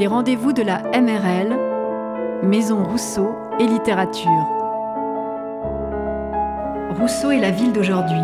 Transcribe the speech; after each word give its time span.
Les 0.00 0.06
rendez-vous 0.06 0.54
de 0.54 0.62
la 0.62 0.78
MRL, 0.98 1.58
Maison 2.42 2.82
Rousseau 2.84 3.34
et 3.58 3.66
littérature. 3.66 4.46
Rousseau 6.98 7.32
et 7.32 7.38
la 7.38 7.50
ville 7.50 7.74
d'aujourd'hui. 7.74 8.16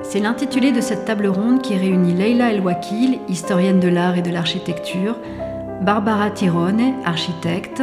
C'est 0.00 0.20
l'intitulé 0.20 0.72
de 0.72 0.80
cette 0.80 1.04
table 1.04 1.26
ronde 1.26 1.60
qui 1.60 1.76
réunit 1.76 2.14
Leila 2.14 2.50
El-Wakil, 2.50 3.18
historienne 3.28 3.78
de 3.78 3.88
l'art 3.88 4.16
et 4.16 4.22
de 4.22 4.30
l'architecture, 4.30 5.18
Barbara 5.82 6.30
Tirone, 6.30 6.94
architecte, 7.04 7.82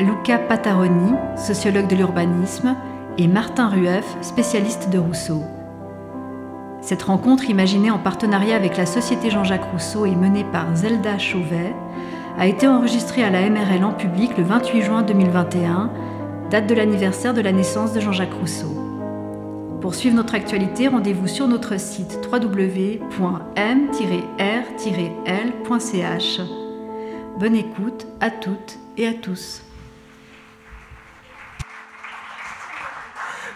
Luca 0.00 0.38
Pataroni, 0.38 1.12
sociologue 1.36 1.86
de 1.86 1.96
l'urbanisme, 1.96 2.76
et 3.18 3.28
Martin 3.28 3.68
Rueff, 3.68 4.06
spécialiste 4.22 4.88
de 4.88 4.98
Rousseau. 4.98 5.42
Cette 6.86 7.02
rencontre, 7.02 7.50
imaginée 7.50 7.90
en 7.90 7.98
partenariat 7.98 8.54
avec 8.54 8.76
la 8.76 8.86
Société 8.86 9.28
Jean-Jacques 9.28 9.72
Rousseau 9.72 10.06
et 10.06 10.14
menée 10.14 10.44
par 10.44 10.76
Zelda 10.76 11.18
Chauvet, 11.18 11.74
a 12.38 12.46
été 12.46 12.68
enregistrée 12.68 13.24
à 13.24 13.30
la 13.30 13.50
MRL 13.50 13.82
en 13.82 13.92
public 13.92 14.38
le 14.38 14.44
28 14.44 14.82
juin 14.82 15.02
2021, 15.02 15.90
date 16.48 16.68
de 16.68 16.74
l'anniversaire 16.76 17.34
de 17.34 17.40
la 17.40 17.50
naissance 17.50 17.92
de 17.92 17.98
Jean-Jacques 17.98 18.34
Rousseau. 18.34 18.72
Pour 19.80 19.96
suivre 19.96 20.14
notre 20.14 20.36
actualité, 20.36 20.86
rendez-vous 20.86 21.26
sur 21.26 21.48
notre 21.48 21.76
site 21.80 22.20
www.m-r-l.ch. 22.32 23.00
Bonne 27.40 27.56
écoute 27.56 28.06
à 28.20 28.30
toutes 28.30 28.78
et 28.96 29.08
à 29.08 29.12
tous. 29.12 29.65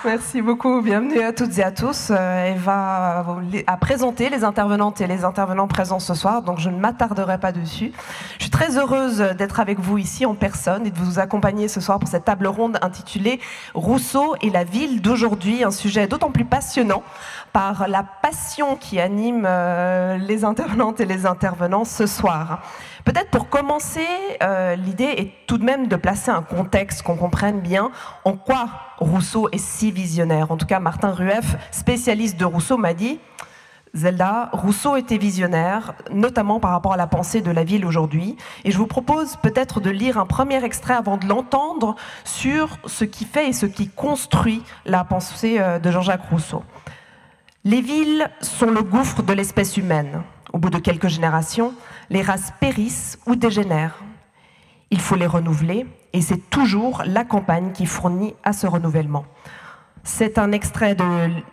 Merci 0.04 0.40
beaucoup. 0.40 0.80
Bienvenue 0.80 1.20
à 1.20 1.34
toutes 1.34 1.58
et 1.58 1.62
à 1.62 1.70
tous. 1.70 2.08
Euh, 2.10 2.54
Eva 2.54 3.26
a 3.66 3.76
présenté 3.76 4.30
les 4.30 4.44
intervenantes 4.44 5.02
et 5.02 5.06
les 5.06 5.24
intervenants 5.24 5.68
présents 5.68 5.98
ce 5.98 6.14
soir, 6.14 6.40
donc 6.40 6.58
je 6.58 6.70
ne 6.70 6.78
m'attarderai 6.78 7.38
pas 7.38 7.52
dessus. 7.52 7.92
Je 8.38 8.44
suis 8.44 8.50
très 8.50 8.78
heureuse 8.78 9.18
d'être 9.36 9.60
avec 9.60 9.78
vous 9.78 9.98
ici 9.98 10.24
en 10.24 10.34
personne 10.34 10.86
et 10.86 10.90
de 10.90 10.98
vous 10.98 11.18
accompagner 11.18 11.68
ce 11.68 11.82
soir 11.82 11.98
pour 11.98 12.08
cette 12.08 12.24
table 12.24 12.46
ronde 12.46 12.78
intitulée 12.80 13.40
Rousseau 13.74 14.36
et 14.40 14.48
la 14.48 14.64
ville 14.64 15.02
d'aujourd'hui, 15.02 15.64
un 15.64 15.70
sujet 15.70 16.06
d'autant 16.06 16.30
plus 16.30 16.46
passionnant 16.46 17.02
par 17.52 17.88
la 17.88 18.02
passion 18.02 18.76
qui 18.76 19.00
anime 19.00 19.44
euh, 19.46 20.16
les 20.18 20.44
intervenantes 20.44 21.00
et 21.00 21.06
les 21.06 21.26
intervenants 21.26 21.84
ce 21.84 22.06
soir. 22.06 22.62
Peut-être 23.04 23.30
pour 23.30 23.48
commencer, 23.48 24.06
euh, 24.42 24.76
l'idée 24.76 25.04
est 25.04 25.32
tout 25.46 25.58
de 25.58 25.64
même 25.64 25.88
de 25.88 25.96
placer 25.96 26.30
un 26.30 26.42
contexte, 26.42 27.02
qu'on 27.02 27.16
comprenne 27.16 27.60
bien 27.60 27.90
en 28.24 28.34
quoi 28.34 28.68
Rousseau 28.98 29.48
est 29.52 29.58
si 29.58 29.90
visionnaire. 29.90 30.50
En 30.50 30.56
tout 30.56 30.66
cas, 30.66 30.80
Martin 30.80 31.12
Rueff, 31.12 31.56
spécialiste 31.70 32.38
de 32.38 32.44
Rousseau, 32.44 32.76
m'a 32.76 32.94
dit 32.94 33.18
Zelda, 33.94 34.50
Rousseau 34.52 34.96
était 34.96 35.18
visionnaire, 35.18 35.94
notamment 36.12 36.60
par 36.60 36.70
rapport 36.70 36.92
à 36.92 36.96
la 36.96 37.06
pensée 37.06 37.40
de 37.40 37.50
la 37.50 37.64
ville 37.64 37.84
aujourd'hui. 37.84 38.36
Et 38.64 38.70
je 38.70 38.78
vous 38.78 38.86
propose 38.86 39.36
peut-être 39.36 39.80
de 39.80 39.90
lire 39.90 40.18
un 40.18 40.26
premier 40.26 40.62
extrait 40.64 40.94
avant 40.94 41.16
de 41.16 41.26
l'entendre 41.26 41.96
sur 42.24 42.78
ce 42.86 43.04
qui 43.04 43.24
fait 43.24 43.48
et 43.48 43.52
ce 43.52 43.66
qui 43.66 43.88
construit 43.88 44.62
la 44.84 45.02
pensée 45.04 45.56
euh, 45.58 45.78
de 45.78 45.90
Jean-Jacques 45.90 46.28
Rousseau. 46.30 46.62
Les 47.62 47.82
villes 47.82 48.30
sont 48.40 48.70
le 48.70 48.82
gouffre 48.82 49.22
de 49.22 49.34
l'espèce 49.34 49.76
humaine. 49.76 50.22
Au 50.54 50.58
bout 50.58 50.70
de 50.70 50.78
quelques 50.78 51.08
générations, 51.08 51.74
les 52.08 52.22
races 52.22 52.54
périssent 52.58 53.18
ou 53.26 53.36
dégénèrent. 53.36 53.98
Il 54.90 54.98
faut 54.98 55.14
les 55.14 55.26
renouveler 55.26 55.86
et 56.14 56.22
c'est 56.22 56.48
toujours 56.48 57.02
la 57.04 57.22
campagne 57.22 57.72
qui 57.72 57.84
fournit 57.84 58.34
à 58.44 58.54
ce 58.54 58.66
renouvellement. 58.66 59.26
C'est 60.04 60.38
un 60.38 60.52
extrait 60.52 60.96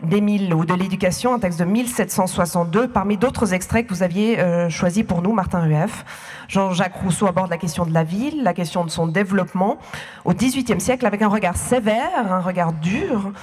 d'Émile 0.01 0.53
ou 0.53 0.63
de 0.63 0.73
l'éducation, 0.73 1.33
un 1.33 1.39
texte 1.39 1.59
de 1.59 1.65
1762, 1.65 2.87
parmi 2.87 3.17
d'autres 3.17 3.53
extraits 3.53 3.85
que 3.85 3.93
vous 3.93 4.01
aviez 4.01 4.39
euh, 4.39 4.69
choisis 4.69 5.03
pour 5.03 5.21
nous, 5.21 5.33
Martin 5.33 5.59
Rueff. 5.59 6.05
Jean-Jacques 6.47 6.95
Rousseau 6.95 7.27
aborde 7.27 7.49
la 7.49 7.57
question 7.57 7.85
de 7.85 7.93
la 7.93 8.05
ville, 8.05 8.43
la 8.43 8.53
question 8.53 8.85
de 8.85 8.89
son 8.89 9.07
développement 9.07 9.77
au 10.23 10.33
XVIIIe 10.33 10.79
siècle 10.79 11.05
avec 11.05 11.21
un 11.21 11.27
regard 11.27 11.57
sévère, 11.57 12.31
un 12.31 12.39
regard 12.39 12.71
dur. 12.71 13.33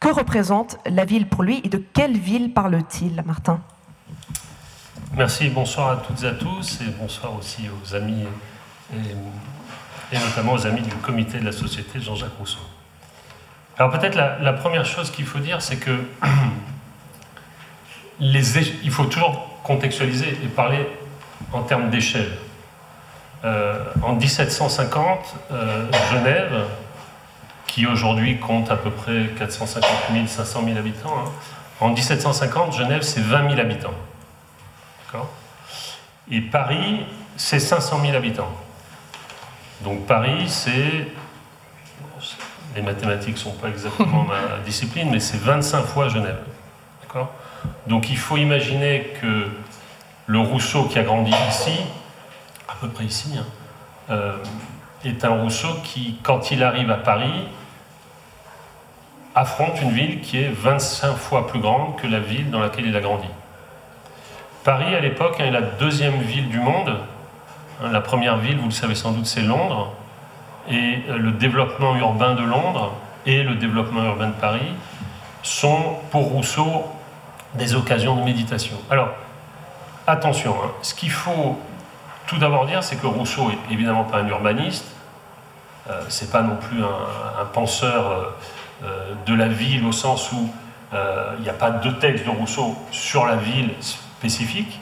Que 0.00 0.08
représente 0.08 0.78
la 0.86 1.04
ville 1.04 1.28
pour 1.28 1.42
lui 1.42 1.60
et 1.62 1.68
de 1.68 1.76
quelle 1.76 2.16
ville 2.16 2.54
parle-t-il, 2.54 3.22
Martin? 3.26 3.60
Merci, 5.14 5.50
bonsoir 5.50 5.90
à 5.90 5.96
toutes 5.96 6.22
et 6.22 6.26
à 6.26 6.32
tous, 6.32 6.80
et 6.80 6.90
bonsoir 6.98 7.36
aussi 7.36 7.68
aux 7.68 7.94
amis, 7.94 8.24
et, 8.94 10.18
notamment 10.18 10.54
aux 10.54 10.66
amis 10.66 10.80
du 10.80 10.94
comité 10.96 11.38
de 11.38 11.44
la 11.44 11.52
société 11.52 12.00
Jean-Jacques 12.00 12.38
Rousseau. 12.38 12.60
Alors 13.76 13.92
peut-être 13.92 14.14
la, 14.14 14.52
première 14.54 14.86
chose 14.86 15.10
qu'il 15.10 15.26
faut 15.26 15.38
dire, 15.38 15.60
c'est 15.60 15.76
que 15.76 16.04
il 18.20 18.90
faut 18.90 19.04
toujours 19.04 19.60
contextualiser 19.62 20.30
et 20.42 20.48
parler 20.48 20.88
en 21.52 21.62
termes 21.62 21.90
d'échelle. 21.90 22.38
Euh, 23.44 23.84
en 24.02 24.14
1750, 24.14 25.34
euh, 25.52 25.86
Genève, 26.10 26.64
qui 27.66 27.86
aujourd'hui 27.86 28.38
compte 28.38 28.70
à 28.70 28.76
peu 28.76 28.90
près 28.90 29.30
450 29.38 29.90
000, 30.12 30.26
500 30.26 30.64
000 30.64 30.78
habitants, 30.78 31.14
hein, 31.18 31.30
en 31.80 31.90
1750, 31.90 32.76
Genève, 32.76 33.02
c'est 33.02 33.22
20 33.22 33.48
000 33.48 33.60
habitants. 33.60 33.94
Et 36.30 36.40
Paris, 36.40 37.04
c'est 37.36 37.58
500 37.58 38.00
000 38.02 38.16
habitants. 38.16 38.52
Donc 39.80 40.06
Paris, 40.06 40.48
c'est. 40.48 41.08
Les 42.76 42.82
mathématiques 42.82 43.34
ne 43.34 43.38
sont 43.38 43.52
pas 43.52 43.68
exactement 43.68 44.24
ma 44.24 44.58
discipline, 44.64 45.10
mais 45.10 45.18
c'est 45.18 45.38
25 45.38 45.82
fois 45.82 46.08
Genève. 46.08 46.38
Donc 47.88 48.10
il 48.10 48.16
faut 48.16 48.36
imaginer 48.36 49.12
que 49.20 49.48
le 50.26 50.38
Rousseau 50.38 50.84
qui 50.84 50.98
a 51.00 51.02
grandi 51.02 51.32
ici, 51.48 51.76
à 52.68 52.74
peu 52.80 52.88
près 52.88 53.04
ici, 53.04 53.30
hein, 53.36 53.46
euh, 54.10 54.36
est 55.04 55.24
un 55.24 55.30
Rousseau 55.30 55.68
qui, 55.84 56.16
quand 56.22 56.50
il 56.50 56.62
arrive 56.62 56.90
à 56.90 56.96
Paris, 56.96 57.48
affronte 59.34 59.80
une 59.80 59.90
ville 59.90 60.20
qui 60.20 60.38
est 60.38 60.50
25 60.50 61.16
fois 61.16 61.46
plus 61.46 61.60
grande 61.60 61.96
que 61.96 62.06
la 62.06 62.20
ville 62.20 62.50
dans 62.50 62.60
laquelle 62.60 62.86
il 62.86 62.96
a 62.96 63.00
grandi. 63.00 63.28
Paris, 64.64 64.94
à 64.94 65.00
l'époque, 65.00 65.36
hein, 65.40 65.44
est 65.46 65.50
la 65.50 65.62
deuxième 65.62 66.20
ville 66.20 66.48
du 66.48 66.58
monde. 66.58 66.96
Hein, 67.82 67.90
la 67.92 68.00
première 68.00 68.36
ville, 68.38 68.58
vous 68.58 68.66
le 68.66 68.72
savez 68.72 68.94
sans 68.94 69.12
doute, 69.12 69.26
c'est 69.26 69.42
Londres. 69.42 69.92
Et 70.68 70.98
euh, 71.08 71.16
le 71.16 71.32
développement 71.32 71.96
urbain 71.96 72.34
de 72.34 72.42
Londres 72.42 72.92
et 73.24 73.42
le 73.42 73.54
développement 73.54 74.04
urbain 74.04 74.28
de 74.28 74.34
Paris 74.34 74.74
sont, 75.42 75.96
pour 76.10 76.24
Rousseau, 76.24 76.84
des 77.54 77.74
occasions 77.74 78.16
de 78.16 78.22
méditation. 78.22 78.76
Alors, 78.90 79.08
attention, 80.06 80.54
hein, 80.62 80.70
ce 80.82 80.94
qu'il 80.94 81.10
faut 81.10 81.58
tout 82.30 82.38
d'abord 82.38 82.64
dire, 82.64 82.84
c'est 82.84 82.94
que 82.94 83.08
Rousseau 83.08 83.50
est 83.50 83.72
évidemment 83.72 84.04
pas 84.04 84.18
un 84.18 84.28
urbaniste, 84.28 84.86
euh, 85.90 86.00
c'est 86.08 86.30
pas 86.30 86.42
non 86.42 86.54
plus 86.54 86.80
un, 86.80 87.44
penseur 87.46 88.36
euh, 88.84 89.14
de 89.26 89.34
la 89.34 89.48
ville 89.48 89.84
au 89.84 89.90
sens 89.90 90.30
où 90.30 90.48
il 90.92 91.42
n'y 91.42 91.48
a 91.48 91.54
pas 91.54 91.70
de 91.70 91.90
texte 91.90 92.24
de 92.24 92.30
Rousseau 92.30 92.76
sur 92.92 93.26
la 93.26 93.34
ville 93.34 93.70
spécifique. 93.80 94.78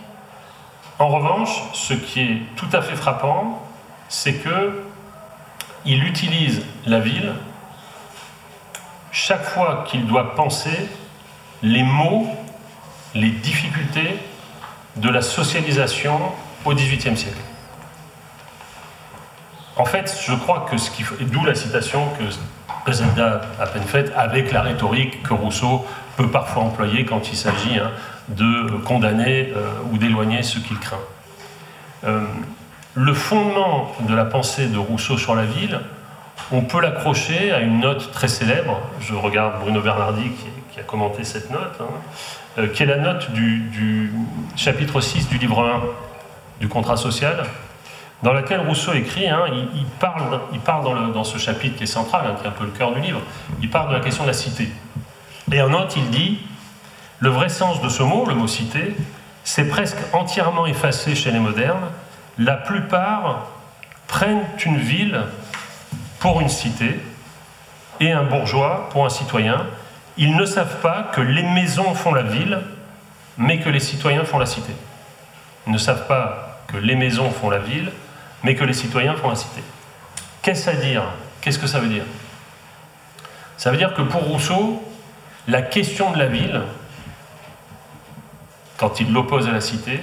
En 0.99 1.09
revanche, 1.09 1.63
ce 1.73 1.95
qui 1.95 2.21
est 2.21 2.43
tout 2.57 2.69
à 2.73 2.83
fait 2.83 2.97
frappant, 2.97 3.63
c'est 4.11 4.35
que 4.35 4.85
il 5.87 6.05
utilise 6.05 6.67
la 6.85 7.01
ville 7.01 7.33
chaque 9.11 9.45
fois 9.45 9.85
qu'il 9.89 10.07
doit 10.07 10.35
penser 10.35 10.89
les 11.63 11.83
mots, 11.83 12.29
les 13.15 13.31
difficultés 13.31 14.19
de 14.97 15.09
la 15.09 15.23
socialisation 15.23 16.21
au 16.69 16.75
XVIIIe 16.75 17.17
siècle. 17.17 17.39
En 19.77 19.85
fait, 19.85 20.19
je 20.27 20.35
crois 20.35 20.67
que 20.71 20.77
ce 20.77 20.91
qui 20.91 21.05
d'où 21.21 21.45
la 21.45 21.55
citation 21.55 22.09
que 22.85 22.93
Zelda 22.93 23.43
a 23.61 23.67
peine 23.67 23.85
faite 23.85 24.13
avec 24.17 24.53
la 24.53 24.63
rhétorique 24.63 25.23
que 25.23 25.35
Rousseau 25.35 25.87
peut 26.17 26.29
parfois 26.29 26.65
employer 26.65 27.05
quand 27.05 27.31
il 27.31 27.37
s'agit 27.37 27.79
hein, 27.79 27.91
de 28.29 28.71
condamner 28.85 29.53
euh, 29.57 29.69
ou 29.93 29.99
d'éloigner 29.99 30.43
ce 30.43 30.59
qu'il 30.59 30.79
craint. 30.79 30.97
Euh, 32.05 32.23
le 32.95 33.15
fondement 33.15 33.93
de 34.01 34.15
la 34.15 34.25
pensée 34.25 34.67
de 34.67 34.79
Rousseau 34.79 35.17
sur 35.17 35.37
la 35.37 35.45
ville, 35.45 35.81
on 36.51 36.63
peut 36.63 36.81
l'accrocher 36.81 37.53
à 37.53 37.61
une 37.61 37.81
note 37.81 38.11
très 38.13 38.29
célèbre. 38.29 38.81
Je 39.01 39.15
regarde 39.15 39.61
Bruno 39.61 39.81
Bernardi 39.81 40.31
qui, 40.73 40.81
a 40.81 40.83
commenté 40.85 41.25
cette 41.25 41.51
note, 41.51 41.77
hein, 41.81 41.85
euh, 42.59 42.69
qui 42.69 42.85
est 42.85 42.87
la 42.87 42.99
note 42.99 43.33
du, 43.33 44.13
chapitre 44.55 45.01
6 45.01 45.29
du 45.29 45.39
livre 45.39 45.65
1 45.65 46.08
du 46.61 46.69
contrat 46.69 46.97
social, 46.97 47.45
dans 48.23 48.33
laquelle 48.33 48.61
Rousseau 48.61 48.93
écrit, 48.95 49.29
hein, 49.29 49.45
il, 49.75 49.85
parle, 50.01 50.41
il 50.53 50.59
parle 50.59 51.13
dans, 51.13 51.25
ce 51.25 51.39
chapitre 51.39 51.77
qui 51.77 51.85
est 51.85 51.87
central, 51.87 52.27
hein, 52.27 52.35
qui 52.39 52.45
est 52.45 52.49
un 52.49 52.53
peu 52.53 52.65
le 52.65 52.71
cœur 52.71 52.93
du 52.93 53.01
livre, 53.01 53.21
il 53.63 53.71
parle 53.71 53.91
de 53.91 53.95
la 53.95 54.01
question 54.01 54.25
de 54.25 54.29
la 54.29 54.35
cité. 54.35 54.69
Et 55.53 55.63
en 55.63 55.69
note, 55.69 55.95
il 55.97 56.11
dit 56.11 56.41
le 57.21 57.31
vrai 57.31 57.49
sens 57.49 57.81
de 57.81 57.89
ce 57.89 58.03
mot, 58.03 58.27
le 58.27 58.35
mot 58.35 58.47
cité, 58.47 58.97
c'est 59.45 59.69
presque 59.69 59.99
entièrement 60.13 60.67
effacé 60.67 61.15
chez 61.15 61.31
les 61.31 61.39
modernes. 61.39 61.89
La 62.39 62.55
plupart 62.55 63.47
prennent 64.09 64.45
une 64.65 64.79
ville 64.79 65.21
pour 66.19 66.41
une 66.41 66.49
cité 66.49 67.01
et 68.01 68.13
un 68.13 68.25
bourgeois 68.25 68.89
pour 68.91 69.05
un 69.05 69.09
citoyen. 69.09 69.67
Ils 70.17 70.37
ne 70.37 70.45
savent 70.45 70.81
pas 70.81 71.11
que 71.13 71.21
les 71.21 71.43
maisons 71.43 71.95
font 71.95 72.13
la 72.13 72.23
ville, 72.23 72.61
mais 73.37 73.61
que 73.61 73.69
les 73.69 73.81
citoyens 73.81 74.25
font 74.25 74.39
la 74.39 74.47
cité. 74.47 74.73
Ils 75.67 75.73
ne 75.73 75.79
savent 75.79 76.07
pas 76.07 76.48
que 76.69 76.77
les 76.77 76.95
maisons 76.95 77.31
font 77.31 77.51
la 77.51 77.59
ville, 77.59 77.91
mais 78.43 78.55
que 78.55 78.65
les 78.65 78.73
citoyens 78.73 79.17
font 79.17 79.31
inciter. 79.31 79.63
Qu'est-ce 80.43 80.71
à 80.71 80.75
dire? 80.75 81.03
Qu'est-ce 81.41 81.59
que 81.59 81.67
ça 81.67 81.81
veut 81.81 81.89
dire? 81.89 82.05
Ça 83.57 83.71
veut 83.71 83.77
dire 83.77 83.95
que 83.95 84.03
pour 84.03 84.23
Rousseau, 84.23 84.83
la 85.49 85.63
question 85.63 86.13
de 86.13 86.19
la 86.19 86.27
ville, 86.27 86.63
quand 88.77 89.01
il 89.01 89.13
l'oppose 89.13 89.49
à 89.49 89.53
la 89.53 89.61
cité, 89.61 90.01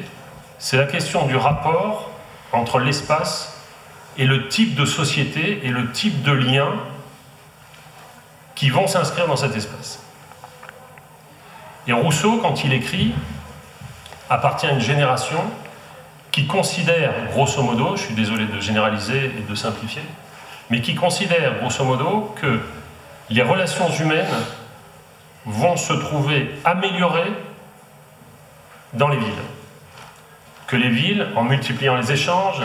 c'est 0.59 0.77
la 0.77 0.85
question 0.85 1.25
du 1.27 1.35
rapport 1.35 2.11
entre 2.51 2.79
l'espace 2.79 3.57
et 4.17 4.25
le 4.25 4.47
type 4.47 4.75
de 4.75 4.85
société 4.85 5.61
et 5.63 5.69
le 5.69 5.91
type 5.91 6.23
de 6.23 6.31
lien 6.31 6.73
qui 8.55 8.69
vont 8.69 8.87
s'inscrire 8.87 9.27
dans 9.27 9.35
cet 9.35 9.55
espace. 9.55 10.01
Et 11.87 11.93
Rousseau, 11.93 12.39
quand 12.41 12.63
il 12.63 12.73
écrit, 12.73 13.13
appartient 14.29 14.65
à 14.65 14.71
une 14.71 14.79
génération 14.79 15.39
qui 16.35 16.47
considère, 16.47 17.13
grosso 17.31 17.63
modo, 17.63 17.95
je 17.95 18.01
suis 18.01 18.13
désolé 18.13 18.45
de 18.45 18.59
généraliser 18.59 19.31
et 19.37 19.49
de 19.49 19.55
simplifier, 19.55 20.01
mais 20.69 20.81
qui 20.81 20.93
considère, 20.93 21.59
grosso 21.59 21.85
modo, 21.85 22.35
que 22.41 22.59
les 23.29 23.41
relations 23.41 23.89
humaines 23.89 24.35
vont 25.45 25.77
se 25.77 25.93
trouver 25.93 26.51
améliorées 26.65 27.31
dans 28.91 29.07
les 29.07 29.15
villes. 29.15 29.43
Que 30.67 30.75
les 30.75 30.89
villes, 30.89 31.25
en 31.37 31.43
multipliant 31.43 31.95
les 31.95 32.11
échanges, 32.11 32.61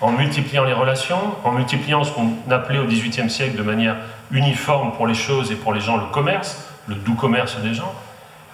en 0.00 0.12
multipliant 0.12 0.64
les 0.64 0.72
relations, 0.72 1.34
en 1.44 1.52
multipliant 1.52 2.04
ce 2.04 2.12
qu'on 2.12 2.32
appelait 2.48 2.78
au 2.78 2.86
XVIIIe 2.86 3.28
siècle 3.28 3.56
de 3.58 3.62
manière 3.62 3.96
uniforme 4.30 4.92
pour 4.92 5.06
les 5.06 5.12
choses 5.12 5.52
et 5.52 5.56
pour 5.56 5.74
les 5.74 5.80
gens 5.82 5.98
le 5.98 6.06
commerce, 6.06 6.64
le 6.86 6.94
doux 6.94 7.16
commerce 7.16 7.58
des 7.58 7.74
gens, 7.74 7.92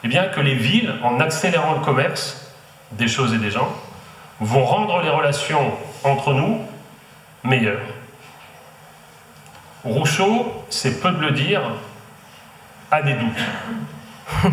eh 0.02 0.08
bien 0.08 0.24
que 0.24 0.40
les 0.40 0.56
villes, 0.56 0.92
en 1.04 1.20
accélérant 1.20 1.74
le 1.74 1.84
commerce 1.84 2.52
des 2.90 3.06
choses 3.06 3.32
et 3.32 3.38
des 3.38 3.52
gens, 3.52 3.72
vont 4.40 4.64
rendre 4.64 5.02
les 5.02 5.10
relations 5.10 5.72
entre 6.04 6.32
nous 6.32 6.60
meilleures. 7.42 7.80
Rousseau, 9.84 10.64
c'est 10.68 11.00
peu 11.00 11.10
de 11.10 11.18
le 11.18 11.30
dire, 11.30 11.62
a 12.90 13.02
des 13.02 13.14
doutes. 13.14 14.52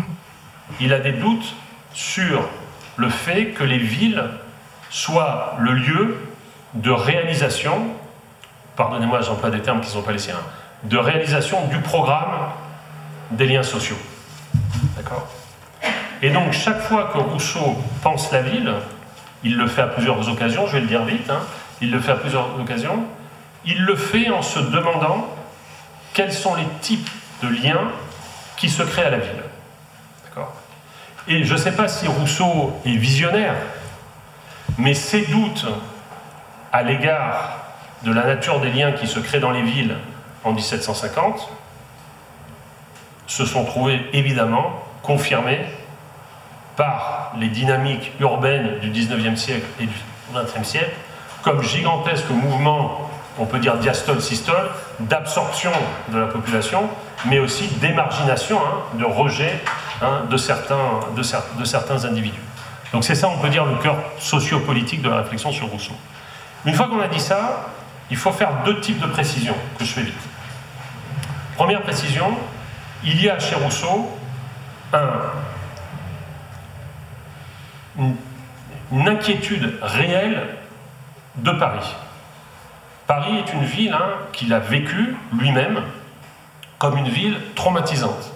Il 0.80 0.92
a 0.92 1.00
des 1.00 1.12
doutes 1.12 1.54
sur 1.92 2.48
le 2.96 3.08
fait 3.08 3.50
que 3.50 3.64
les 3.64 3.78
villes 3.78 4.24
soient 4.90 5.56
le 5.58 5.72
lieu 5.72 6.28
de 6.74 6.90
réalisation, 6.90 7.88
pardonnez-moi, 8.76 9.20
j'emploie 9.22 9.50
des 9.50 9.60
termes 9.60 9.80
qui 9.80 9.88
ne 9.88 9.92
sont 9.92 10.02
pas 10.02 10.12
les 10.12 10.18
siens, 10.18 10.40
de 10.84 10.96
réalisation 10.96 11.66
du 11.66 11.78
programme 11.78 12.50
des 13.30 13.46
liens 13.46 13.62
sociaux. 13.62 13.98
D'accord? 14.96 15.28
Et 16.22 16.30
donc, 16.30 16.52
chaque 16.52 16.80
fois 16.80 17.10
que 17.12 17.18
Rousseau 17.18 17.76
pense 18.02 18.30
la 18.32 18.42
ville, 18.42 18.72
il 19.44 19.56
le 19.56 19.66
fait 19.66 19.82
à 19.82 19.86
plusieurs 19.86 20.28
occasions, 20.28 20.66
je 20.66 20.72
vais 20.72 20.80
le 20.80 20.86
dire 20.86 21.04
vite, 21.04 21.30
hein, 21.30 21.40
il 21.80 21.90
le 21.90 22.00
fait 22.00 22.12
à 22.12 22.16
plusieurs 22.16 22.58
occasions, 22.58 23.04
il 23.64 23.84
le 23.84 23.94
fait 23.94 24.30
en 24.30 24.42
se 24.42 24.58
demandant 24.58 25.28
quels 26.14 26.32
sont 26.32 26.54
les 26.54 26.66
types 26.80 27.08
de 27.42 27.48
liens 27.48 27.90
qui 28.56 28.68
se 28.68 28.82
créent 28.82 29.04
à 29.04 29.10
la 29.10 29.18
ville. 29.18 29.42
Et 31.26 31.44
je 31.44 31.54
ne 31.54 31.58
sais 31.58 31.72
pas 31.72 31.88
si 31.88 32.06
Rousseau 32.06 32.78
est 32.84 32.96
visionnaire, 32.96 33.54
mais 34.76 34.92
ses 34.92 35.22
doutes 35.22 35.66
à 36.70 36.82
l'égard 36.82 37.60
de 38.02 38.12
la 38.12 38.24
nature 38.24 38.60
des 38.60 38.70
liens 38.70 38.92
qui 38.92 39.06
se 39.06 39.20
créent 39.20 39.40
dans 39.40 39.50
les 39.50 39.62
villes 39.62 39.96
en 40.44 40.52
1750 40.52 41.48
se 43.26 43.46
sont 43.46 43.64
trouvés 43.64 44.04
évidemment 44.12 44.84
confirmés 45.02 45.60
par 46.76 47.32
les 47.38 47.48
dynamiques 47.48 48.12
urbaines 48.20 48.78
du 48.80 48.90
19e 48.90 49.36
siècle 49.36 49.66
et 49.80 49.86
du 49.86 49.94
20e 50.34 50.64
siècle 50.64 50.96
comme 51.44 51.62
gigantesque 51.62 52.30
mouvement, 52.30 53.10
on 53.38 53.44
peut 53.44 53.58
dire 53.58 53.76
diastole-systole, 53.76 54.70
d'absorption 55.00 55.72
de 56.08 56.18
la 56.18 56.26
population, 56.26 56.88
mais 57.26 57.38
aussi 57.38 57.68
d'émargination, 57.80 58.58
hein, 58.58 58.98
de 58.98 59.04
rejet 59.04 59.60
hein, 60.00 60.22
de, 60.30 60.36
certains, 60.38 61.00
de, 61.14 61.64
certains 61.64 62.04
individus. 62.06 62.40
Donc 62.92 63.04
c'est 63.04 63.14
ça, 63.14 63.28
on 63.28 63.38
peut 63.38 63.50
dire, 63.50 63.66
le 63.66 63.76
cœur 63.76 63.96
sociopolitique 64.18 65.02
de 65.02 65.10
la 65.10 65.18
réflexion 65.18 65.52
sur 65.52 65.66
Rousseau. 65.66 65.94
Une 66.64 66.74
fois 66.74 66.88
qu'on 66.88 67.00
a 67.00 67.08
dit 67.08 67.20
ça, 67.20 67.68
il 68.10 68.16
faut 68.16 68.32
faire 68.32 68.62
deux 68.64 68.80
types 68.80 69.00
de 69.00 69.06
précisions 69.06 69.56
que 69.78 69.84
je 69.84 69.92
fais 69.92 70.02
vite. 70.02 70.14
Première 71.56 71.82
précision, 71.82 72.34
il 73.04 73.22
y 73.22 73.28
a 73.28 73.38
chez 73.38 73.54
Rousseau 73.56 74.10
une, 77.98 79.08
inquiétude 79.08 79.78
réelle 79.82 80.46
de 81.36 81.50
Paris. 81.52 81.94
Paris 83.06 83.36
est 83.38 83.52
une 83.52 83.64
ville 83.64 83.92
hein, 83.92 84.08
qu'il 84.32 84.52
a 84.52 84.58
vécue 84.58 85.16
lui-même 85.32 85.82
comme 86.78 86.96
une 86.96 87.08
ville 87.08 87.38
traumatisante. 87.54 88.32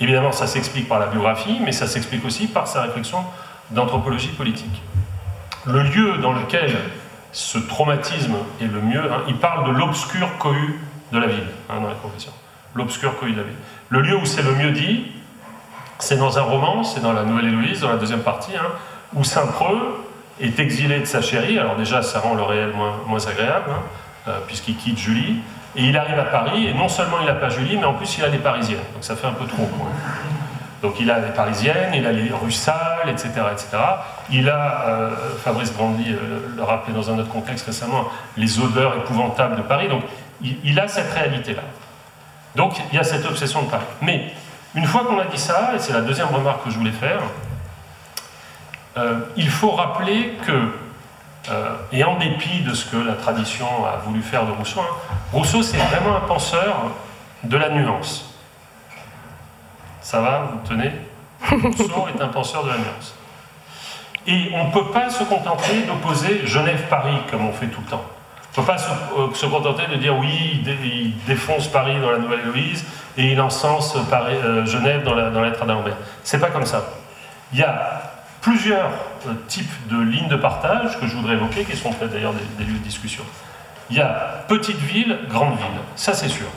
Évidemment, 0.00 0.32
ça 0.32 0.46
s'explique 0.46 0.88
par 0.88 0.98
la 0.98 1.06
biographie, 1.06 1.58
mais 1.64 1.72
ça 1.72 1.86
s'explique 1.86 2.24
aussi 2.24 2.46
par 2.46 2.68
sa 2.68 2.82
réflexion 2.82 3.24
d'anthropologie 3.70 4.28
politique. 4.28 4.82
Le 5.66 5.82
lieu 5.82 6.18
dans 6.18 6.32
lequel 6.32 6.74
ce 7.32 7.58
traumatisme 7.58 8.36
est 8.60 8.66
le 8.66 8.80
mieux, 8.80 9.12
hein, 9.12 9.22
il 9.28 9.36
parle 9.36 9.66
de 9.66 9.76
l'obscur 9.76 10.38
cohue 10.38 10.78
de 11.12 11.18
la 11.18 11.26
ville, 11.26 11.48
hein, 11.68 11.80
dans 11.80 11.88
la 11.88 11.94
confession. 11.94 12.32
L'obscur 12.74 13.18
cohue 13.18 13.32
de 13.32 13.38
la 13.38 13.42
ville. 13.42 13.56
Le 13.88 14.00
lieu 14.00 14.16
où 14.16 14.24
c'est 14.24 14.42
le 14.42 14.54
mieux 14.54 14.70
dit, 14.70 15.06
c'est 15.98 16.16
dans 16.16 16.38
un 16.38 16.42
roman, 16.42 16.84
c'est 16.84 17.00
dans 17.00 17.12
la 17.12 17.24
Nouvelle 17.24 17.46
Héloïse, 17.46 17.80
dans 17.80 17.90
la 17.90 17.96
deuxième 17.96 18.20
partie, 18.20 18.56
hein, 18.56 18.70
où 19.14 19.24
Saint-Preux 19.24 20.04
est 20.40 20.58
exilé 20.58 21.00
de 21.00 21.04
sa 21.04 21.20
chérie. 21.20 21.58
Alors 21.58 21.76
déjà, 21.76 22.02
ça 22.02 22.20
rend 22.20 22.34
le 22.34 22.42
réel 22.42 22.72
moins, 22.72 23.26
agréable, 23.26 23.70
euh, 24.28 24.38
puisqu'il 24.46 24.76
quitte 24.76 24.98
Julie. 24.98 25.38
Et 25.76 25.84
il 25.84 25.96
arrive 25.96 26.18
à 26.18 26.24
Paris, 26.24 26.66
et 26.66 26.74
non 26.74 26.88
seulement 26.88 27.18
il 27.20 27.26
n'a 27.26 27.34
pas 27.34 27.50
Julie, 27.50 27.76
mais 27.76 27.84
en 27.84 27.94
plus 27.94 28.18
il 28.18 28.24
a 28.24 28.28
des 28.28 28.38
Parisiennes. 28.38 28.78
Donc 28.94 29.04
ça 29.04 29.16
fait 29.16 29.26
un 29.26 29.32
peu 29.32 29.46
trop. 29.46 29.68
Donc 30.82 30.94
il 31.00 31.10
a 31.10 31.18
les 31.18 31.32
Parisiennes, 31.32 31.92
il 31.94 32.06
a 32.06 32.12
les 32.12 32.30
rues 32.30 32.52
sales, 32.52 33.08
etc. 33.08 33.30
etc. 33.52 33.78
Il 34.30 34.48
a, 34.48 34.84
euh, 34.88 35.10
Fabrice 35.42 35.72
Brandy 35.72 36.12
euh, 36.12 36.54
le 36.56 36.62
rappelait 36.62 36.94
dans 36.94 37.10
un 37.10 37.18
autre 37.18 37.30
contexte 37.30 37.66
récemment, 37.66 38.04
les 38.36 38.60
odeurs 38.60 38.96
épouvantables 38.96 39.56
de 39.56 39.62
Paris. 39.62 39.88
Donc 39.88 40.02
il, 40.40 40.78
a 40.78 40.86
cette 40.86 41.12
réalité-là. 41.12 41.62
Donc 42.54 42.74
il 42.92 42.96
y 42.96 42.98
a 42.98 43.04
cette 43.04 43.26
obsession 43.26 43.62
de 43.62 43.70
Paris. 43.70 43.84
Mais 44.02 44.32
une 44.78 44.86
fois 44.86 45.04
qu'on 45.04 45.18
a 45.18 45.24
dit 45.24 45.38
ça, 45.38 45.72
et 45.74 45.80
c'est 45.80 45.92
la 45.92 46.02
deuxième 46.02 46.28
remarque 46.28 46.62
que 46.62 46.70
je 46.70 46.78
voulais 46.78 46.92
faire, 46.92 47.20
euh, 48.96 49.18
il 49.36 49.50
faut 49.50 49.72
rappeler 49.72 50.38
que, 50.46 50.72
et 51.92 52.04
en 52.04 52.16
dépit 52.16 52.60
de 52.60 52.74
ce 52.74 52.84
que 52.84 52.96
la 52.96 53.14
tradition 53.14 53.66
a 53.86 53.96
voulu 53.96 54.22
faire 54.22 54.46
de 54.46 54.52
Rousseau, 54.52 54.80
hein, 54.80 54.94
Rousseau 55.32 55.62
c'est 55.62 55.78
vraiment 55.78 56.14
un 56.16 56.20
penseur 56.20 56.76
de 57.42 57.56
la 57.56 57.70
nuance. 57.70 58.34
Ça 60.00 60.20
va, 60.20 60.50
vous 60.52 60.68
tenez? 60.68 60.92
Rousseau 61.50 62.06
est 62.14 62.22
un 62.22 62.28
penseur 62.28 62.62
de 62.64 62.68
la 62.68 62.76
nuance. 62.76 63.14
Et 64.26 64.50
on 64.54 64.66
ne 64.68 64.72
peut 64.72 64.92
pas 64.92 65.10
se 65.10 65.24
contenter 65.24 65.82
d'opposer 65.82 66.46
Genève-Paris 66.46 67.18
comme 67.30 67.46
on 67.46 67.52
fait 67.52 67.66
tout 67.66 67.80
le 67.80 67.90
temps. 67.90 68.04
Ne 68.58 68.64
peut 68.64 68.72
pas 68.72 68.82
euh, 69.16 69.32
se, 69.34 69.46
contenter 69.46 69.86
de 69.86 69.94
dire 69.96 70.18
oui, 70.18 70.64
il, 70.66 71.12
défonce 71.26 71.68
Paris 71.68 71.94
dans 72.00 72.10
la 72.10 72.18
Nouvelle-Héloïse 72.18 72.84
et 73.16 73.30
il 73.30 73.40
encense 73.40 73.94
euh, 73.94 74.66
Genève 74.66 75.04
dans 75.04 75.14
la, 75.14 75.30
dans 75.30 75.42
lettre 75.42 75.64
d'Alembert. 75.64 75.96
C'est 76.24 76.40
pas 76.40 76.50
comme 76.50 76.66
ça. 76.66 76.84
Il 77.52 77.60
y 77.60 77.62
a 77.62 78.02
plusieurs 78.40 78.90
euh, 79.28 79.34
types 79.46 79.86
de 79.88 80.00
lignes 80.00 80.26
de 80.26 80.34
partage 80.34 80.98
que 80.98 81.06
je 81.06 81.14
voudrais 81.14 81.34
évoquer, 81.34 81.62
qui 81.62 81.76
sont 81.76 81.92
peut-être 81.92 82.10
d'ailleurs 82.10 82.34
des, 82.58 82.64
lieux 82.64 82.78
de 82.78 82.84
discussion. 82.84 83.22
Il 83.90 83.96
y 83.96 84.00
a 84.00 84.42
petite 84.48 84.78
ville, 84.78 85.20
grande 85.28 85.56
ville. 85.56 85.78
Ça, 85.94 86.12
c'est 86.12 86.28
sûr. 86.28 86.48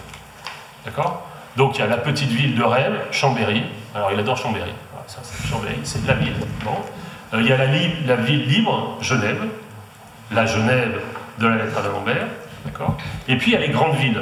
D'accord? 0.86 1.28
Donc 1.56 1.78
il 1.78 1.82
y 1.82 1.84
a 1.84 1.88
la 1.88 1.98
petite 1.98 2.30
ville 2.30 2.56
de 2.56 2.64
Rennes, 2.64 2.98
Chambéry. 3.12 3.62
Alors 3.94 4.12
il 4.12 4.20
adore 4.20 4.38
Chambéry. 4.38 4.72
ça, 5.06 5.20
c'est 5.22 5.48
Chambéry, 5.48 5.78
c'est 5.84 6.04
la 6.08 6.14
ville. 6.14 6.34
Il 7.34 7.46
y 7.46 7.52
a 7.52 7.58
la, 7.58 8.16
ville 8.16 8.48
libre, 8.48 8.98
Genève, 9.02 9.44
la 10.32 10.46
Genève 10.46 11.00
de 11.40 11.48
la 11.48 11.56
lettre 11.58 11.78
à 11.78 11.82
d'Alembert. 11.82 12.28
D'accord 12.66 12.98
Et 13.28 13.38
puis 13.38 13.52
il 13.52 13.54
y 13.54 13.58
a 13.58 13.60
les 13.60 13.70
grandes 13.70 13.96
villes. 13.96 14.22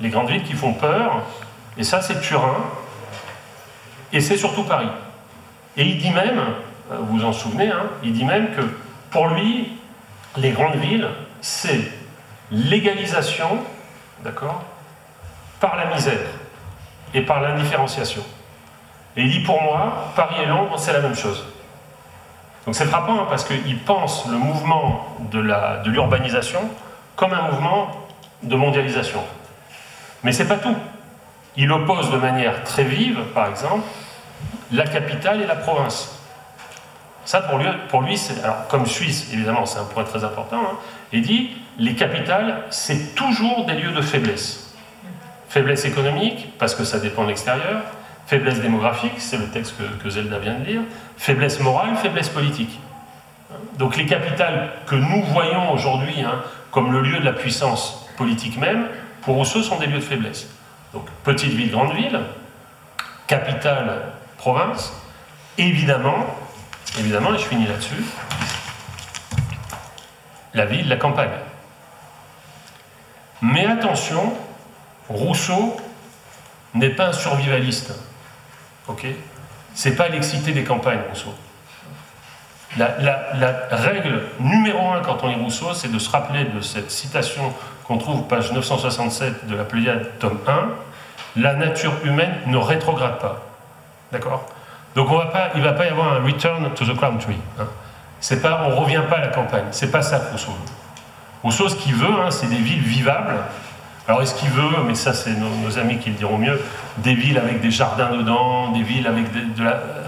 Les 0.00 0.08
grandes 0.08 0.28
villes 0.28 0.42
qui 0.42 0.54
font 0.54 0.74
peur. 0.74 1.22
Et 1.76 1.84
ça, 1.84 2.02
c'est 2.02 2.20
Turin. 2.20 2.64
Et 4.12 4.20
c'est 4.20 4.36
surtout 4.36 4.64
Paris. 4.64 4.88
Et 5.76 5.84
il 5.84 5.98
dit 5.98 6.10
même, 6.10 6.38
euh, 6.90 6.96
vous 7.00 7.18
vous 7.18 7.24
en 7.24 7.32
souvenez, 7.32 7.70
hein, 7.70 7.84
il 8.02 8.12
dit 8.12 8.24
même 8.24 8.54
que 8.54 8.62
pour 9.10 9.28
lui, 9.28 9.72
les 10.36 10.50
grandes 10.50 10.76
villes, 10.76 11.08
c'est 11.40 11.90
l'égalisation, 12.50 13.58
d'accord, 14.22 14.62
par 15.60 15.76
la 15.76 15.86
misère 15.86 16.28
et 17.14 17.22
par 17.22 17.40
l'indifférenciation. 17.40 18.22
Et 19.16 19.22
il 19.22 19.30
dit 19.30 19.40
pour 19.40 19.62
moi, 19.62 20.12
Paris 20.14 20.36
et 20.42 20.46
Londres, 20.46 20.78
c'est 20.78 20.92
la 20.92 21.00
même 21.00 21.14
chose. 21.14 21.44
Donc 22.66 22.74
c'est 22.74 22.84
frappant 22.84 23.20
hein, 23.20 23.26
parce 23.28 23.44
qu'il 23.44 23.78
pense 23.80 24.26
le 24.28 24.36
mouvement 24.36 25.16
de 25.30 25.40
l'urbanisation 25.90 26.60
comme 27.16 27.32
un 27.32 27.50
mouvement 27.50 27.90
de 28.42 28.56
mondialisation. 28.56 29.20
Mais 30.22 30.32
c'est 30.32 30.46
pas 30.46 30.56
tout. 30.56 30.76
Il 31.56 31.70
oppose 31.70 32.10
de 32.10 32.16
manière 32.16 32.64
très 32.64 32.84
vive, 32.84 33.20
par 33.34 33.48
exemple, 33.48 33.84
la 34.72 34.86
capitale 34.86 35.42
et 35.42 35.46
la 35.46 35.56
province. 35.56 36.18
Ça, 37.24 37.40
pour 37.42 37.58
lui, 37.58 37.66
pour 37.88 38.02
alors, 38.42 38.66
comme 38.68 38.86
Suisse, 38.86 39.28
évidemment, 39.32 39.66
c'est 39.66 39.78
un 39.78 39.84
point 39.84 40.04
très 40.04 40.24
important, 40.24 40.58
hein, 40.58 40.76
il 41.12 41.22
dit 41.22 41.50
les 41.78 41.94
capitales, 41.94 42.64
c'est 42.70 43.14
toujours 43.14 43.64
des 43.66 43.74
lieux 43.74 43.92
de 43.92 44.02
faiblesse. 44.02 44.74
Faiblesse 45.48 45.84
économique, 45.84 46.58
parce 46.58 46.74
que 46.74 46.84
ça 46.84 46.98
dépend 46.98 47.24
de 47.24 47.28
l'extérieur. 47.28 47.82
Faiblesse 48.26 48.60
démographique, 48.60 49.14
c'est 49.18 49.36
le 49.36 49.48
texte 49.48 49.74
que, 50.02 50.10
Zelda 50.10 50.38
vient 50.38 50.54
de 50.54 50.64
lire. 50.64 50.80
Faiblesse 51.16 51.60
morale, 51.60 51.96
faiblesse 51.96 52.28
politique. 52.28 52.78
Donc 53.78 53.96
les 53.96 54.06
capitales 54.06 54.72
que 54.86 54.94
nous 54.94 55.22
voyons 55.24 55.72
aujourd'hui 55.72 56.22
hein, 56.22 56.40
comme 56.70 56.92
le 56.92 57.02
lieu 57.02 57.18
de 57.18 57.24
la 57.24 57.32
puissance 57.32 58.08
politique 58.16 58.56
même, 58.58 58.86
pour 59.22 59.36
Rousseau, 59.36 59.62
sont 59.62 59.78
des 59.78 59.86
lieux 59.86 59.98
de 59.98 60.00
faiblesse. 60.00 60.48
Donc 60.92 61.06
petite 61.24 61.52
ville, 61.52 61.70
grande 61.70 61.94
ville, 61.94 62.20
capitale, 63.26 64.12
province, 64.38 64.92
évidemment, 65.58 66.26
évidemment, 66.98 67.34
et 67.34 67.38
je 67.38 67.44
finis 67.44 67.66
là-dessus, 67.66 68.04
la 70.54 70.66
ville, 70.66 70.88
la 70.88 70.96
campagne. 70.96 71.30
Mais 73.42 73.66
attention, 73.66 74.32
Rousseau 75.08 75.76
n'est 76.74 76.90
pas 76.90 77.08
un 77.08 77.12
survivaliste. 77.12 77.92
Ok 78.88 79.06
C'est 79.74 79.96
pas 79.96 80.08
l'excité 80.08 80.52
des 80.52 80.64
campagnes, 80.64 81.00
Rousseau. 81.08 81.34
La, 82.78 83.66
règle 83.70 84.22
numéro 84.40 84.92
un 84.92 85.00
quand 85.00 85.18
on 85.22 85.28
lit 85.28 85.34
Rousseau, 85.34 85.74
c'est 85.74 85.92
de 85.92 85.98
se 85.98 86.08
rappeler 86.08 86.44
de 86.44 86.60
cette 86.62 86.90
citation 86.90 87.52
qu'on 87.84 87.98
trouve 87.98 88.26
page 88.28 88.52
967 88.52 89.46
de 89.46 89.56
la 89.56 89.64
Pléiade, 89.64 90.18
tome 90.18 90.38
1 90.46 90.68
La 91.36 91.54
nature 91.54 91.92
humaine 92.04 92.34
ne 92.46 92.56
rétrograde 92.56 93.18
pas. 93.18 93.42
D'accord? 94.10 94.46
Donc 94.94 95.10
on 95.10 95.18
va 95.18 95.26
pas, 95.26 95.50
il 95.54 95.60
ne 95.60 95.66
va 95.66 95.72
pas 95.72 95.86
y 95.86 95.88
avoir 95.88 96.14
un 96.14 96.24
return 96.24 96.70
to 96.74 96.84
the 96.84 96.98
country. 96.98 97.36
Hein. 97.60 97.66
C'est 98.20 98.40
pas, 98.40 98.62
on 98.66 98.76
revient 98.80 99.02
pas 99.08 99.16
à 99.16 99.20
la 99.20 99.28
campagne. 99.28 99.64
C'est 99.70 99.90
pas 99.90 100.02
ça 100.02 100.18
Rousseau. 100.30 100.52
Rousseau, 101.42 101.68
ce 101.68 101.76
qu'il 101.76 101.94
veut, 101.94 102.20
hein, 102.22 102.30
c'est 102.30 102.46
des 102.46 102.56
villes 102.56 102.82
vivables. 102.82 103.36
Alors 104.08 104.22
est-ce 104.22 104.34
qu'il 104.34 104.50
veut, 104.50 104.82
mais 104.86 104.94
ça 104.94 105.14
c'est 105.14 105.34
nos, 105.34 105.78
amis 105.78 105.98
qui 105.98 106.10
le 106.10 106.16
diront 106.16 106.38
mieux, 106.38 106.60
des 106.98 107.14
villes 107.14 107.38
avec 107.38 107.60
des 107.60 107.70
jardins 107.70 108.10
dedans, 108.10 108.72
des 108.72 108.82
villes 108.82 109.06
avec 109.06 109.26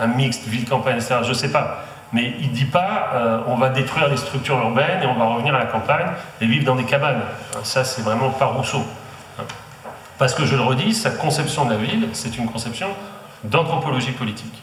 un 0.00 0.06
mixte 0.08 0.46
ville-campagne, 0.48 0.96
etc. 0.96 1.16
Je 1.22 1.28
ne 1.28 1.34
sais 1.34 1.52
pas. 1.52 1.84
Mais 2.12 2.34
il 2.40 2.50
ne 2.50 2.54
dit 2.54 2.64
pas 2.64 3.10
euh, 3.14 3.38
on 3.46 3.56
va 3.56 3.70
détruire 3.70 4.08
les 4.08 4.16
structures 4.16 4.58
urbaines 4.58 5.02
et 5.02 5.06
on 5.06 5.14
va 5.14 5.26
revenir 5.26 5.54
à 5.54 5.58
la 5.58 5.66
campagne 5.66 6.06
et 6.40 6.46
vivre 6.46 6.64
dans 6.64 6.76
des 6.76 6.84
cabanes. 6.84 7.22
Ça 7.62 7.84
c'est 7.84 8.02
vraiment 8.02 8.30
pas 8.30 8.46
Rousseau. 8.46 8.84
Parce 10.18 10.34
que 10.34 10.44
je 10.44 10.54
le 10.54 10.62
redis, 10.62 10.94
sa 10.94 11.10
conception 11.10 11.64
de 11.64 11.70
la 11.70 11.76
ville, 11.76 12.08
c'est 12.12 12.36
une 12.38 12.46
conception 12.46 12.88
d'anthropologie 13.42 14.12
politique. 14.12 14.62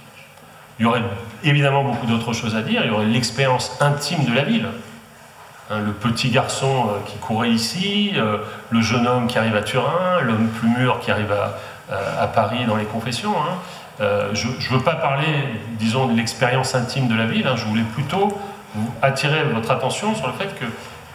Il 0.79 0.83
y 0.83 0.85
aurait 0.85 1.03
évidemment 1.43 1.83
beaucoup 1.83 2.05
d'autres 2.05 2.33
choses 2.33 2.55
à 2.55 2.61
dire. 2.61 2.81
Il 2.83 2.89
y 2.89 2.93
aurait 2.93 3.05
l'expérience 3.05 3.77
intime 3.79 4.23
de 4.23 4.33
la 4.33 4.43
ville. 4.43 4.65
Hein, 5.71 5.79
le 5.85 5.93
petit 5.93 6.29
garçon 6.29 6.89
euh, 6.89 6.99
qui 7.05 7.17
courait 7.17 7.51
ici, 7.51 8.11
euh, 8.15 8.39
le 8.71 8.81
jeune 8.81 9.07
homme 9.07 9.27
qui 9.27 9.37
arrive 9.37 9.55
à 9.55 9.61
Turin, 9.61 10.19
l'homme 10.21 10.49
plus 10.49 10.67
mûr 10.67 10.99
qui 10.99 11.11
arrive 11.11 11.31
à, 11.31 11.57
euh, 11.93 12.27
Paris 12.27 12.65
dans 12.65 12.75
les 12.75 12.85
confessions. 12.85 13.33
Hein. 13.35 14.03
je 14.33 14.47
ne 14.47 14.77
veux 14.77 14.83
pas 14.83 14.95
parler, 14.95 15.27
disons, 15.79 16.07
de 16.07 16.15
l'expérience 16.15 16.75
intime 16.75 17.07
de 17.07 17.15
la 17.15 17.25
ville. 17.25 17.47
Hein. 17.47 17.55
je 17.55 17.65
voulais 17.65 17.83
plutôt 17.83 18.37
attirer 19.01 19.43
votre 19.43 19.71
attention 19.71 20.15
sur 20.15 20.27
le 20.27 20.33
fait 20.33 20.57
que 20.59 20.65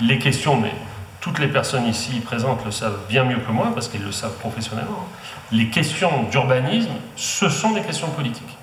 les 0.01 0.19
questions, 0.19 0.57
mais 0.57 0.73
toutes 1.21 1.39
les 1.39 1.49
personnes 1.49 1.87
ici 1.87 2.21
présentes 2.21 2.65
le 2.65 2.71
savent 2.71 2.99
bien 3.09 3.25
mieux 3.25 3.39
que 3.39 3.51
moi, 3.51 3.73
parce 3.75 3.89
qu'ils 3.89 4.05
le 4.05 4.13
savent 4.13 4.37
professionnellement, 4.39 5.07
les 5.53 5.69
questions 5.69 6.25
d'urbanisme, 6.31 6.93
ce 7.17 7.49
sont 7.49 7.73
des 7.73 7.83
questions 7.83 8.09
politiques 8.09 8.57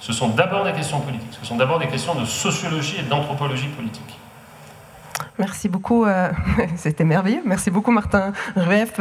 ce 0.00 0.12
sont 0.12 0.30
d'abord 0.30 0.64
des 0.64 0.72
questions 0.72 0.98
politiques, 1.00 1.38
ce 1.40 1.46
sont 1.46 1.54
d'abord 1.54 1.78
des 1.78 1.86
questions 1.86 2.16
de 2.16 2.24
sociologie 2.24 2.96
et 2.98 3.02
d'anthropologie 3.04 3.68
politique. 3.68 4.18
Merci 5.38 5.68
beaucoup, 5.68 6.04
euh, 6.04 6.30
c'était 6.76 7.04
merveilleux. 7.04 7.42
Merci 7.44 7.70
beaucoup 7.70 7.90
Martin 7.90 8.32
Rueff. 8.54 9.00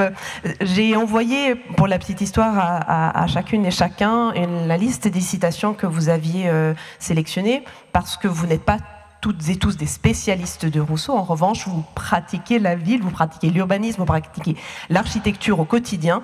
J'ai 0.61 0.95
envoyé 0.95 1.55
pour 1.55 1.87
la 1.87 1.99
petite 1.99 2.21
histoire 2.21 2.53
à, 2.57 3.27
chacune 3.27 3.65
et 3.65 3.71
chacun 3.71 4.31
la 4.65 4.77
liste 4.77 5.07
des 5.07 5.21
citations 5.21 5.73
que 5.73 5.85
vous 5.85 6.09
aviez 6.09 6.49
euh, 6.49 6.73
sélectionnées 6.99 7.63
parce 7.91 8.17
que 8.17 8.27
vous 8.27 8.47
n'êtes 8.47 8.63
pas 8.63 8.77
toutes 9.19 9.49
et 9.49 9.55
tous 9.55 9.77
des 9.77 9.85
spécialistes 9.85 10.65
de 10.65 10.79
Rousseau. 10.79 11.13
En 11.13 11.23
revanche, 11.23 11.67
vous 11.67 11.83
pratiquez 11.95 12.59
la 12.59 12.75
ville, 12.75 13.01
vous 13.01 13.11
pratiquez 13.11 13.49
l'urbanisme, 13.49 13.99
vous 13.99 14.05
pratiquez 14.05 14.55
l'architecture 14.89 15.59
au 15.59 15.65
quotidien. 15.65 16.23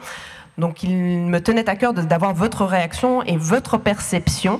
Donc 0.57 0.81
il 0.81 0.95
me 0.95 1.39
tenait 1.39 1.69
à 1.69 1.75
cœur 1.75 1.93
d'avoir 1.93 2.33
votre 2.33 2.65
réaction 2.65 3.21
et 3.23 3.37
votre 3.37 3.77
perception 3.77 4.59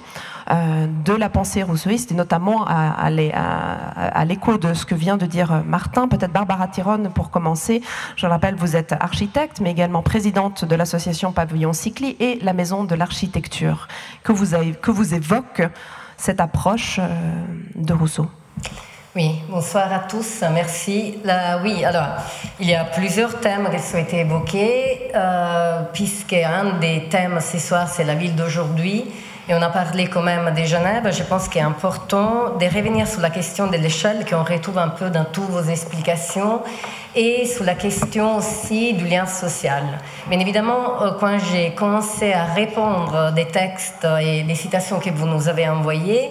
de 0.50 1.13
la 1.13 1.30
pensée 1.30 1.63
rousseauiste, 1.63 2.12
et 2.12 2.16
notamment 2.16 2.66
à, 2.68 3.10
l'écho 3.10 4.58
de 4.58 4.74
ce 4.74 4.86
que 4.86 4.96
vient 4.96 5.18
de 5.18 5.25
dire 5.25 5.63
Martin. 5.66 6.08
Peut-être 6.08 6.32
Barbara 6.32 6.68
Tyrone 6.68 7.10
pour 7.13 7.32
commencer. 7.32 7.82
Je 8.16 8.25
rappelle, 8.25 8.56
vous 8.56 8.75
êtes 8.75 8.94
architecte, 8.94 9.60
mais 9.60 9.72
également 9.72 10.01
présidente 10.01 10.66
de 10.66 10.75
l'association 10.75 11.32
Pavillon 11.32 11.74
Cycli 11.74 12.16
et 12.20 12.39
la 12.42 12.54
Maison 12.54 12.84
de 12.84 12.96
l'Architecture. 12.96 13.88
Que 14.24 14.32
vous, 14.32 14.56
que 14.82 14.92
vous 14.92 15.13
évoque 15.13 15.63
cette 16.18 16.42
approche 16.42 17.00
euh, 17.00 17.06
de 17.75 17.94
Rousseau? 17.94 18.27
Oui, 19.16 19.42
bonsoir 19.50 19.92
à 19.92 20.00
tous, 20.00 20.44
merci. 20.54 21.18
oui, 21.63 21.84
alors, 21.84 22.18
il 22.60 22.70
y 22.70 22.75
a 22.75 22.84
plusieurs 22.84 23.39
thèmes 23.39 23.68
qui 23.70 23.96
ont 23.96 24.00
été 24.00 24.20
évoqués, 24.20 25.12
euh, 25.16 25.82
puisque 25.92 26.34
un 26.34 26.77
des 26.80 27.08
thèmes 27.10 27.39
ce 27.39 27.58
soir, 27.58 27.88
c'est 27.88 28.04
la 28.04 28.13
ville 28.13 28.36
d'aujourd'hui. 28.36 29.06
Et 29.50 29.54
on 29.54 29.62
a 29.62 29.70
parlé 29.70 30.08
quand 30.08 30.24
même 30.24 30.54
de 30.54 30.63
Genève. 30.66 31.10
Je 31.13 31.24
pense 31.24 31.48
qu'il 31.48 31.62
est 31.62 31.63
important 31.63 32.58
de 32.60 32.66
revenir 32.66 33.08
sur 33.08 33.22
la 33.22 33.30
question 33.30 33.68
de 33.68 33.77
l'échelle 33.77 34.25
qu'on 34.30 34.44
retrouve 34.44 34.77
un 34.77 34.89
peu 34.89 35.10
dans 35.10 35.24
toutes 35.24 35.50
vos 35.50 35.63
explications 35.63 36.62
et 37.17 37.45
sur 37.47 37.63
la 37.63 37.74
question 37.74 38.38
aussi 38.38 38.93
du 38.93 39.05
lien 39.05 39.25
social. 39.25 39.83
Bien 40.29 40.39
évidemment, 40.39 40.97
quand 41.19 41.39
j'ai 41.51 41.71
commencé 41.71 42.31
à 42.31 42.43
répondre 42.43 43.31
des 43.33 43.47
textes 43.47 44.05
et 44.21 44.43
des 44.43 44.53
citations 44.53 45.00
que 45.00 45.09
vous 45.09 45.25
nous 45.25 45.47
avez 45.47 45.67
envoyées, 45.67 46.29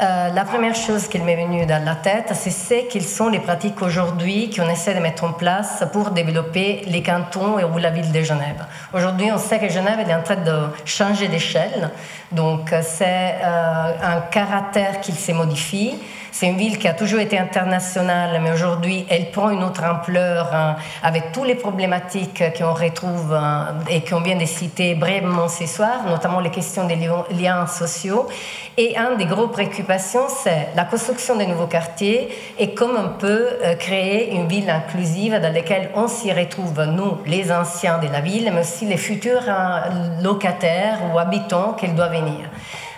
euh, 0.00 0.28
la 0.28 0.44
première 0.44 0.76
chose 0.76 1.08
qui 1.08 1.18
m'est 1.18 1.34
venue 1.34 1.66
dans 1.66 1.84
la 1.84 1.96
tête, 1.96 2.30
c'est 2.34 2.50
ce 2.50 2.88
quelles 2.88 3.02
sont 3.02 3.28
les 3.28 3.40
pratiques 3.40 3.82
aujourd'hui 3.82 4.48
qu'on 4.48 4.68
essaie 4.68 4.94
de 4.94 5.00
mettre 5.00 5.24
en 5.24 5.32
place 5.32 5.82
pour 5.92 6.10
développer 6.10 6.82
les 6.86 7.02
cantons 7.02 7.58
et 7.58 7.64
ou 7.64 7.76
la 7.78 7.90
ville 7.90 8.12
de 8.12 8.22
Genève. 8.22 8.64
Aujourd'hui, 8.94 9.32
on 9.32 9.38
sait 9.38 9.58
que 9.58 9.68
Genève 9.68 9.98
est 9.98 10.14
en 10.14 10.22
train 10.22 10.36
de 10.36 10.68
changer 10.84 11.26
d'échelle, 11.26 11.90
donc 12.30 12.72
c'est 12.82 13.34
euh, 13.42 13.92
un 14.04 14.20
caractère 14.30 15.00
qui 15.00 15.10
se 15.10 15.32
modifie. 15.32 15.98
C'est 16.30 16.46
une 16.46 16.56
ville 16.56 16.78
qui 16.78 16.86
a 16.86 16.94
toujours 16.94 17.20
été 17.20 17.38
internationale, 17.38 18.40
mais 18.42 18.52
aujourd'hui, 18.52 19.06
elle 19.08 19.30
prend 19.30 19.50
une 19.50 19.64
autre 19.64 19.82
ampleur 19.84 20.50
hein, 20.52 20.76
avec 21.02 21.32
toutes 21.32 21.46
les 21.46 21.54
problématiques 21.54 22.42
qu'on 22.56 22.74
retrouve 22.74 23.32
hein, 23.34 23.74
et 23.90 24.02
qu'on 24.02 24.20
vient 24.20 24.36
de 24.36 24.44
citer 24.44 24.94
brièvement 24.94 25.48
ce 25.48 25.66
soir, 25.66 26.04
notamment 26.06 26.40
les 26.40 26.50
questions 26.50 26.86
des 26.86 26.96
liens 26.96 27.66
sociaux. 27.66 28.28
Et 28.76 28.96
une 28.96 29.16
des 29.16 29.24
grosses 29.24 29.50
préoccupations, 29.50 30.28
c'est 30.28 30.68
la 30.76 30.84
construction 30.84 31.34
de 31.36 31.44
nouveaux 31.44 31.66
quartiers 31.66 32.28
et 32.58 32.74
comment 32.74 33.00
on 33.00 33.18
peut 33.18 33.48
euh, 33.64 33.74
créer 33.74 34.32
une 34.34 34.46
ville 34.46 34.70
inclusive 34.70 35.40
dans 35.40 35.52
laquelle 35.52 35.90
on 35.94 36.06
s'y 36.06 36.32
retrouve, 36.32 36.84
nous, 36.84 37.18
les 37.26 37.50
anciens 37.50 37.98
de 37.98 38.06
la 38.06 38.20
ville, 38.20 38.50
mais 38.52 38.60
aussi 38.60 38.84
les 38.84 38.96
futurs 38.96 39.48
hein, 39.48 39.82
locataires 40.22 40.98
ou 41.12 41.18
habitants 41.18 41.72
qu'elle 41.72 41.94
doit 41.94 42.08
venir 42.08 42.48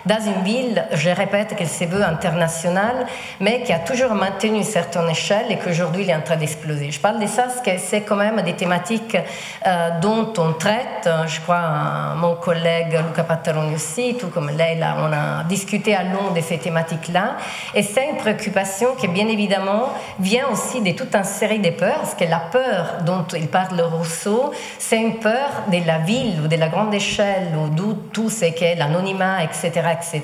dans 0.05 0.19
une 0.19 0.43
ville, 0.43 0.83
je 0.93 1.09
répète 1.09 1.55
qu'elle 1.55 1.69
se 1.69 1.85
veut 1.85 2.03
internationale, 2.03 3.05
mais 3.39 3.61
qui 3.61 3.73
a 3.73 3.79
toujours 3.79 4.13
maintenu 4.13 4.57
une 4.57 4.63
certaine 4.63 5.09
échelle 5.09 5.51
et 5.51 5.57
qu'aujourd'hui 5.57 6.03
il 6.03 6.09
est 6.09 6.15
en 6.15 6.21
train 6.21 6.37
d'exploser. 6.37 6.91
Je 6.91 6.99
parle 6.99 7.19
de 7.19 7.27
ça 7.27 7.43
parce 7.43 7.61
que 7.61 7.71
c'est 7.77 8.01
quand 8.01 8.15
même 8.15 8.41
des 8.41 8.53
thématiques 8.53 9.17
euh, 9.65 9.89
dont 10.01 10.33
on 10.37 10.53
traite. 10.53 11.09
Je 11.27 11.39
crois 11.41 12.15
mon 12.15 12.35
collègue 12.35 12.99
Luca 13.07 13.23
Pattaroni 13.23 13.75
aussi, 13.75 14.15
tout 14.19 14.27
comme 14.27 14.49
Leila, 14.49 14.95
on 14.99 15.13
a 15.13 15.43
discuté 15.43 15.95
à 15.95 16.03
long 16.03 16.31
de 16.35 16.41
ces 16.41 16.57
thématiques-là. 16.57 17.37
Et 17.75 17.83
c'est 17.83 18.09
une 18.09 18.17
préoccupation 18.17 18.95
qui, 18.95 19.07
bien 19.07 19.27
évidemment, 19.27 19.93
vient 20.19 20.47
aussi 20.51 20.81
de 20.81 20.91
toute 20.91 21.15
une 21.15 21.23
série 21.23 21.59
de 21.59 21.69
peurs, 21.69 21.99
parce 21.99 22.15
que 22.15 22.25
la 22.25 22.39
peur 22.39 22.97
dont 23.05 23.25
il 23.35 23.47
parle 23.47 23.81
Rousseau, 23.81 24.51
c'est 24.79 24.97
une 24.97 25.19
peur 25.19 25.49
de 25.71 25.85
la 25.85 25.99
ville 25.99 26.41
ou 26.43 26.47
de 26.47 26.55
la 26.55 26.67
grande 26.67 26.93
échelle, 26.93 27.49
ou 27.55 27.69
d'où 27.69 27.93
tout 28.11 28.29
ce 28.29 28.45
qu'est 28.45 28.75
l'anonymat, 28.75 29.43
etc 29.43 29.90
etc. 29.91 30.21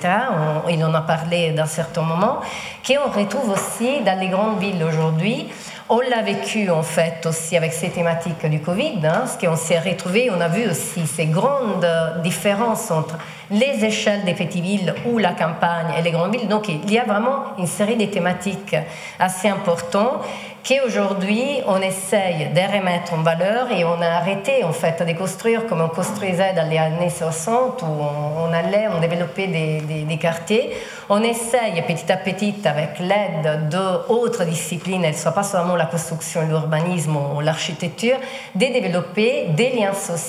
il 0.69 0.83
en 0.83 0.93
a 0.93 1.01
parlé 1.01 1.51
dans 1.51 1.65
certains 1.65 2.01
moments, 2.01 2.39
qu'on 2.85 3.11
retrouve 3.11 3.51
aussi 3.51 4.01
dans 4.01 4.19
les 4.19 4.29
grandes 4.29 4.59
villes 4.59 4.83
aujourd'hui. 4.83 5.47
On 5.89 6.01
l'a 6.01 6.21
vécu 6.21 6.69
en 6.69 6.83
fait 6.83 7.25
aussi 7.25 7.55
avec 7.55 7.71
ces 7.71 7.89
thématiques 7.89 8.45
du 8.45 8.59
Covid, 8.59 8.99
hein, 9.05 9.19
parce 9.19 9.37
qu'on 9.37 9.55
s'est 9.55 9.79
retrouvé, 9.79 10.29
on 10.29 10.41
a 10.41 10.49
vu 10.49 10.69
aussi 10.69 11.07
ces 11.07 11.27
grandes 11.27 11.87
différences 12.23 12.91
entre 12.91 13.17
les 13.49 13.85
échelles 13.85 14.25
des 14.25 14.33
petites 14.33 14.61
villes 14.61 14.93
ou 15.05 15.17
la 15.17 15.31
campagne 15.31 15.93
et 15.97 16.01
les 16.01 16.11
grandes 16.11 16.35
villes. 16.35 16.49
Donc 16.49 16.67
il 16.67 16.91
y 16.91 16.99
a 16.99 17.05
vraiment 17.05 17.55
une 17.57 17.67
série 17.67 17.95
de 17.95 18.05
thématiques 18.05 18.75
assez 19.17 19.47
importantes 19.47 20.25
qu'aujourd'hui 20.63 21.61
on 21.67 21.81
essaye 21.81 22.49
de 22.53 22.77
remettre 22.77 23.13
en 23.13 23.23
valeur 23.23 23.71
et 23.71 23.83
on 23.83 24.01
a 24.01 24.07
arrêté 24.07 24.63
en 24.63 24.73
fait 24.73 25.03
de 25.05 25.13
construire 25.17 25.65
comme 25.67 25.81
on 25.81 25.89
construisait 25.89 26.53
dans 26.53 26.69
les 26.69 26.77
années 26.77 27.09
60 27.09 27.81
où 27.81 27.85
on, 27.85 28.53
allait, 28.53 28.87
on 28.95 28.99
développait 28.99 29.47
des, 29.47 30.03
des, 30.03 30.17
quartiers. 30.17 30.71
On 31.09 31.21
essaye 31.23 31.81
petit 31.83 32.11
à 32.11 32.17
petit 32.17 32.55
avec 32.65 32.99
l'aide 32.99 33.69
d'autres 33.69 34.43
disciplines, 34.43 35.03
elles 35.05 35.13
ne 35.13 35.17
soient 35.17 35.31
pas 35.31 35.43
seulement 35.43 35.75
la 35.75 35.85
construction, 35.85 36.41
l'urbanisme 36.47 37.15
ou 37.15 37.39
l'architecture, 37.41 38.17
de 38.55 38.65
développer 38.65 39.47
des 39.49 39.69
liens 39.69 39.93
sociaux 39.93 40.27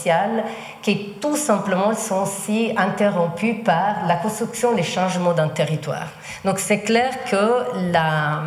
qui 0.83 1.15
tout 1.21 1.37
simplement 1.37 1.95
sont 1.95 2.23
aussi 2.23 2.73
interrompus 2.77 3.57
par 3.65 4.07
la 4.07 4.17
construction, 4.17 4.75
les 4.75 4.83
changements 4.83 5.33
d'un 5.33 5.49
territoire. 5.49 6.09
Donc 6.45 6.59
c'est 6.59 6.81
clair 6.81 7.11
que 7.31 7.91
la, 7.93 8.43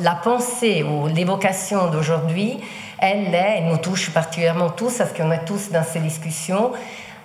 la 0.00 0.14
pensée 0.14 0.82
ou 0.82 1.08
l'évocation 1.26 1.90
d'aujourd'hui, 1.90 2.60
elle 3.00 3.34
elle 3.34 3.66
nous 3.66 3.78
touche 3.78 4.10
particulièrement 4.10 4.70
tous, 4.70 4.98
parce 4.98 5.12
qu'on 5.12 5.32
est 5.32 5.44
tous 5.44 5.70
dans 5.70 5.82
ces 5.82 5.98
discussions, 5.98 6.72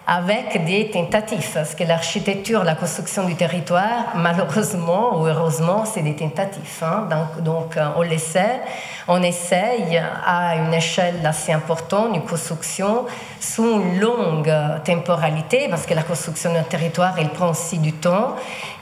avec 0.08 0.66
des 0.66 0.90
tentatives, 0.90 1.48
parce 1.54 1.76
que 1.76 1.84
l'architecture, 1.84 2.64
la 2.64 2.76
construction 2.76 3.26
du 3.26 3.36
territoire, 3.36 4.14
malheureusement 4.16 5.20
ou 5.20 5.28
heureusement, 5.28 5.86
c'est 5.86 6.02
des 6.02 6.16
tentatives. 6.16 6.84
Hein. 6.84 7.08
Donc, 7.40 7.78
euh, 7.78 7.88
on 7.96 8.02
l'essaie, 8.02 8.62
on 9.08 9.22
essaye 9.22 10.02
à 10.26 10.56
une 10.56 10.74
échelle 10.74 11.26
assez 11.26 11.52
importante 11.52 12.16
une 12.16 12.24
construction 12.24 13.06
sous 13.40 13.64
une 13.64 14.00
longue 14.00 14.54
temporalité, 14.84 15.68
parce 15.70 15.86
que 15.86 15.94
la 15.94 16.04
construction 16.04 16.54
d'un 16.54 16.64
territoire, 16.64 17.16
elle 17.20 17.30
prend 17.30 17.50
aussi 17.50 17.78
du 17.78 17.94
temps, 17.94 18.36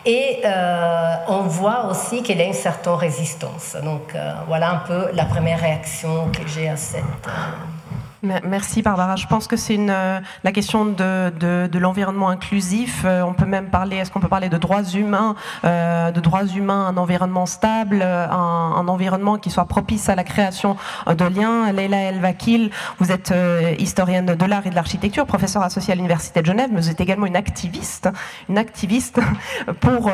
et 0.05 0.41
euh, 0.45 1.15
on 1.27 1.41
voit 1.41 1.85
aussi 1.85 2.23
qu'il 2.23 2.37
y 2.37 2.41
a 2.41 2.45
une 2.45 2.53
certaine 2.53 2.93
résistance. 2.93 3.75
Donc 3.83 4.15
euh, 4.15 4.33
voilà 4.47 4.71
un 4.71 4.77
peu 4.77 5.09
la 5.13 5.25
première 5.25 5.59
réaction 5.59 6.29
que 6.31 6.47
j'ai 6.47 6.69
à 6.69 6.77
cette... 6.77 7.03
Merci 8.21 8.81
Barbara. 8.81 9.15
Je 9.15 9.27
pense 9.27 9.47
que 9.47 9.55
c'est 9.55 9.75
une 9.75 9.89
euh, 9.89 10.19
la 10.43 10.51
question 10.51 10.83
de, 10.83 11.29
de, 11.29 11.79
l'environnement 11.79 12.27
inclusif. 12.27 13.03
Euh, 13.05 13.21
on 13.21 13.33
peut 13.33 13.45
même 13.45 13.69
parler. 13.69 13.95
Est-ce 13.95 14.11
qu'on 14.11 14.19
peut 14.19 14.27
parler 14.27 14.49
de 14.49 14.57
droits 14.57 14.83
humains, 14.83 15.35
euh, 15.63 16.11
de 16.11 16.19
droits 16.19 16.45
humains, 16.45 16.87
un 16.87 16.97
environnement 16.97 17.45
stable, 17.45 18.01
un, 18.01 18.87
environnement 18.87 19.37
qui 19.37 19.49
soit 19.49 19.65
propice 19.65 20.09
à 20.09 20.15
la 20.15 20.25
création 20.25 20.75
de 21.07 21.25
liens? 21.25 21.71
Leila 21.71 21.97
El 21.97 22.19
Vakil, 22.19 22.71
vous 22.97 23.11
êtes 23.11 23.33
historienne 23.77 24.25
de 24.25 24.45
l'art 24.45 24.67
et 24.67 24.69
de 24.69 24.75
l'architecture, 24.75 25.25
professeure 25.25 25.63
associée 25.63 25.93
à 25.93 25.95
l'université 25.95 26.41
de 26.41 26.45
Genève, 26.45 26.69
mais 26.73 26.81
vous 26.81 26.89
êtes 26.89 26.99
également 26.99 27.25
une 27.25 27.37
activiste, 27.37 28.09
une 28.49 28.57
activiste 28.57 29.19
pour 29.79 30.11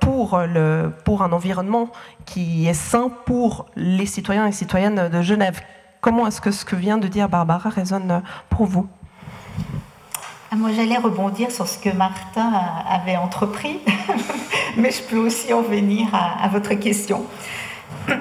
pour 0.00 0.38
le 0.38 0.92
pour 1.04 1.22
un 1.22 1.32
environnement 1.32 1.88
qui 2.26 2.68
est 2.68 2.74
sain 2.74 3.10
pour 3.24 3.66
les 3.76 4.06
citoyens 4.06 4.46
et 4.46 4.52
citoyennes 4.52 5.08
de 5.08 5.22
Genève. 5.22 5.60
Comment 6.00 6.26
est-ce 6.26 6.40
que 6.40 6.50
ce 6.50 6.64
que 6.64 6.76
vient 6.76 6.98
de 6.98 7.08
dire 7.08 7.28
Barbara 7.28 7.68
résonne 7.68 8.22
pour 8.48 8.66
vous? 8.66 8.86
Ah, 10.50 10.56
moi, 10.56 10.70
j'allais 10.72 10.96
rebondir 10.96 11.50
sur 11.50 11.66
ce 11.66 11.78
que 11.78 11.90
Martin 11.90 12.52
avait 12.88 13.16
entrepris, 13.16 13.80
mais 14.76 14.90
je 14.90 15.02
peux 15.02 15.18
aussi 15.18 15.52
en 15.52 15.62
venir 15.62 16.08
à, 16.12 16.46
votre 16.48 16.74
question. 16.74 17.24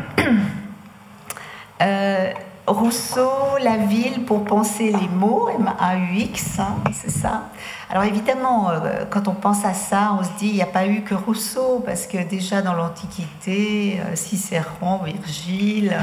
Euh, 1.82 2.32
Rousseau, 2.68 3.30
la 3.62 3.78
ville 3.78 4.24
pour 4.26 4.44
penser 4.44 4.92
les 4.92 5.08
mots, 5.08 5.50
M-A-U-X, 5.50 6.60
hein, 6.60 6.78
c'est 6.94 7.12
ça. 7.12 7.50
Alors 7.92 8.06
évidemment, 8.06 8.72
euh, 8.72 9.04
quand 9.10 9.28
on 9.28 9.34
pense 9.34 9.66
à 9.66 9.74
ça, 9.74 10.18
on 10.20 10.24
se 10.24 10.30
dit 10.40 10.48
il 10.48 10.56
n'y 10.56 10.64
a 10.64 10.68
pas 10.68 10.88
eu 10.88 11.02
que 11.02 11.14
Rousseau, 11.14 11.84
parce 11.86 12.08
que 12.08 12.18
déjà 12.24 12.64
dans 12.64 12.74
l'Antiquité, 12.74 14.00
euh, 14.00 14.16
Cicéron, 14.16 15.02
Virgile, 15.04 15.96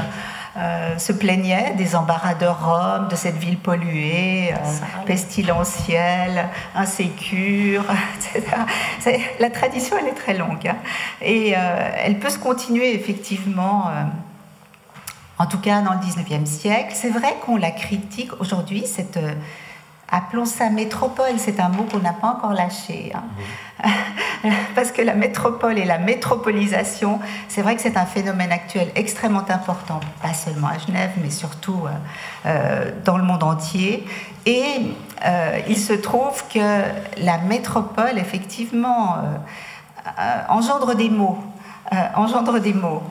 euh, 0.55 0.99
se 0.99 1.11
plaignait 1.11 1.73
des 1.75 1.95
embarras 1.95 2.35
de 2.35 2.45
Rome, 2.45 3.07
de 3.09 3.15
cette 3.15 3.37
ville 3.37 3.57
polluée, 3.57 4.53
euh, 4.53 5.05
pestilentielle, 5.07 6.47
insécure, 6.75 7.83
etc. 8.35 8.55
La 9.39 9.49
tradition, 9.49 9.95
elle 9.99 10.09
est 10.09 10.15
très 10.15 10.37
longue. 10.37 10.67
Hein. 10.67 10.77
et 11.21 11.55
euh, 11.57 11.89
elle 11.97 12.19
peut 12.19 12.29
se 12.29 12.37
continuer 12.37 12.93
effectivement, 12.93 13.89
en 15.39 15.45
tout 15.47 15.59
cas 15.59 15.81
dans 15.81 15.93
le 15.93 15.99
19e 15.99 16.45
siècle. 16.45 16.93
C'est 16.93 17.09
vrai 17.09 17.35
qu'on 17.43 17.57
la 17.57 17.71
critique 17.71 18.39
aujourd'hui, 18.39 18.85
cette 18.85 19.17
appelons 20.13 20.45
ça 20.45 20.69
métropole, 20.69 21.33
c'est 21.37 21.59
un 21.59 21.69
mot 21.69 21.83
qu'on 21.91 21.97
n'a 21.97 22.13
pas 22.13 22.27
encore 22.27 22.53
lâché. 22.53 23.11
Hein. 23.15 23.89
Parce 24.75 24.91
que 24.91 25.01
la 25.01 25.15
métropole 25.15 25.79
et 25.79 25.85
la 25.85 25.97
métropolisation, 25.97 27.19
c'est 27.47 27.63
vrai 27.63 27.75
que 27.75 27.81
c'est 27.81 27.97
un 27.97 28.05
phénomène 28.05 28.51
actuel 28.51 28.89
extrêmement 28.95 29.43
important, 29.49 29.99
pas 30.21 30.33
seulement 30.33 30.67
à 30.67 30.77
Genève, 30.77 31.11
mais 31.21 31.31
surtout 31.31 31.81
euh, 31.85 31.89
euh, 32.45 32.91
dans 33.03 33.17
le 33.17 33.23
monde 33.23 33.43
entier. 33.43 34.05
Et 34.45 34.63
euh, 35.25 35.59
il 35.67 35.77
se 35.77 35.93
trouve 35.93 36.43
que 36.53 36.83
la 37.17 37.39
métropole, 37.39 38.17
effectivement, 38.17 39.17
engendre 40.47 40.95
des 40.95 41.09
mots. 41.09 41.39
engendre 42.15 42.59
des 42.59 42.73
mots. 42.73 43.01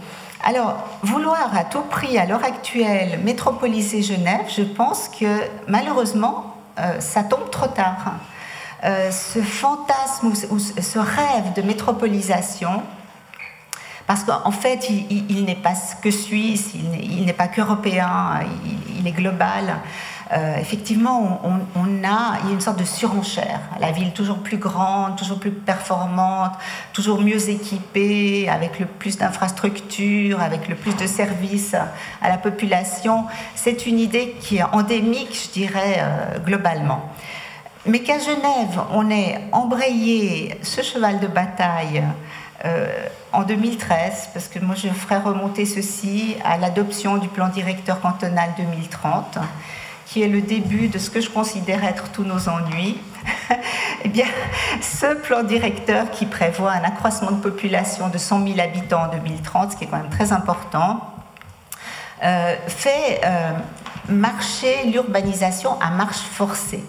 Alors, 0.44 0.76
vouloir 1.02 1.56
à 1.56 1.64
tout 1.64 1.82
prix, 1.82 2.18
à 2.18 2.26
l'heure 2.26 2.44
actuelle, 2.44 3.20
métropoliser 3.24 4.02
Genève, 4.02 4.46
je 4.48 4.62
pense 4.62 5.08
que 5.08 5.40
malheureusement, 5.68 6.51
ça 7.00 7.22
tombe 7.22 7.50
trop 7.50 7.68
tard. 7.68 8.14
Euh, 8.84 9.12
ce 9.12 9.40
fantasme 9.40 10.32
ou 10.50 10.58
ce 10.58 10.98
rêve 10.98 11.52
de 11.54 11.62
métropolisation, 11.62 12.82
parce 14.08 14.24
qu'en 14.24 14.50
fait, 14.50 14.88
il, 14.90 15.44
n'est 15.44 15.54
pas 15.54 15.74
que 16.02 16.10
suisse, 16.10 16.72
il 16.74 17.24
n'est 17.24 17.32
pas 17.32 17.46
qu'européen, 17.46 18.40
il, 18.98 19.06
est 19.06 19.12
global. 19.12 19.76
Euh, 20.32 20.56
effectivement, 20.56 21.42
on, 21.44 22.04
a, 22.04 22.38
il 22.42 22.48
y 22.48 22.50
a 22.50 22.54
une 22.54 22.60
sorte 22.60 22.78
de 22.78 22.84
surenchère. 22.84 23.60
La 23.80 23.92
ville 23.92 24.12
toujours 24.12 24.38
plus 24.38 24.56
grande, 24.56 25.16
toujours 25.16 25.38
plus 25.38 25.50
performante, 25.50 26.52
toujours 26.94 27.20
mieux 27.20 27.50
équipée, 27.50 28.48
avec 28.48 28.78
le 28.78 28.86
plus 28.86 29.18
d'infrastructures, 29.18 30.40
avec 30.40 30.68
le 30.68 30.74
plus 30.74 30.96
de 30.96 31.06
services 31.06 31.74
à 32.22 32.28
la 32.30 32.38
population. 32.38 33.26
C'est 33.54 33.86
une 33.86 33.98
idée 33.98 34.34
qui 34.40 34.56
est 34.56 34.62
endémique, 34.62 35.38
je 35.48 35.52
dirais, 35.52 35.96
euh, 35.98 36.38
globalement. 36.38 37.10
Mais 37.84 37.98
qu'à 37.98 38.18
Genève, 38.18 38.80
on 38.92 39.10
ait 39.10 39.40
embrayé 39.52 40.56
ce 40.62 40.82
cheval 40.82 41.20
de 41.20 41.26
bataille 41.26 42.02
euh, 42.64 42.86
en 43.32 43.42
2013, 43.42 44.30
parce 44.32 44.48
que 44.48 44.60
moi 44.60 44.76
je 44.76 44.88
ferai 44.88 45.16
remonter 45.16 45.66
ceci 45.66 46.36
à 46.44 46.58
l'adoption 46.58 47.16
du 47.18 47.28
plan 47.28 47.48
directeur 47.48 48.00
cantonal 48.00 48.50
2030 48.56 49.38
qui 50.12 50.22
est 50.22 50.28
le 50.28 50.42
début 50.42 50.88
de 50.88 50.98
ce 50.98 51.08
que 51.08 51.22
je 51.22 51.30
considère 51.30 51.84
être 51.84 52.10
tous 52.12 52.24
nos 52.24 52.50
ennuis, 52.50 52.98
eh 54.04 54.08
bien, 54.10 54.26
ce 54.82 55.14
plan 55.14 55.42
directeur 55.42 56.10
qui 56.10 56.26
prévoit 56.26 56.72
un 56.72 56.84
accroissement 56.84 57.30
de 57.30 57.40
population 57.40 58.10
de 58.10 58.18
100 58.18 58.46
000 58.46 58.60
habitants 58.60 59.04
en 59.04 59.08
2030, 59.08 59.72
ce 59.72 59.76
qui 59.78 59.84
est 59.84 59.86
quand 59.86 59.96
même 59.96 60.10
très 60.10 60.34
important, 60.34 61.00
euh, 62.22 62.54
fait 62.68 63.22
euh, 63.24 63.52
marcher 64.10 64.84
l'urbanisation 64.84 65.80
à 65.80 65.88
marche 65.88 66.20
forcée. 66.20 66.84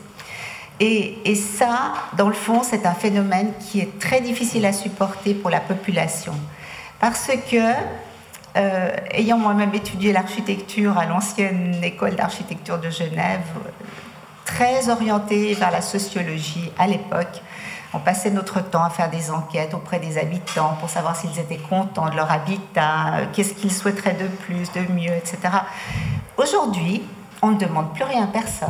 Et, 0.81 1.17
et, 1.23 1.35
ça, 1.35 1.93
dans 2.17 2.27
le 2.27 2.33
fond, 2.33 2.61
c'est 2.61 2.85
un 2.85 2.93
phénomène 2.93 3.53
qui 3.57 3.79
est 3.79 3.99
très 3.99 4.19
difficile 4.19 4.65
à 4.65 4.73
supporter 4.73 5.33
pour 5.33 5.49
la 5.49 5.61
population. 5.61 6.33
Parce 6.99 7.29
que 7.49 7.71
euh, 8.55 8.95
ayant 9.11 9.37
moi-même 9.37 9.73
étudié 9.73 10.13
l'architecture 10.13 10.97
à 10.97 11.05
l'ancienne 11.05 11.83
école 11.83 12.15
d'architecture 12.15 12.77
de 12.79 12.89
Genève, 12.89 13.41
très 14.45 14.89
orientée 14.89 15.53
vers 15.53 15.71
la 15.71 15.81
sociologie 15.81 16.71
à 16.77 16.87
l'époque, 16.87 17.41
on 17.95 17.99
passait 17.99 18.31
notre 18.31 18.59
temps 18.59 18.83
à 18.83 18.89
faire 18.89 19.09
des 19.09 19.29
enquêtes 19.29 19.73
auprès 19.73 19.99
des 19.99 20.17
habitants 20.17 20.75
pour 20.79 20.89
savoir 20.89 21.15
s'ils 21.15 21.39
étaient 21.39 21.57
contents 21.57 22.09
de 22.09 22.15
leur 22.15 22.31
habitat, 22.31 23.15
euh, 23.15 23.25
qu'est-ce 23.31 23.53
qu'ils 23.53 23.71
souhaiteraient 23.71 24.15
de 24.15 24.27
plus, 24.27 24.71
de 24.71 24.91
mieux, 24.91 25.13
etc. 25.13 25.37
Aujourd'hui, 26.37 27.03
on 27.41 27.51
ne 27.51 27.57
demande 27.57 27.93
plus 27.93 28.03
rien 28.03 28.23
à 28.23 28.27
personne. 28.27 28.69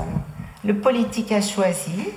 Le 0.65 0.75
politique 0.75 1.31
a 1.31 1.41
choisi. 1.41 2.09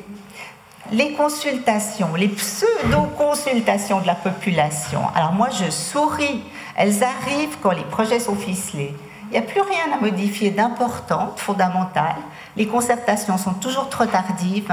Les 0.93 1.13
consultations, 1.13 2.15
les 2.15 2.29
pseudo-consultations 2.29 4.01
de 4.01 4.07
la 4.07 4.15
population. 4.15 5.01
Alors 5.17 5.33
moi, 5.33 5.49
je 5.51 5.69
souris 5.69 6.45
elles 6.77 7.03
arrivent 7.03 7.57
quand 7.63 7.73
les 7.73 7.85
projets 7.85 8.21
sont 8.21 8.37
ficelés. 8.37 8.95
Il 9.29 9.33
n'y 9.33 9.39
a 9.39 9.43
plus 9.43 9.61
rien 9.61 9.97
à 9.97 10.01
modifier 10.01 10.51
d'important, 10.51 11.33
de 11.35 11.41
fondamental. 11.41 12.15
Les 12.57 12.67
concertations 12.67 13.39
sont 13.39 13.55
toujours 13.55 13.89
trop 13.89 14.07
tardives. 14.07 14.73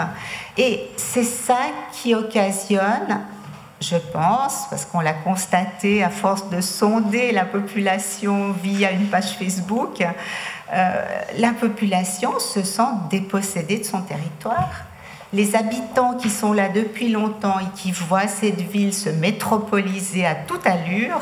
Et 0.58 0.92
c'est 0.96 1.24
ça 1.24 1.58
qui 1.92 2.14
occasionne, 2.14 3.22
je 3.82 3.96
pense, 3.96 4.68
parce 4.70 4.86
qu'on 4.86 5.00
l'a 5.00 5.14
constaté 5.14 6.04
à 6.04 6.10
force 6.10 6.50
de 6.50 6.62
sonder 6.62 7.32
la 7.32 7.46
population 7.46 8.52
via 8.52 8.92
une 8.92 9.08
page 9.08 9.38
Facebook, 9.38 10.06
euh, 10.74 11.06
la 11.38 11.52
population 11.54 12.40
se 12.40 12.64
sent 12.64 12.82
dépossédée 13.10 13.80
de 13.80 13.86
son 13.86 14.02
territoire 14.02 14.70
les 15.34 15.56
habitants 15.56 16.14
qui 16.14 16.30
sont 16.30 16.54
là 16.54 16.70
depuis 16.70 17.10
longtemps 17.10 17.60
et 17.60 17.76
qui 17.76 17.92
voient 17.92 18.28
cette 18.28 18.62
ville 18.62 18.94
se 18.94 19.10
métropoliser 19.10 20.26
à 20.26 20.36
toute 20.36 20.66
allure 20.66 21.22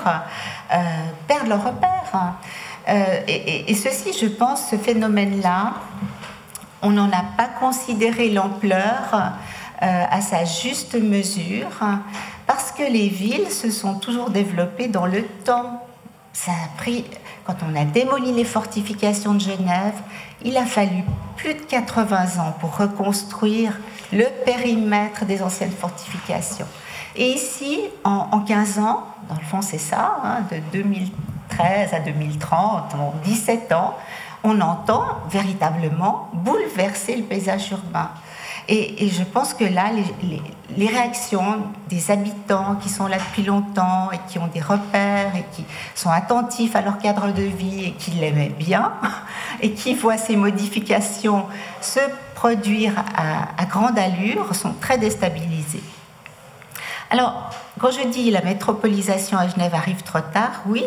euh, 0.73 0.77
perdent 1.27 1.47
leur 1.47 1.63
repère. 1.63 2.35
et, 3.27 3.73
ceci, 3.73 4.11
je 4.19 4.27
pense, 4.27 4.69
ce 4.69 4.75
phénomène-là, 4.75 5.75
on 6.81 6.89
n'en 6.89 7.09
a 7.09 7.23
pas 7.37 7.47
considéré 7.47 8.29
l'ampleur 8.29 9.33
à 9.79 10.21
sa 10.21 10.45
juste 10.45 10.95
mesure, 10.95 11.69
parce 12.47 12.71
que 12.71 12.83
les 12.83 13.07
villes 13.07 13.49
se 13.49 13.71
sont 13.71 13.95
toujours 13.95 14.29
développées 14.29 14.87
dans 14.87 15.05
le 15.05 15.23
temps. 15.45 15.85
Ça 16.33 16.51
a 16.51 16.77
pris, 16.77 17.05
quand 17.45 17.55
on 17.69 17.75
a 17.79 17.85
démoli 17.85 18.33
les 18.33 18.43
fortifications 18.43 19.33
de 19.33 19.39
Genève, 19.39 19.95
il 20.43 20.57
a 20.57 20.65
fallu 20.65 21.03
plus 21.37 21.53
de 21.53 21.61
80 21.61 22.39
ans 22.39 22.53
pour 22.59 22.77
reconstruire 22.77 23.73
le 24.11 24.25
périmètre 24.45 25.25
des 25.25 25.41
anciennes 25.41 25.71
fortifications. 25.71 26.67
Et 27.15 27.33
ici, 27.33 27.79
en, 28.03 28.39
15 28.39 28.79
ans, 28.79 29.05
dans 29.27 29.35
le 29.35 29.41
fond 29.41 29.61
c'est 29.61 29.77
ça, 29.77 30.17
hein, 30.23 30.39
de 30.51 30.57
2013 30.71 31.93
à 31.93 31.99
2030, 31.99 32.95
en 32.95 33.13
17 33.23 33.71
ans, 33.73 33.95
on 34.43 34.59
entend 34.61 35.05
véritablement 35.29 36.29
bouleverser 36.33 37.15
le 37.15 37.23
paysage 37.23 37.71
urbain. 37.71 38.09
Et, 38.67 39.09
je 39.09 39.23
pense 39.23 39.53
que 39.53 39.65
là, 39.65 39.89
les, 40.77 40.87
réactions 40.87 41.63
des 41.89 42.09
habitants 42.09 42.75
qui 42.81 42.89
sont 42.89 43.07
là 43.07 43.17
depuis 43.17 43.43
longtemps 43.43 44.11
et 44.11 44.19
qui 44.29 44.39
ont 44.39 44.47
des 44.47 44.61
repères 44.61 45.35
et 45.35 45.43
qui 45.51 45.65
sont 45.95 46.09
attentifs 46.09 46.75
à 46.75 46.81
leur 46.81 46.97
cadre 46.99 47.33
de 47.33 47.41
vie 47.41 47.85
et 47.87 47.91
qui 47.93 48.11
l'aimaient 48.11 48.53
bien 48.57 48.93
et 49.61 49.71
qui 49.71 49.93
voient 49.93 50.17
ces 50.17 50.37
modifications 50.37 51.45
se 51.81 51.99
produire 52.41 52.93
à, 53.15 53.65
grande 53.65 53.99
allure 53.99 54.55
sont 54.55 54.73
très 54.81 54.97
déstabilisées. 54.97 55.83
Alors, 57.11 57.51
quand 57.79 57.91
je 57.91 58.07
dis 58.07 58.31
la 58.31 58.41
métropolisation 58.41 59.37
à 59.37 59.47
Genève 59.47 59.75
arrive 59.75 60.01
trop 60.01 60.21
tard, 60.21 60.63
oui, 60.65 60.83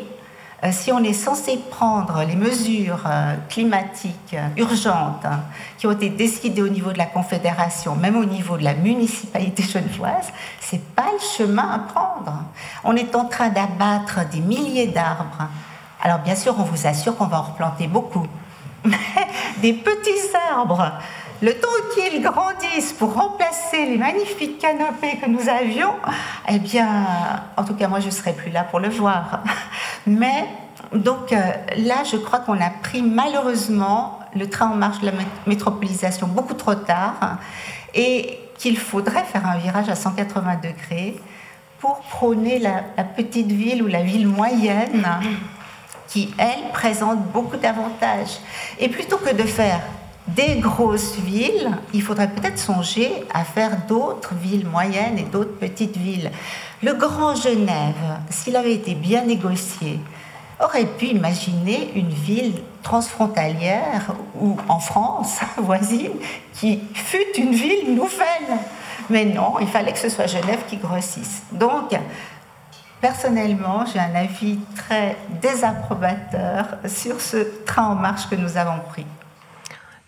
euh, 0.65 0.71
si 0.73 0.91
on 0.91 0.99
est 1.05 1.13
censé 1.13 1.61
prendre 1.71 2.25
les 2.25 2.35
mesures 2.35 3.05
euh, 3.07 3.37
climatiques 3.49 4.35
euh, 4.35 4.49
urgentes 4.57 5.25
hein, 5.25 5.43
qui 5.79 5.87
ont 5.87 5.93
été 5.93 6.09
décidées 6.09 6.61
au 6.61 6.69
niveau 6.69 6.91
de 6.91 6.99
la 6.99 7.07
Confédération, 7.07 7.95
même 7.95 8.17
au 8.17 8.25
niveau 8.25 8.57
de 8.57 8.65
la 8.65 8.75
municipalité 8.75 9.63
genevoise, 9.75 10.33
c'est 10.59 10.85
pas 10.97 11.07
le 11.13 11.21
chemin 11.39 11.71
à 11.71 11.79
prendre. 11.79 12.35
On 12.83 12.97
est 12.97 13.15
en 13.15 13.27
train 13.27 13.51
d'abattre 13.51 14.29
des 14.29 14.41
milliers 14.41 14.89
d'arbres. 14.89 15.47
Alors 16.03 16.19
bien 16.19 16.35
sûr, 16.35 16.57
on 16.59 16.65
vous 16.65 16.89
assure 16.89 17.17
qu'on 17.17 17.29
va 17.29 17.39
en 17.39 17.43
replanter 17.43 17.87
beaucoup. 17.87 18.27
Mais 18.85 18.99
des 19.63 19.73
petits 19.73 20.35
arbres, 20.51 20.91
le 21.43 21.53
temps 21.55 21.69
qu'ils 21.95 22.23
grandissent 22.23 22.93
pour 22.93 23.15
remplacer 23.15 23.87
les 23.87 23.99
magnifiques 23.99 24.59
canopées 24.59 25.19
que 25.23 25.29
nous 25.29 25.49
avions, 25.49 25.95
eh 26.49 26.59
bien, 26.59 27.07
en 27.57 27.65
tout 27.65 27.75
cas, 27.75 27.89
moi, 27.89 28.01
je 28.01 28.07
ne 28.07 28.11
serai 28.11 28.33
plus 28.33 28.51
là 28.51 28.65
pour 28.65 28.81
le 28.81 28.89
voir. 28.89 29.41
Mais 30.07 30.47
donc 30.93 31.33
euh, 31.33 31.41
là, 31.79 32.05
je 32.11 32.17
crois 32.17 32.41
qu'on 32.41 32.61
a 32.61 32.71
pris 32.71 33.03
malheureusement 33.03 34.21
le 34.35 34.49
train 34.49 34.71
en 34.71 34.77
marche 34.77 35.01
de 35.01 35.07
la 35.07 35.13
métropolisation 35.47 36.27
beaucoup 36.27 36.55
trop 36.55 36.75
tard 36.75 37.39
et 37.95 38.39
qu'il 38.59 38.79
faudrait 38.79 39.25
faire 39.25 39.47
un 39.47 39.57
virage 39.57 39.89
à 39.89 39.95
180 39.95 40.57
degrés 40.63 41.21
pour 41.79 42.01
prôner 42.01 42.59
la, 42.59 43.05
petite 43.05 43.51
ville 43.51 43.83
ou 43.83 43.87
la 43.87 44.03
ville 44.03 44.27
moyenne 44.27 45.07
qui, 46.09 46.33
elle, 46.39 46.71
présente 46.73 47.19
beaucoup 47.33 47.57
d'avantages. 47.57 48.39
Et 48.79 48.89
plutôt 48.89 49.19
que 49.19 49.35
de 49.35 49.43
faire 49.43 49.81
des 50.29 50.57
grosses 50.57 51.17
villes, 51.17 51.71
il 51.93 52.03
faudrait 52.03 52.31
peut-être 52.31 52.59
songer 52.59 53.25
à 53.33 53.45
faire 53.45 53.87
d'autres 53.87 54.35
villes 54.35 54.67
moyennes 54.67 55.19
et 55.19 55.25
d'autres 55.25 55.59
petites 55.59 55.97
villes. 55.97 56.31
Le 56.83 56.95
Grand 56.95 57.35
Genève, 57.35 58.19
s'il 58.31 58.57
avait 58.57 58.75
été 58.75 58.95
bien 58.95 59.25
négocié, 59.25 60.01
aurait 60.61 60.87
pu 60.87 61.07
imaginer 61.07 61.93
une 61.95 62.09
ville 62.09 62.55
transfrontalière 62.83 64.15
ou 64.41 64.57
en 64.69 64.79
France 64.79 65.41
voisine 65.59 66.13
qui 66.55 66.81
fut 66.95 67.39
une 67.39 67.53
ville 67.53 67.95
nouvelle. 67.95 68.59
Mais 69.11 69.27
non, 69.27 69.55
il 69.61 69.67
fallait 69.67 69.93
que 69.93 69.99
ce 69.99 70.09
soit 70.09 70.27
Genève 70.27 70.61
qui 70.69 70.79
grossisse. 70.79 71.43
Donc, 71.53 71.95
personnellement, 73.01 73.85
j'ai 73.93 73.99
un 73.99 74.15
avis 74.15 74.59
très 74.77 75.17
désapprobateur 75.43 76.79
sur 76.87 77.21
ce 77.21 77.37
train 77.67 77.89
en 77.89 77.95
marche 77.95 78.29
que 78.31 78.37
nous 78.37 78.57
avons 78.57 78.81
pris. 78.89 79.07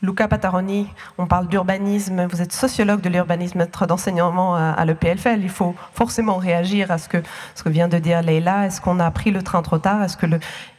Luca 0.06 0.28
Pataroni, 0.28 0.88
on 1.18 1.26
parle 1.26 1.48
d'urbanisme, 1.48 2.26
vous 2.26 2.40
êtes 2.40 2.52
sociologue 2.52 3.00
de 3.00 3.08
l'urbanisme, 3.08 3.58
maître 3.58 3.86
d'enseignement 3.86 4.54
à 4.54 4.84
l'EPFL. 4.84 5.40
Il 5.42 5.50
faut 5.50 5.74
forcément 5.92 6.36
réagir 6.36 6.92
à 6.92 6.98
ce 6.98 7.08
que, 7.08 7.18
vient 7.66 7.88
de 7.88 7.98
dire 7.98 8.22
Leila. 8.22 8.66
Est-ce 8.66 8.80
qu'on 8.80 9.00
a 9.00 9.10
pris 9.10 9.32
le 9.32 9.42
train 9.42 9.62
trop 9.62 9.78
tard? 9.78 10.02
Est-ce 10.04 10.16
que 10.16 10.26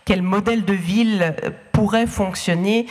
quel 0.06 0.22
modèle 0.22 0.64
de 0.64 0.74
ville 0.74 1.36
pourrait 1.74 2.08
fonctionner 2.08 2.88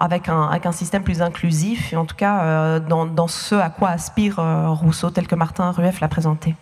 avec, 0.00 0.28
un, 0.28 0.72
système 0.72 1.02
plus 1.02 1.20
inclusif, 1.20 1.92
en 1.94 2.04
tout 2.04 2.14
cas 2.14 2.42
euh, 2.42 2.80
dans, 2.80 3.26
ce 3.26 3.56
à 3.56 3.70
quoi 3.70 3.88
aspire 3.88 4.38
euh, 4.38 4.68
Rousseau, 4.68 5.10
tel 5.10 5.26
que 5.26 5.34
Martin 5.34 5.72
Rueff 5.72 6.00
l'a 6.00 6.06
présenté 6.06 6.54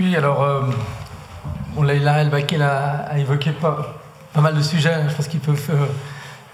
Oui, 0.00 0.16
alors, 0.16 0.42
euh, 0.42 0.62
bon, 1.76 1.84
Leila 1.84 2.22
El 2.22 2.62
a, 2.62 3.16
évoqué 3.16 3.52
pas, 3.52 4.00
pas, 4.32 4.40
mal 4.40 4.56
de 4.56 4.62
sujets, 4.62 5.08
je 5.08 5.14
pense 5.14 5.28
qu'ils 5.28 5.40
peuvent 5.40 5.70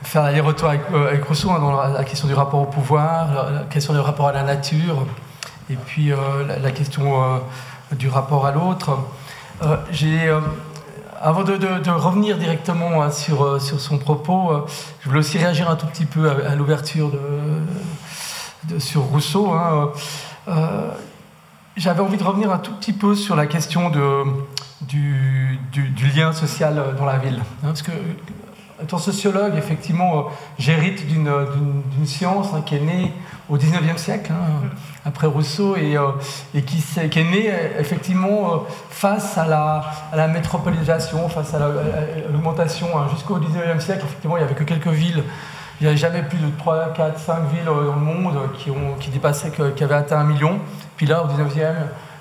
faire 0.06 0.22
aller-retour 0.22 0.68
avec, 0.68 0.82
euh, 0.92 1.18
Rousseau 1.26 1.50
hein, 1.50 1.58
dans 1.58 1.72
la, 1.72 2.04
question 2.04 2.28
du 2.28 2.34
rapport 2.34 2.60
au 2.60 2.66
pouvoir, 2.66 3.50
la, 3.52 3.60
question 3.64 3.92
du 3.92 3.98
rapport 3.98 4.28
à 4.28 4.32
la 4.32 4.44
nature, 4.44 5.04
et 5.68 5.74
puis 5.74 6.12
euh, 6.12 6.16
la, 6.62 6.70
question 6.70 7.22
euh, 7.22 7.38
du 7.92 8.08
rapport 8.08 8.46
à 8.46 8.52
l'autre. 8.52 8.98
j'ai 9.90 10.32
avant 11.20 11.42
de, 11.42 11.90
revenir 11.90 12.38
directement 12.38 13.02
hein, 13.02 13.10
sur, 13.10 13.60
son 13.60 13.98
propos, 13.98 14.66
je 15.00 15.08
voulais 15.08 15.20
aussi 15.20 15.38
réagir 15.38 15.68
un 15.68 15.76
tout 15.76 15.86
petit 15.86 16.06
peu 16.06 16.30
à, 16.30 16.54
l'ouverture 16.54 17.10
sur 18.78 19.02
Rousseau. 19.02 19.52
Hein. 19.52 19.90
J'avais 21.76 22.00
envie 22.00 22.16
de 22.16 22.24
revenir 22.24 22.52
un 22.52 22.58
tout 22.58 22.72
petit 22.74 22.92
peu 22.92 23.14
sur 23.14 23.34
la 23.34 23.46
question 23.46 23.90
du, 23.90 25.58
lien 26.14 26.32
social 26.32 26.94
dans 26.96 27.06
la 27.06 27.18
ville. 27.18 27.42
parce 27.62 27.82
que 27.82 27.92
étant 28.82 28.98
sociologue, 28.98 29.54
effectivement, 29.56 30.18
euh, 30.18 30.22
j'hérite 30.58 31.06
d'une 31.06 32.06
science 32.06 32.48
hein, 32.54 32.62
qui 32.64 32.76
est 32.76 32.80
née 32.80 33.12
au 33.48 33.56
19e 33.56 33.96
siècle, 33.96 34.32
hein, 34.32 34.68
après 35.04 35.26
Rousseau, 35.26 35.76
et, 35.76 35.96
euh, 35.96 36.10
et 36.54 36.62
qui, 36.62 36.82
qui, 37.10 37.18
est 37.18 37.24
née 37.24 37.50
effectivement 37.78 38.52
euh, 38.52 38.56
face 38.90 39.38
à 39.38 39.46
la, 39.46 39.84
à 40.12 40.16
la 40.16 40.28
métropolisation, 40.28 41.28
face 41.28 41.54
à 41.54 41.58
l'augmentation. 42.30 42.88
Hein. 42.98 43.06
Jusqu'au 43.12 43.38
19e 43.38 43.80
siècle, 43.80 44.04
effectivement, 44.04 44.36
il 44.36 44.40
n'y 44.40 44.46
avait 44.46 44.54
que 44.54 44.64
quelques 44.64 44.88
villes. 44.88 45.22
Il 45.80 45.84
n'y 45.84 45.88
avait 45.88 45.98
jamais 45.98 46.22
plus 46.22 46.38
de 46.38 46.48
3, 46.58 46.94
4, 46.94 47.18
5 47.18 47.34
villes 47.52 47.66
dans 47.66 47.74
le 47.74 47.90
monde 48.00 48.38
qui, 48.58 48.70
ont, 48.70 48.94
qui 48.98 49.10
dépassaient, 49.10 49.52
qui 49.76 49.84
avaient 49.84 49.94
atteint 49.94 50.18
un 50.18 50.24
million. 50.24 50.58
Puis 50.96 51.04
là, 51.04 51.22
au 51.22 51.26
19e, 51.26 51.74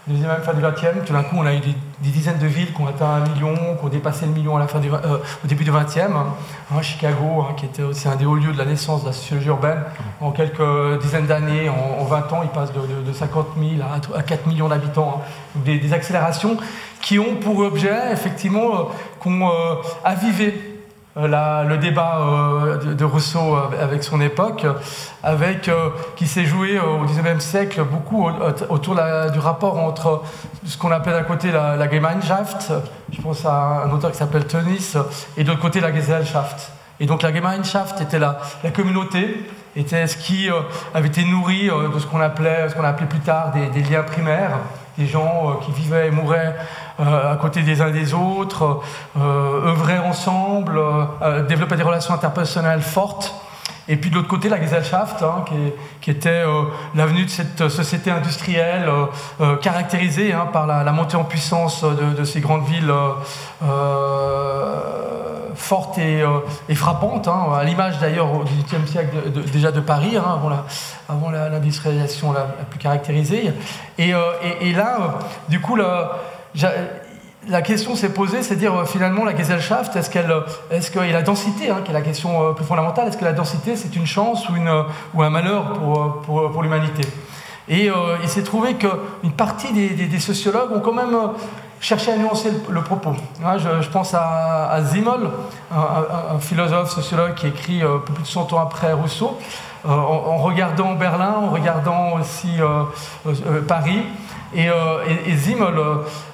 deuxième 0.07 0.29
fin 0.43 0.53
du 0.53 0.61
20e, 0.61 1.03
tout 1.05 1.13
d'un 1.13 1.23
coup, 1.23 1.35
on 1.37 1.45
a 1.45 1.53
eu 1.53 1.59
des, 1.59 1.73
dizaines 1.99 2.37
de 2.37 2.45
villes 2.45 2.71
qui 2.73 2.81
ont 2.81 2.87
atteint 2.87 3.07
un 3.07 3.19
million, 3.21 3.55
qui 3.55 3.85
ont 3.85 3.89
dépassé 3.89 4.25
le 4.25 4.31
million 4.31 4.55
à 4.55 4.59
la 4.59 4.67
fin 4.67 4.79
du, 4.79 4.91
euh, 4.91 5.17
au 5.43 5.47
début 5.47 5.63
du 5.63 5.71
20e. 5.71 6.11
Hein, 6.15 6.81
Chicago, 6.81 7.41
hein, 7.41 7.53
qui 7.57 7.65
était 7.65 7.81
aussi 7.81 8.07
un 8.07 8.15
des 8.15 8.25
hauts 8.25 8.35
lieux 8.35 8.53
de 8.53 8.57
la 8.57 8.65
naissance 8.65 9.01
de 9.01 9.07
la 9.07 9.13
sociologie 9.13 9.47
urbaine, 9.47 9.79
en 10.21 10.31
quelques 10.31 11.01
dizaines 11.01 11.25
d'années, 11.25 11.69
en, 11.69 12.03
20 12.03 12.33
ans, 12.33 12.41
il 12.43 12.49
passe 12.49 12.71
de, 12.71 13.13
50 13.13 13.47
000 13.57 13.81
à, 14.15 14.21
4 14.21 14.45
millions 14.47 14.67
d'habitants. 14.67 15.23
Hein. 15.23 15.59
Des, 15.65 15.93
accélérations 15.93 16.57
qui 17.01 17.17
ont 17.17 17.35
pour 17.35 17.59
objet, 17.59 18.11
effectivement, 18.11 18.75
euh, 18.75 18.83
qu'on 19.19 19.47
euh, 19.47 19.75
avivé 20.03 20.74
euh, 21.17 21.63
le 21.63 21.77
débat 21.77 22.19
euh, 22.19 22.93
de, 22.93 23.05
Rousseau 23.05 23.57
avec 23.81 24.03
son 24.03 24.19
époque, 24.19 24.65
avec, 25.23 25.69
euh, 25.69 25.89
qui 26.17 26.27
s'est 26.27 26.43
joué 26.43 26.77
au 26.77 27.05
XIXe 27.05 27.41
siècle 27.41 27.83
beaucoup 27.85 28.27
autour 28.69 28.95
du 29.31 29.39
rapport 29.39 29.77
entre 29.77 30.23
ce 30.65 30.77
qu'on 30.77 30.91
appelle 30.91 31.13
d'un 31.13 31.23
côté 31.23 31.53
la, 31.53 31.89
Gemeinschaft, 31.89 32.73
je 33.13 33.21
pense 33.21 33.45
à 33.45 33.83
un 33.85 33.91
auteur 33.91 34.11
qui 34.11 34.17
s'appelle 34.17 34.45
Tönnies, 34.45 34.95
et 35.37 35.45
de 35.45 35.49
l'autre 35.49 35.61
côté 35.61 35.79
la 35.79 35.93
Gesellschaft. 35.93 36.73
Et 36.99 37.05
donc 37.05 37.21
la 37.21 37.33
Gemeinschaft 37.33 38.01
était 38.01 38.19
la, 38.19 38.37
communauté, 38.75 39.49
était 39.77 40.07
ce 40.07 40.17
qui 40.17 40.49
avait 40.93 41.07
été 41.07 41.23
nourri 41.23 41.69
de 41.69 41.99
ce 41.99 42.05
qu'on 42.07 42.19
appelait, 42.19 42.67
ce 42.69 42.77
appelait 42.77 43.07
plus 43.07 43.19
tard 43.19 43.51
des, 43.51 43.67
des 43.67 43.89
liens 43.89 44.03
primaires, 44.03 44.59
des 44.97 45.05
gens 45.05 45.59
qui 45.65 45.71
vivaient 45.71 46.07
et 46.07 46.11
mouraient 46.11 46.55
euh, 46.55 46.84
à 46.99 47.35
côté 47.39 47.61
des 47.61 47.81
uns 47.81 47.91
des 47.91 48.13
autres, 48.13 48.81
euh, 49.17 49.67
œuvrer 49.67 49.99
ensemble, 49.99 50.79
euh, 51.21 51.43
développer 51.43 51.75
des 51.75 51.83
relations 51.83 52.13
interpersonnelles 52.13 52.81
fortes. 52.81 53.33
Et 53.87 53.97
puis 53.97 54.09
de 54.09 54.15
l'autre 54.15 54.27
côté, 54.27 54.49
la 54.49 54.59
Gesellschaft, 54.59 55.21
hein, 55.21 55.45
qui, 56.01 56.09
était 56.09 56.43
l'avenue 56.95 57.25
de 57.25 57.29
cette 57.29 57.69
société 57.69 58.09
industrielle 58.09 58.89
caractérisée 59.61 60.33
hein, 60.33 60.47
par 60.51 60.65
la, 60.65 60.91
montée 60.91 61.17
en 61.17 61.23
puissance 61.23 61.83
de, 61.83 62.23
ces 62.23 62.39
grandes 62.39 62.65
villes 62.65 62.91
fortes 65.53 65.99
et, 65.99 66.75
frappantes, 66.75 67.27
hein, 67.27 67.45
à 67.55 67.63
l'image 67.63 67.99
d'ailleurs 67.99 68.33
au 68.33 68.43
XVIIIe 68.43 68.87
siècle 68.87 69.17
déjà 69.53 69.71
de 69.71 69.81
Paris, 69.81 70.17
avant 70.17 71.29
l'industrialisation 71.29 72.31
la, 72.31 72.39
la, 72.39 72.65
plus 72.67 72.79
caractérisée. 72.79 73.53
Et, 73.99 74.13
là, 74.73 75.19
du 75.47 75.61
coup, 75.61 75.75
le, 75.75 75.85
la 77.47 77.61
question 77.61 77.95
s'est 77.95 78.09
posée, 78.09 78.43
c'est 78.43 78.55
dire 78.55 78.73
euh, 78.73 78.85
finalement 78.85 79.23
la 79.23 79.35
Gesellschaft, 79.35 79.95
est-ce 79.95 80.09
qu'elle, 80.09 80.33
est-ce 80.71 80.91
que, 80.91 80.99
et 80.99 81.11
la 81.11 81.21
densité, 81.21 81.69
hein, 81.69 81.81
qui 81.83 81.91
est 81.91 81.93
la 81.93 82.01
question 82.01 82.53
plus 82.53 82.65
fondamentale, 82.65 83.07
est-ce 83.07 83.17
que 83.17 83.25
la 83.25 83.33
densité 83.33 83.75
c'est 83.75 83.95
une 83.95 84.05
chance 84.05 84.47
ou, 84.49 85.23
un 85.23 85.29
malheur 85.29 85.73
pour, 86.23 86.61
l'humanité? 86.61 87.03
Et 87.67 87.89
il 88.21 88.29
s'est 88.29 88.43
trouvé 88.43 88.75
qu'une 88.75 89.31
partie 89.35 89.73
des, 89.73 90.19
sociologues 90.19 90.71
ont 90.71 90.81
quand 90.81 90.93
même 90.93 91.17
cherché 91.79 92.11
à 92.11 92.17
nuancer 92.17 92.51
le, 92.69 92.81
propos. 92.81 93.13
je, 93.57 93.89
pense 93.89 94.13
à, 94.13 94.69
à 94.69 94.83
Zimmel, 94.83 95.29
un, 95.71 96.39
philosophe, 96.39 96.91
sociologue 96.91 97.33
qui 97.33 97.47
écrit 97.47 97.81
plus 98.05 98.21
de 98.21 98.27
100 98.27 98.53
ans 98.53 98.59
après 98.59 98.93
Rousseau, 98.93 99.39
en, 99.83 100.37
regardant 100.37 100.93
Berlin, 100.93 101.33
en 101.43 101.49
regardant 101.49 102.13
aussi 102.19 102.59
Paris. 103.67 104.03
Et, 104.53 104.67
et 105.27 105.35
Zimmel 105.35 105.73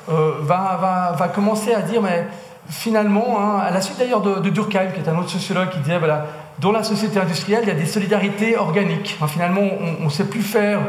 euh, 0.10 0.32
va, 0.42 1.14
va, 1.18 1.28
commencer 1.30 1.74
à 1.74 1.82
dire, 1.82 2.02
mais 2.02 2.28
finalement, 2.70 3.40
hein, 3.40 3.60
à 3.60 3.72
la 3.72 3.82
suite 3.82 4.00
d'ailleurs 4.00 4.22
de, 4.22 4.50
Durkheim, 4.50 4.92
qui 4.94 5.00
est 5.00 5.10
un 5.10 5.18
autre 5.18 5.30
sociologue, 5.30 5.70
qui 5.70 5.80
disait, 5.80 6.00
voilà, 6.00 6.26
dans 6.60 6.72
la 6.72 6.84
société 6.84 7.20
industrielle, 7.20 7.62
il 7.64 7.70
y 7.70 7.72
a 7.72 7.76
des 7.76 7.86
solidarités 7.86 8.58
organiques. 8.58 9.18
finalement, 9.28 9.62
on 10.02 10.06
ne 10.06 10.10
sait 10.10 10.26
plus 10.26 10.42
faire 10.42 10.80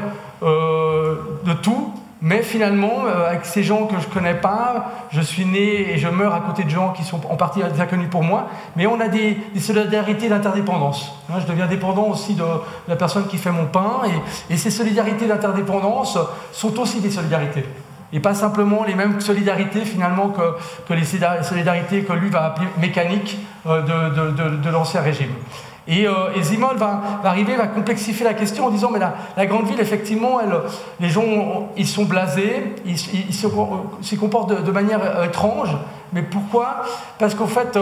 euh, 0.43 1.17
de 1.45 1.53
tout, 1.53 1.95
mais 2.23 2.43
finalement, 2.43 3.05
euh, 3.07 3.29
avec 3.29 3.45
ces 3.45 3.65
gens 3.65 3.87
que 3.87 3.99
je 4.01 4.07
ne 4.07 4.13
connais 4.13 4.35
pas, 4.35 4.93
je 5.11 5.21
suis 5.21 5.45
né 5.45 5.93
et 5.93 5.99
je 5.99 6.09
meurs 6.09 6.35
à 6.35 6.41
côté 6.41 6.63
de 6.63 6.71
gens 6.71 6.93
qui 6.93 7.03
sont 7.03 7.21
en 7.29 7.37
partie 7.37 7.63
inconnus 7.63 8.09
pour 8.09 8.23
moi, 8.23 8.49
mais 8.77 8.87
on 8.87 9.01
a 9.01 9.09
des, 9.09 9.37
solidarités 9.59 10.29
d'interdépendance. 10.29 11.13
Hein, 11.29 11.41
je 11.41 11.47
deviens 11.47 11.67
dépendant 11.67 12.05
aussi 12.05 12.35
de 12.35 12.45
la 12.89 12.97
personne 12.97 13.27
qui 13.27 13.39
fait 13.39 13.51
mon 13.51 13.67
pain, 13.67 14.03
et 14.49 14.57
ces 14.57 14.71
solidarités 14.71 15.27
d'interdépendance 15.27 16.17
sont 16.53 16.79
aussi 16.81 17.01
des 17.01 17.11
solidarités 17.11 17.65
et 18.13 18.21
pas 18.21 18.35
simplement 18.35 18.85
les 18.85 18.95
mêmes 18.95 19.21
solidarités 19.21 19.85
finalement 19.85 20.29
que, 20.29 20.93
les 20.93 21.05
solidarités 21.05 22.03
que 22.03 22.13
lui 22.13 22.29
va 22.29 22.45
appeler 22.45 22.69
mécaniques 22.79 23.39
euh, 23.67 23.81
de, 23.83 24.57
de, 24.57 24.71
l'ancien 24.71 25.01
régime. 25.01 25.31
Et, 25.89 26.07
euh, 26.07 26.13
va, 26.77 27.03
arriver, 27.25 27.57
va 27.57 27.67
complexifier 27.67 28.25
la 28.25 28.35
question 28.35 28.67
en 28.67 28.71
disant 28.71 28.91
mais 28.93 29.01
la, 29.01 29.47
grande 29.47 29.67
ville, 29.67 29.81
effectivement, 29.81 30.41
les 31.01 31.09
gens 31.09 31.71
ils 31.77 31.87
sont 31.87 32.05
blasés, 32.05 32.75
ils, 32.87 32.97
ils, 33.29 33.35
se, 33.35 34.17
comportent 34.17 34.63
de, 34.63 34.71
manière 34.71 35.01
euh, 35.03 35.25
étrange. 35.25 35.71
Mais 36.13 36.23
pourquoi? 36.23 36.83
Parce 37.19 37.35
qu'en 37.35 37.47
fait, 37.47 37.79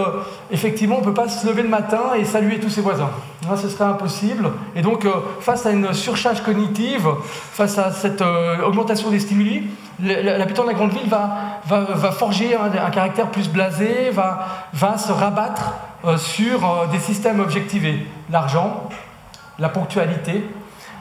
effectivement, 0.52 0.96
on 0.96 1.00
ne 1.00 1.04
peut 1.04 1.14
pas 1.14 1.28
se 1.28 1.44
lever 1.48 1.62
le 1.62 1.68
matin 1.68 2.12
et 2.16 2.24
saluer 2.24 2.60
tous 2.60 2.70
ses 2.70 2.80
voisins. 2.80 3.10
ce 3.56 3.68
serait 3.68 3.82
impossible. 3.82 4.52
Et 4.76 4.82
donc, 4.82 5.04
face 5.40 5.66
à 5.66 5.72
une 5.72 5.92
surcharge 5.92 6.40
cognitive, 6.40 7.08
face 7.52 7.76
à 7.76 7.90
cette 7.90 8.22
augmentation 8.64 9.10
des 9.10 9.18
stimuli, 9.18 9.64
l'habitant 10.02 10.62
de 10.62 10.68
la 10.68 10.74
grande 10.74 10.92
ville 10.92 11.08
va, 11.08 12.12
forger 12.12 12.56
un, 12.56 12.90
caractère 12.90 13.30
plus 13.30 13.48
blasé, 13.48 14.10
va, 14.10 14.98
se 14.98 15.12
rabattre 15.12 15.74
euh, 16.04 16.16
sur 16.16 16.64
euh, 16.64 16.86
des 16.86 16.98
systèmes 16.98 17.40
objectivés. 17.40 18.06
L'argent, 18.30 18.88
la 19.58 19.68
ponctualité, 19.68 20.44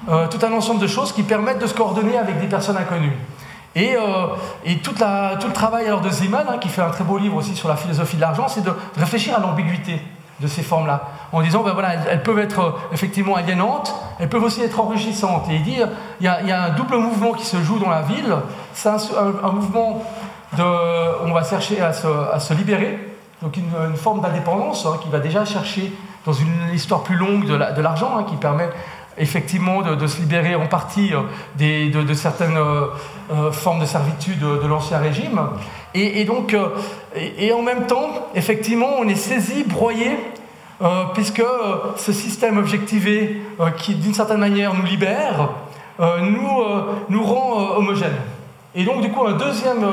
euh, 0.09 0.27
tout 0.27 0.45
un 0.45 0.51
ensemble 0.51 0.81
de 0.81 0.87
choses 0.87 1.13
qui 1.13 1.23
permettent 1.23 1.59
de 1.59 1.67
se 1.67 1.73
coordonner 1.73 2.17
avec 2.17 2.39
des 2.39 2.47
personnes 2.47 2.77
inconnues. 2.77 3.15
Et, 3.75 3.95
toute 4.83 4.97
tout 4.97 5.47
le 5.47 5.53
travail 5.53 5.85
alors 5.85 6.01
de 6.01 6.09
Zeman, 6.09 6.45
hein, 6.49 6.57
qui 6.59 6.67
fait 6.69 6.81
un 6.81 6.89
très 6.89 7.03
beau 7.03 7.17
livre 7.17 7.35
aussi 7.35 7.55
sur 7.55 7.69
la 7.69 7.75
philosophie 7.75 8.17
de 8.17 8.21
l'argent, 8.21 8.47
c'est 8.47 8.63
de 8.63 8.73
réfléchir 8.97 9.37
à 9.37 9.39
l'ambiguïté 9.39 10.01
de 10.39 10.47
ces 10.47 10.63
formes-là, 10.63 11.03
en 11.31 11.41
disant, 11.41 11.63
ben 11.63 11.73
voilà, 11.73 11.93
elles, 12.09 12.23
peuvent 12.23 12.39
être 12.39 12.59
euh, 12.59 12.71
effectivement 12.93 13.35
aliénantes, 13.35 13.93
elles 14.19 14.29
peuvent 14.29 14.43
aussi 14.43 14.61
être 14.61 14.79
enrichissantes. 14.79 15.49
Et 15.49 15.55
il 15.55 15.63
dit, 15.63 15.77
il 16.21 16.25
y, 16.25 16.27
a, 16.27 16.63
un 16.63 16.69
double 16.69 16.97
mouvement 16.97 17.33
qui 17.33 17.45
se 17.45 17.61
joue 17.61 17.79
dans 17.79 17.89
la 17.89 18.01
ville, 18.01 18.35
c'est 18.73 18.89
un, 18.89 19.51
mouvement 19.51 20.03
de, 20.57 21.25
on 21.25 21.33
va 21.33 21.43
chercher 21.43 21.81
à 21.81 21.93
se, 21.93 22.07
à 22.07 22.39
se 22.39 22.53
libérer, 22.53 23.15
donc 23.41 23.57
une, 23.57 23.95
forme 23.95 24.21
d'indépendance 24.21 24.85
hein, 24.85 24.97
qui 25.01 25.09
va 25.09 25.19
déjà 25.19 25.45
chercher 25.45 25.93
dans 26.25 26.33
une 26.33 26.73
histoire 26.73 27.03
plus 27.03 27.15
longue 27.15 27.45
de 27.45 27.81
l'argent, 27.81 28.17
hein, 28.17 28.23
qui 28.23 28.35
permet 28.35 28.69
effectivement 29.19 29.81
de, 29.81 30.07
se 30.07 30.19
libérer 30.19 30.55
en 30.55 30.65
partie 30.65 31.13
euh, 31.13 31.21
des, 31.55 31.89
de, 31.89 32.13
certaines 32.13 32.57
euh, 32.57 33.51
formes 33.51 33.79
de 33.79 33.85
servitude 33.85 34.39
de, 34.39 34.67
l'ancien 34.67 34.97
régime. 34.97 35.41
Et, 35.95 36.23
donc, 36.23 36.55
et, 37.15 37.51
en 37.51 37.63
même 37.63 37.87
temps, 37.87 38.29
effectivement, 38.35 38.89
on 38.99 39.07
est 39.07 39.15
saisi, 39.15 39.63
broyé 39.63 40.17
euh, 40.81 41.03
puisque 41.13 41.41
euh, 41.41 41.75
ce 41.97 42.13
système 42.13 42.57
objectivé 42.57 43.41
euh, 43.59 43.69
qui 43.71 43.95
d'une 43.95 44.13
certaine 44.13 44.37
manière 44.37 44.73
nous 44.73 44.85
libère, 44.85 45.49
nous, 45.99 46.63
nous 47.09 47.23
rend 47.23 47.75
homogènes. 47.75 48.15
Et 48.73 48.85
donc 48.85 49.01
du 49.01 49.11
coup 49.11 49.27
un 49.27 49.33
deuxième 49.33 49.85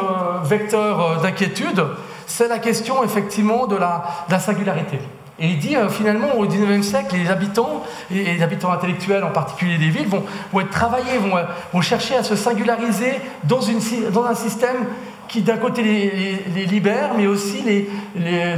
vecteur 0.45 1.21
d'inquiétude, 1.21 1.85
c'est 2.29 2.47
la 2.47 2.61
question 2.61 3.03
effectivement 3.03 3.67
de 3.67 3.75
la, 3.75 4.39
singularité. 4.39 5.01
Et 5.41 5.49
il 5.49 5.59
dit 5.59 5.75
finalement 5.91 6.39
au 6.39 6.47
XIXe 6.47 6.87
siècle, 6.87 7.17
les 7.17 7.29
habitants, 7.29 7.83
et 8.13 8.23
les 8.23 8.41
habitants 8.41 8.71
intellectuels 8.71 9.25
en 9.25 9.33
particulier 9.33 9.79
des 9.79 9.89
villes, 9.89 10.07
vont, 10.07 10.23
vont 10.53 10.61
être 10.61 10.71
travaillés, 10.71 11.19
vont, 11.19 11.37
vont, 11.73 11.81
chercher 11.81 12.15
à 12.15 12.23
se 12.23 12.37
singulariser 12.37 13.15
dans, 13.43 13.61
une, 13.61 13.81
dans 14.13 14.27
un 14.27 14.37
système 14.37 14.87
qui 15.29 15.43
d'un 15.43 15.57
côté 15.57 15.83
les, 15.83 16.67
libère, 16.67 17.13
mais 17.17 17.27
aussi 17.27 17.63
les, 17.63 17.89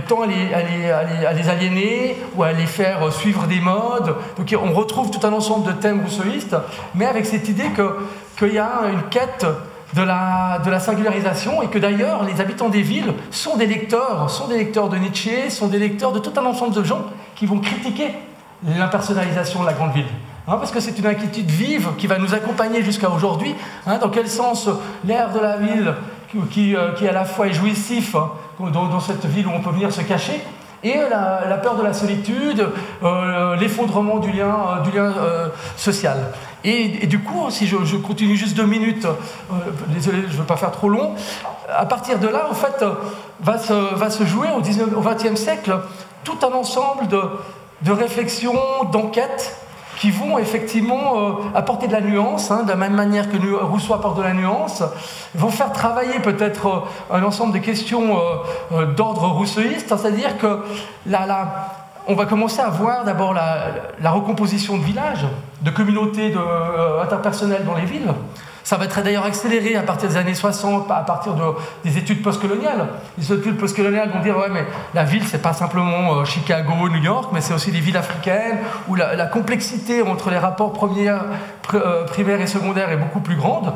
tend 0.06 0.22
à 0.22 0.26
les, 0.26 1.48
aliéner 1.48 2.16
ou 2.36 2.42
à 2.42 2.52
les 2.52 2.66
faire 2.66 3.12
suivre 3.12 3.46
des 3.46 3.60
modes. 3.60 4.14
Donc 4.36 4.54
on 4.60 4.72
retrouve 4.72 5.10
tout 5.10 5.26
un 5.26 5.32
ensemble 5.32 5.66
de 5.66 5.72
thèmes 5.72 6.02
rousseauistes, 6.02 6.56
mais 6.94 7.06
avec 7.06 7.26
cette 7.26 7.48
idée 7.48 7.70
qu'il 8.38 8.52
y 8.52 8.58
a 8.58 8.82
une 8.92 9.02
quête 9.10 9.46
de 9.94 10.02
la, 10.02 10.80
singularisation 10.80 11.62
et 11.62 11.68
que 11.68 11.78
d'ailleurs 11.78 12.24
les 12.24 12.40
habitants 12.40 12.68
des 12.68 12.82
villes 12.82 13.14
sont 13.30 13.56
des 13.56 13.66
lecteurs, 13.66 14.30
sont 14.30 14.48
des 14.48 14.58
lecteurs 14.58 14.88
de 14.88 14.96
Nietzsche, 14.96 15.50
sont 15.50 15.68
des 15.68 15.78
lecteurs 15.78 16.12
de 16.12 16.18
tout 16.18 16.32
un 16.36 16.44
ensemble 16.44 16.74
de 16.74 16.84
gens 16.84 17.02
qui 17.34 17.46
vont 17.46 17.58
critiquer 17.58 18.12
l'impersonnalisation 18.66 19.62
de 19.62 19.66
la 19.66 19.72
grande 19.72 19.92
ville. 19.92 20.06
Hein, 20.46 20.56
parce 20.56 20.70
que 20.70 20.80
c'est 20.80 20.98
une 20.98 21.06
inquiétude 21.06 21.50
vive 21.50 21.90
qui 21.98 22.06
va 22.06 22.18
nous 22.18 22.34
accompagner 22.34 22.82
jusqu'à 22.82 23.10
aujourd'hui. 23.10 23.54
Hein, 23.86 23.98
dans 23.98 24.08
quel 24.08 24.28
sens? 24.28 24.68
L'air 25.04 25.30
de 25.30 25.40
la 25.40 25.58
ville 25.58 25.94
qui, 26.50 26.76
euh, 26.76 26.92
qui, 26.92 27.06
à 27.06 27.12
la 27.12 27.24
fois 27.24 27.46
est 27.46 27.52
jouissif 27.52 28.14
hein, 28.14 28.30
dans, 28.72 29.00
cette 29.00 29.24
ville 29.26 29.46
où 29.46 29.50
on 29.50 29.60
peut 29.60 29.70
venir 29.70 29.92
se 29.92 30.02
cacher, 30.02 30.40
et 30.84 30.94
la, 31.10 31.56
peur 31.56 31.76
de 31.76 31.82
la 31.82 31.92
solitude, 31.92 32.68
euh, 33.02 33.56
l'effondrement 33.56 34.18
du 34.18 34.30
lien, 34.30 34.54
euh, 34.96 35.48
social. 35.76 36.18
Et, 36.62 37.06
du 37.06 37.20
coup, 37.20 37.50
si 37.50 37.66
je, 37.66 37.96
continue 37.96 38.36
juste 38.36 38.56
deux 38.56 38.66
minutes, 38.66 39.06
désolé, 39.88 40.22
je 40.28 40.32
ne 40.32 40.38
veux 40.38 40.44
pas 40.44 40.56
faire 40.56 40.70
trop 40.70 40.88
long, 40.88 41.14
à 41.74 41.86
partir 41.86 42.18
de 42.18 42.28
là, 42.28 42.46
en 42.50 42.54
fait, 42.54 42.84
va 43.40 43.58
se, 43.58 43.72
va 43.72 44.10
se 44.10 44.24
jouer 44.24 44.48
au, 44.56 44.60
19, 44.60 44.90
au 44.96 45.00
XXe 45.00 45.40
siècle 45.40 45.78
tout 46.24 46.38
un 46.42 46.52
ensemble 46.52 47.08
de 47.08 47.92
réflexions, 47.92 48.54
d'enquêtes 48.92 49.56
qui 49.98 50.10
vont 50.10 50.38
effectivement 50.38 51.18
euh, 51.18 51.32
apporter 51.54 51.88
de 51.88 51.92
la 51.92 52.00
nuance, 52.00 52.50
hein, 52.50 52.62
de 52.62 52.68
la 52.68 52.76
même 52.76 52.94
manière 52.94 53.30
que 53.30 53.36
Rousseau 53.64 53.94
apporte 53.94 54.16
de 54.16 54.22
la 54.22 54.32
nuance, 54.32 54.82
vont 55.34 55.50
faire 55.50 55.72
travailler 55.72 56.20
peut-être 56.20 56.66
euh, 57.10 57.16
un 57.16 57.22
ensemble 57.22 57.52
de 57.52 57.58
questions 57.58 58.16
euh, 58.72 58.86
d'ordre 58.86 59.26
rousseauiste, 59.28 59.88
c'est-à-dire 59.88 60.38
que 60.38 60.60
on 62.10 62.14
va 62.14 62.24
commencer 62.24 62.60
à 62.60 62.70
voir 62.70 63.04
d'abord 63.04 63.34
la, 63.34 64.10
recomposition 64.10 64.78
de 64.78 64.82
villages, 64.82 65.26
de 65.60 65.70
communautés 65.70 66.34
interpersonnelles 67.02 67.66
dans 67.66 67.74
les 67.74 67.84
villes, 67.84 68.14
ça 68.68 68.76
va 68.76 68.84
être 68.84 69.00
d'ailleurs 69.02 69.24
accéléré 69.24 69.76
à 69.76 69.82
partir 69.82 70.10
des 70.10 70.18
années 70.18 70.34
60, 70.34 70.90
à 70.90 71.00
partir 71.00 71.32
de, 71.32 71.42
des 71.84 71.96
études 71.96 72.20
postcoloniales. 72.20 72.86
Les 73.16 73.32
études 73.32 73.56
postcoloniales 73.56 74.10
vont 74.10 74.20
dire 74.20 74.36
ouais, 74.36 74.50
mais 74.52 74.66
la 74.92 75.04
ville, 75.04 75.26
c'est 75.26 75.40
pas 75.40 75.54
simplement 75.54 76.16
euh, 76.16 76.26
Chicago, 76.26 76.74
New 76.90 77.02
York, 77.02 77.30
mais 77.32 77.40
c'est 77.40 77.54
aussi 77.54 77.70
les 77.70 77.80
villes 77.80 77.96
africaines 77.96 78.58
où 78.86 78.94
la, 78.94 79.24
complexité 79.24 80.02
entre 80.02 80.28
les 80.28 80.36
rapports 80.36 80.74
euh, 81.72 82.04
primaires 82.04 82.42
et 82.42 82.46
secondaires 82.46 82.90
est 82.90 82.98
beaucoup 82.98 83.20
plus 83.20 83.36
grande. 83.36 83.72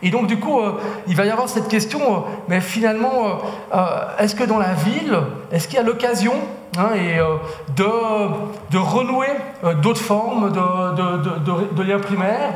Et 0.00 0.10
donc, 0.10 0.28
du 0.28 0.38
coup, 0.38 0.60
euh, 0.60 0.80
il 1.08 1.16
va 1.16 1.26
y 1.26 1.30
avoir 1.30 1.48
cette 1.48 1.66
question, 1.66 2.22
mais 2.46 2.60
finalement, 2.60 3.40
est-ce 4.20 4.36
que 4.36 4.44
dans 4.44 4.58
la 4.58 4.74
ville, 4.74 5.18
est-ce 5.50 5.66
qu'il 5.66 5.76
y 5.76 5.80
a 5.80 5.84
l'occasion 5.84 6.34
Hein, 6.78 6.90
et 6.94 7.18
euh, 7.18 7.36
de, 7.76 8.78
renouer 8.78 9.28
euh, 9.64 9.74
d'autres 9.74 10.00
formes 10.00 10.52
de, 10.52 11.82
liens 11.82 11.98
primaires, 11.98 12.52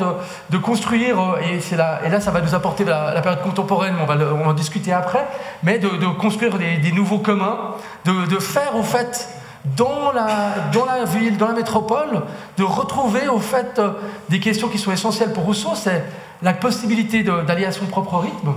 de, 0.50 0.58
construire, 0.58 1.18
euh, 1.18 1.40
et, 1.40 1.76
là, 1.76 2.20
ça 2.20 2.30
va 2.30 2.40
nous 2.40 2.54
apporter 2.54 2.84
la, 2.84 3.20
période 3.22 3.42
contemporaine, 3.42 3.94
on 4.00 4.06
va, 4.06 4.16
en 4.46 4.52
discuter 4.52 4.92
après, 4.92 5.26
mais 5.62 5.78
de, 5.78 5.88
construire 6.18 6.58
des, 6.58 6.92
nouveaux 6.92 7.18
communs, 7.18 7.74
de, 8.04 8.38
faire 8.38 8.76
au 8.76 8.82
fait 8.82 9.28
dans 9.76 10.12
la, 10.12 10.54
dans 10.72 10.84
la 10.84 11.04
ville, 11.04 11.36
dans 11.36 11.48
la 11.48 11.54
métropole, 11.54 12.22
de 12.56 12.64
retrouver 12.64 13.28
au 13.28 13.38
fait 13.38 13.80
des 14.28 14.40
questions 14.40 14.68
qui 14.68 14.78
sont 14.78 14.92
essentielles 14.92 15.32
pour 15.32 15.44
Rousseau, 15.44 15.70
c'est 15.74 16.04
la 16.42 16.52
possibilité 16.52 17.22
d'aller 17.22 17.64
à 17.64 17.72
son 17.72 17.86
propre 17.86 18.18
rythme, 18.18 18.54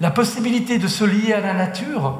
la 0.00 0.10
possibilité 0.10 0.78
de 0.78 0.86
se 0.86 1.04
lier 1.04 1.32
à 1.32 1.40
la 1.40 1.54
nature, 1.54 2.14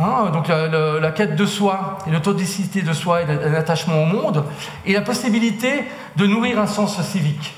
Hein, 0.00 0.30
donc 0.32 0.48
la, 0.48 1.10
quête 1.10 1.36
de 1.36 1.44
soi 1.44 1.98
et 2.06 2.10
l'authenticité 2.10 2.80
de 2.80 2.92
soi 2.92 3.22
et 3.22 3.26
l'attachement 3.26 4.02
au 4.02 4.06
monde, 4.06 4.44
et 4.86 4.94
la 4.94 5.02
possibilité 5.02 5.84
de 6.16 6.26
nourrir 6.26 6.58
un 6.58 6.66
sens 6.66 7.00
civique. 7.02 7.54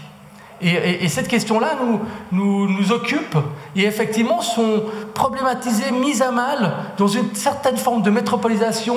Et, 0.60 1.08
cette 1.08 1.26
question-là 1.26 1.74
nous, 1.80 2.00
nous, 2.30 2.68
nous, 2.68 2.92
occupe 2.92 3.36
et 3.74 3.84
effectivement 3.84 4.40
sont 4.40 4.84
problématisées, 5.12 5.90
mises 5.90 6.22
à 6.22 6.30
mal 6.30 6.72
dans 6.96 7.08
une 7.08 7.34
certaine 7.34 7.76
forme 7.76 8.02
de 8.02 8.10
métropolisation 8.10 8.96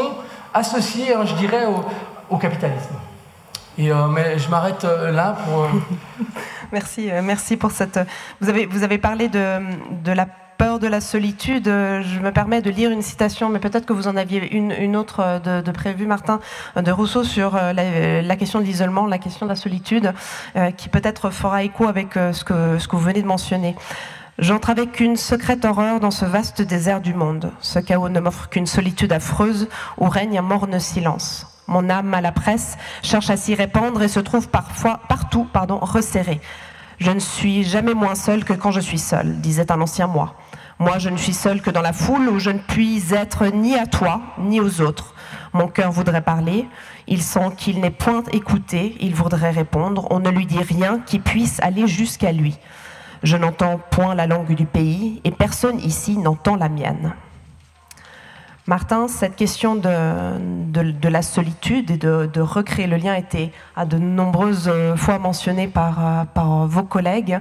associée, 0.54 1.16
hein, 1.16 1.26
je 1.26 1.34
dirais, 1.34 1.66
au, 2.30 2.38
capitalisme. 2.38 2.96
Et, 3.78 3.92
euh, 3.92 4.08
mais 4.08 4.38
je 4.38 4.50
m'arrête 4.50 4.86
euh, 4.86 5.12
là 5.12 5.36
pour... 5.44 5.64
Euh, 5.64 5.68
merci, 6.72 7.10
merci 7.24 7.58
pour 7.58 7.72
cette... 7.72 8.00
Vous 8.40 8.50
avez, 8.50 8.68
vous 8.68 8.84
avez 8.84 9.00
parlé 9.00 9.28
de, 9.28 9.60
de 10.04 10.12
la 10.12 10.28
peur 10.58 10.80
de 10.80 10.88
la 10.88 11.02
solitude, 11.02 11.66
je 11.66 12.20
me 12.20 12.32
permets 12.32 12.62
de 12.62 12.70
lire 12.70 12.92
une 12.92 13.02
citation, 13.02 13.50
mais 13.50 13.60
peut-être 13.60 13.86
que 13.86 13.94
vous 13.94 14.08
en 14.08 14.16
aviez 14.16 14.56
une, 14.56 14.96
autre 14.96 15.42
de, 15.44 15.62
de 15.62 15.72
prévue, 15.72 16.06
Martin, 16.08 16.40
de 16.76 16.92
Rousseau 16.92 17.24
sur 17.24 17.56
euh, 17.56 17.74
la, 17.74 18.36
question 18.36 18.60
de 18.60 18.66
l'isolement, 18.66 19.06
la 19.06 19.18
question 19.18 19.46
de 19.46 19.52
la 19.52 19.56
solitude, 19.56 20.14
euh, 20.56 20.72
qui 20.72 20.90
peut-être 20.90 21.30
fera 21.30 21.64
écho 21.64 21.88
avec 21.88 22.18
euh, 22.18 22.34
ce 22.34 22.44
que, 22.44 22.78
ce 22.80 22.88
que 22.88 22.96
vous 22.96 23.02
venez 23.02 23.22
de 23.22 23.28
mentionner. 23.28 23.76
J'entre 24.38 24.70
avec 24.70 25.00
une 25.00 25.16
secrète 25.16 25.64
horreur 25.64 26.00
dans 26.00 26.12
ce 26.12 26.26
vaste 26.26 26.62
désert 26.62 27.02
du 27.02 27.14
monde. 27.14 27.52
Ce 27.62 27.80
chaos 27.80 28.10
ne 28.10 28.20
m'offre 28.20 28.50
qu'une 28.50 28.68
solitude 28.68 29.14
affreuse 29.14 29.70
où 29.98 30.10
règne 30.10 30.38
un 30.38 30.42
morne 30.42 30.80
silence. 30.80 31.48
Mon 31.68 31.90
âme 31.90 32.14
à 32.14 32.22
la 32.22 32.32
presse 32.32 32.78
cherche 33.02 33.30
à 33.30 33.38
s'y 33.38 33.56
répandre 33.56 34.04
et 34.04 34.08
se 34.08 34.20
trouve 34.20 34.50
parfois 34.50 35.00
partout 35.08 35.48
pardon, 35.52 35.80
resserrée. 35.82 36.42
Je 37.00 37.12
ne 37.12 37.20
suis 37.20 37.64
jamais 37.64 37.94
moins 37.94 38.16
seul 38.16 38.44
que 38.44 38.54
quand 38.54 38.72
je 38.72 38.80
suis 38.80 39.00
seul, 39.00 39.40
disait 39.42 39.72
un 39.72 39.82
ancien 39.82 40.08
moi. 40.08 40.36
Moi, 40.78 40.98
je 40.98 41.10
ne 41.10 41.16
suis 41.16 41.34
seul 41.34 41.62
que 41.62 41.70
dans 41.70 41.82
la 41.82 41.94
foule 41.94 42.28
où 42.28 42.38
je 42.38 42.50
ne 42.50 42.60
puis 42.60 43.14
être 43.14 43.46
ni 43.48 43.76
à 43.76 43.86
toi, 43.86 44.22
ni 44.40 44.60
aux 44.60 44.82
autres. 44.82 45.16
Mon 45.54 45.70
cœur 45.70 45.90
voudrait 45.90 46.22
parler, 46.22 46.68
il 47.08 47.24
sent 47.24 47.52
qu'il 47.56 47.80
n'est 47.80 47.92
point 47.92 48.24
écouté, 48.34 48.98
il 49.00 49.16
voudrait 49.16 49.52
répondre, 49.52 50.06
on 50.10 50.20
ne 50.20 50.30
lui 50.30 50.46
dit 50.46 50.62
rien 50.62 51.00
qui 51.00 51.20
puisse 51.20 51.62
aller 51.62 51.88
jusqu'à 51.88 52.34
lui. 52.34 52.58
Je 53.24 53.38
n'entends 53.38 53.80
point 53.90 54.16
la 54.16 54.28
langue 54.28 54.54
du 54.54 54.66
pays 54.66 55.22
et 55.24 55.32
personne 55.32 55.80
ici 55.80 56.18
n'entend 56.18 56.58
la 56.58 56.68
mienne. 56.68 57.14
Martin, 58.68 59.08
cette 59.08 59.38
question 59.38 59.76
de, 59.76 61.08
la 61.08 61.22
solitude 61.22 61.92
et 61.92 61.98
de, 61.98 62.42
recréer 62.42 62.88
le 62.88 62.98
lien 62.98 63.14
a 63.14 63.18
été 63.18 63.54
à 63.78 63.86
de 63.86 63.98
nombreuses 63.98 64.72
fois 64.98 65.20
mentionnée 65.20 65.68
par, 65.68 66.26
par 66.34 66.68
vos 66.68 66.84
collègues. 66.84 67.40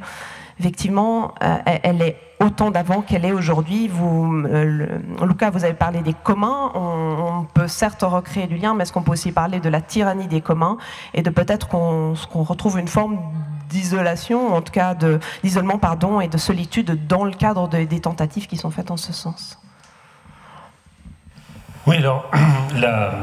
Effectivement, 0.60 1.34
euh, 1.42 1.58
elle 1.82 2.00
est 2.00 2.16
autant 2.40 2.70
d'avant 2.70 3.02
qu'elle 3.02 3.24
est 3.24 3.32
aujourd'hui. 3.32 3.88
Vous, 3.88 4.44
euh, 4.46 4.86
Lucas, 5.26 5.50
vous 5.50 5.64
avez 5.64 5.74
parlé 5.74 6.00
des 6.00 6.14
communs. 6.14 6.70
On, 6.74 7.46
peut 7.52 7.68
certes 7.68 8.02
recréer 8.02 8.46
du 8.46 8.56
lien, 8.56 8.74
mais 8.74 8.82
est-ce 8.82 8.92
qu'on 8.92 9.02
peut 9.02 9.12
aussi 9.12 9.32
parler 9.32 9.60
de 9.60 9.68
la 9.68 9.80
tyrannie 9.80 10.28
des 10.28 10.40
communs 10.40 10.76
et 11.12 11.22
de 11.22 11.30
peut-être 11.30 11.68
qu'on 11.68 12.14
retrouve 12.32 12.78
une 12.78 12.88
forme 12.88 13.18
d'isolation, 13.68 14.54
en 14.54 14.62
tout 14.62 14.72
cas 14.72 14.94
d'isolement, 15.42 15.78
pardon, 15.78 16.20
et 16.20 16.28
de 16.28 16.38
solitude 16.38 17.06
dans 17.06 17.24
le 17.24 17.32
cadre 17.32 17.68
des 17.68 18.00
tentatives 18.00 18.46
qui 18.46 18.56
sont 18.56 18.70
faites 18.70 18.90
en 18.90 18.96
ce 18.96 19.12
sens? 19.12 19.58
Oui, 21.86 21.96
alors 21.96 22.30
la, 22.76 23.14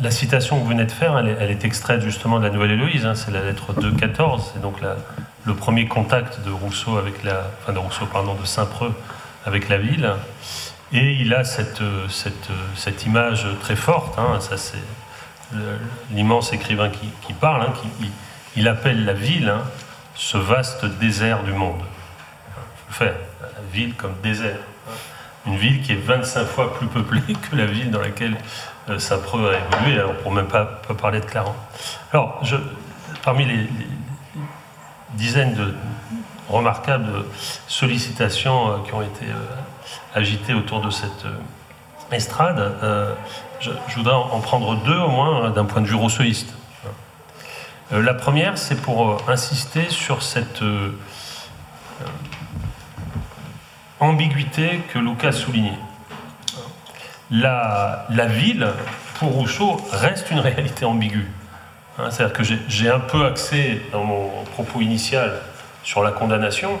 la, 0.00 0.10
citation 0.10 0.56
que 0.56 0.62
vous 0.62 0.68
venez 0.68 0.84
de 0.84 0.92
faire, 0.92 1.18
elle 1.18 1.50
est, 1.50 1.64
extraite 1.64 2.02
justement 2.02 2.38
de 2.38 2.44
la 2.44 2.50
Nouvelle 2.50 2.72
Héloïse. 2.72 3.04
Hein, 3.04 3.14
c'est 3.14 3.30
la 3.30 3.42
lettre 3.42 3.72
2.14, 3.74 4.52
c'est 4.54 4.62
donc 4.62 4.80
la 4.80 4.96
le 5.48 5.54
premier 5.54 5.86
contact 5.86 6.40
de 6.44 6.50
Rousseau 6.50 6.98
avec 6.98 7.24
la, 7.24 7.50
enfin 7.62 7.72
de 7.72 7.78
Rousseau 7.78 8.04
pardon, 8.04 8.34
de 8.34 8.44
Saint-Preux 8.44 8.92
avec 9.46 9.70
la 9.70 9.78
ville, 9.78 10.12
et 10.92 11.14
il 11.14 11.32
a 11.32 11.42
cette, 11.42 11.82
cette, 12.10 12.50
cette 12.76 13.06
image 13.06 13.46
très 13.60 13.74
forte. 13.76 14.18
Hein, 14.18 14.40
ça 14.40 14.58
c'est 14.58 14.78
l'immense 16.10 16.52
écrivain 16.52 16.90
qui, 16.90 17.32
parle, 17.32 17.62
hein, 17.62 17.72
il, 18.56 18.68
appelle 18.68 19.06
la 19.06 19.14
ville 19.14 19.48
hein, 19.48 19.62
ce 20.14 20.36
vaste 20.36 20.84
désert 20.84 21.42
du 21.44 21.52
monde. 21.52 21.80
Faire 22.90 23.14
la 23.40 23.62
ville 23.72 23.94
comme 23.94 24.14
désert. 24.22 24.60
Une 25.46 25.56
ville 25.56 25.80
qui 25.80 25.92
est 25.92 26.04
25 26.04 26.44
fois 26.44 26.74
plus 26.74 26.88
peuplée 26.88 27.22
que 27.50 27.56
la 27.56 27.64
ville 27.64 27.90
dans 27.90 28.00
laquelle 28.02 28.36
euh, 28.90 28.98
Saint-Preux 28.98 29.50
a 29.50 29.76
évolué, 29.76 29.98
alors 29.98 30.14
pour 30.16 30.30
même 30.30 30.48
pas, 30.48 30.66
pas 30.86 30.92
parler 30.92 31.20
de 31.20 31.24
Clarence. 31.24 31.56
Alors, 32.12 32.38
je, 32.42 32.56
parmi 33.22 33.46
les 33.46 33.66
dizaines 35.14 35.54
de 35.54 35.74
remarquables 36.48 37.24
sollicitations 37.66 38.70
euh, 38.70 38.76
qui 38.84 38.94
ont 38.94 39.02
été 39.02 39.26
euh, 39.26 39.34
agitées 40.14 40.54
autour 40.54 40.80
de 40.80 40.90
cette 40.90 41.26
euh, 41.26 42.14
estrade. 42.14 42.72
Je, 43.60 43.70
voudrais 43.96 44.14
en 44.14 44.40
prendre 44.40 44.76
deux 44.76 44.96
au 44.96 45.08
moins 45.08 45.50
d'un 45.50 45.64
point 45.66 45.82
de 45.82 45.86
vue 45.86 45.94
rousseauiste. 45.94 46.54
La 47.90 48.14
première, 48.14 48.56
c'est 48.56 48.80
pour 48.80 49.18
insister 49.28 49.90
sur 49.90 50.22
cette 50.22 50.62
ambiguïté 54.00 54.80
que 54.92 54.98
Lucas 54.98 55.32
soulignait. 55.32 55.78
La, 57.30 58.06
la 58.08 58.26
ville, 58.26 58.68
pour 59.18 59.32
Rousseau, 59.32 59.76
reste 59.92 60.30
une 60.30 60.38
réalité 60.38 60.86
ambiguë. 60.86 61.28
Hein, 61.98 62.10
c'est-à-dire 62.10 62.36
que 62.36 62.44
j'ai 62.68 62.88
un 62.88 63.00
peu 63.00 63.26
axé 63.26 63.82
dans 63.90 64.04
mon 64.04 64.44
propos 64.52 64.80
initial 64.80 65.32
sur 65.82 66.04
la 66.04 66.12
condamnation, 66.12 66.78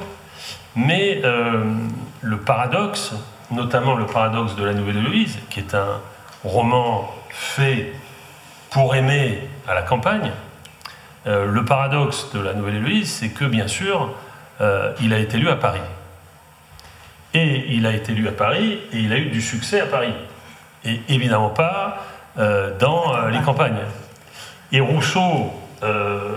mais 0.76 1.20
euh, 1.24 1.64
le 2.22 2.38
paradoxe, 2.38 3.14
notamment 3.50 3.96
le 3.96 4.06
paradoxe 4.06 4.54
de 4.54 4.64
la 4.64 4.74
Nouvelle 4.74 4.98
Héloïse, 4.98 5.38
qui 5.50 5.58
est 5.58 5.74
un 5.74 6.00
roman 6.44 7.12
fait 7.30 7.92
pour 8.70 8.94
aimer 8.94 9.40
à 9.66 9.74
la 9.74 9.82
campagne, 9.82 10.30
euh, 11.26 11.46
le 11.46 11.64
paradoxe 11.64 12.30
de 12.32 12.38
la 12.38 12.54
Nouvelle 12.54 12.76
Héloïse, 12.76 13.10
c'est 13.10 13.30
que 13.30 13.44
bien 13.44 13.66
sûr, 13.66 14.14
euh, 14.60 14.92
il 15.00 15.12
a 15.12 15.18
été 15.18 15.36
lu 15.38 15.48
à 15.48 15.56
Paris. 15.56 15.80
Et 17.34 17.74
il 17.74 17.86
a 17.86 17.92
été 17.92 18.12
lu 18.12 18.28
à 18.28 18.32
Paris 18.32 18.78
et 18.92 18.98
il 18.98 19.12
a 19.12 19.18
eu 19.18 19.30
du 19.30 19.42
succès 19.42 19.80
à 19.80 19.86
Paris. 19.86 20.14
Et 20.84 21.00
évidemment 21.08 21.50
pas 21.50 22.04
dans 22.78 23.26
les 23.26 23.40
campagnes. 23.40 23.82
Et 24.70 24.80
Rousseau, 24.80 25.52
euh, 25.82 26.34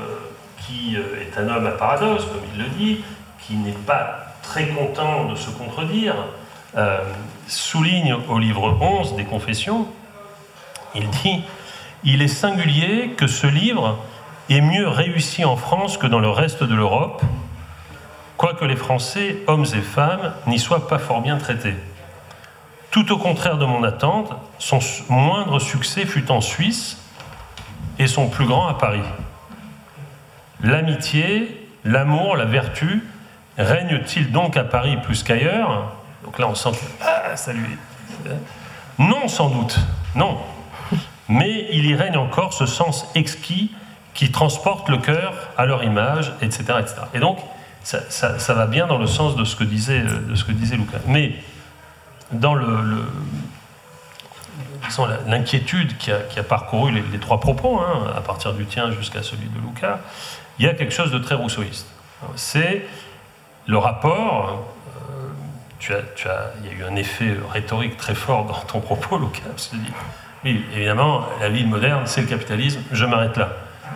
qui 0.59 0.95
euh, 0.95 1.21
est 1.21 1.37
un 1.37 1.49
homme 1.49 1.65
à 1.65 1.71
paradoxe, 1.71 2.23
comme 2.25 2.41
il 2.53 2.63
le 2.63 2.69
dit, 2.69 3.03
qui 3.45 3.55
n'est 3.55 3.71
pas 3.71 4.19
très 4.41 4.67
content 4.67 5.25
de 5.25 5.35
se 5.35 5.49
contredire, 5.49 6.15
euh, 6.77 7.01
souligne 7.47 8.15
au 8.29 8.39
livre 8.39 8.77
11 8.79 9.15
des 9.15 9.25
Confessions, 9.25 9.85
il 10.95 11.09
dit 11.09 11.43
Il 12.05 12.21
est 12.21 12.29
singulier 12.29 13.09
que 13.17 13.27
ce 13.27 13.47
livre 13.47 13.99
est 14.49 14.61
mieux 14.61 14.87
réussi 14.87 15.43
en 15.43 15.57
France 15.57 15.97
que 15.97 16.07
dans 16.07 16.19
le 16.19 16.29
reste 16.29 16.63
de 16.63 16.75
l'Europe, 16.75 17.21
quoique 18.37 18.63
les 18.63 18.77
Français, 18.77 19.39
hommes 19.47 19.65
et 19.73 19.81
femmes, 19.81 20.33
n'y 20.47 20.59
soient 20.59 20.87
pas 20.87 20.99
fort 20.99 21.21
bien 21.21 21.37
traités. 21.37 21.75
Tout 22.91 23.11
au 23.11 23.17
contraire 23.17 23.57
de 23.57 23.65
mon 23.65 23.83
attente, 23.83 24.31
son 24.57 24.79
moindre 25.09 25.59
succès 25.59 26.05
fut 26.05 26.31
en 26.31 26.41
Suisse, 26.41 27.00
et 28.01 28.07
son 28.07 28.29
plus 28.29 28.47
grand 28.47 28.67
à 28.67 28.73
Paris. 28.73 29.03
L'amitié, 30.63 31.69
l'amour, 31.85 32.35
la 32.35 32.45
vertu 32.45 33.03
règnent-ils 33.59 34.31
donc 34.31 34.57
à 34.57 34.63
Paris 34.63 34.97
plus 35.03 35.21
qu'ailleurs 35.21 35.93
Donc 36.23 36.39
là, 36.39 36.47
on 36.47 36.55
sent 36.55 36.71
que 36.71 37.05
ah, 37.05 37.35
ça 37.35 37.53
lui. 37.53 37.77
Non, 38.97 39.27
sans 39.27 39.49
doute, 39.49 39.77
non. 40.15 40.39
Mais 41.29 41.67
il 41.71 41.85
y 41.85 41.93
règne 41.93 42.17
encore 42.17 42.53
ce 42.53 42.65
sens 42.65 43.05
exquis 43.13 43.71
qui 44.15 44.31
transporte 44.31 44.89
le 44.89 44.97
cœur 44.97 45.33
à 45.57 45.65
leur 45.65 45.83
image, 45.83 46.33
etc. 46.41 46.63
etc. 46.79 46.95
Et 47.13 47.19
donc, 47.19 47.37
ça, 47.83 48.53
va 48.53 48.65
bien 48.65 48.87
dans 48.87 48.97
le 48.97 49.07
sens 49.07 49.35
de 49.35 49.43
ce 49.43 49.55
que 49.55 49.63
disait, 49.63 50.01
de 50.01 50.33
ce 50.33 50.43
que 50.43 50.51
disait 50.51 50.75
Lucas. 50.75 50.99
Mais 51.05 51.35
dans 52.31 52.55
le 52.55 53.05
l'inquiétude 55.27 55.97
qui, 55.97 56.11
a, 56.11 56.43
parcouru 56.43 56.91
les, 56.91 57.19
trois 57.19 57.39
propos, 57.39 57.79
hein, 57.79 58.11
à 58.15 58.21
partir 58.21 58.53
du 58.53 58.65
tien 58.65 58.91
jusqu'à 58.91 59.23
celui 59.23 59.47
de 59.47 59.59
Luca, 59.59 59.99
il 60.59 60.65
y 60.65 60.69
a 60.69 60.73
quelque 60.73 60.93
chose 60.93 61.11
de 61.11 61.19
très 61.19 61.35
rousseauiste. 61.35 61.87
C'est 62.35 62.85
le 63.67 63.77
rapport. 63.77 64.67
Euh, 64.87 65.27
tu 65.79 65.93
as, 65.93 66.01
tu 66.15 66.27
as, 66.27 66.51
il 66.61 66.71
y 66.71 66.73
a 66.73 66.77
eu 66.77 66.91
un 66.91 66.95
effet 66.95 67.35
rhétorique 67.51 67.97
très 67.97 68.15
fort 68.15 68.45
dans 68.45 68.53
ton 68.53 68.79
propos, 68.79 69.17
Luca. 69.17 69.41
oui, 70.43 70.63
évidemment, 70.75 71.25
la 71.39 71.49
vie 71.49 71.65
moderne, 71.65 72.03
c'est 72.05 72.21
le 72.21 72.27
capitalisme. 72.27 72.81
Je 72.91 73.05
m'arrête 73.05 73.37
là. 73.37 73.49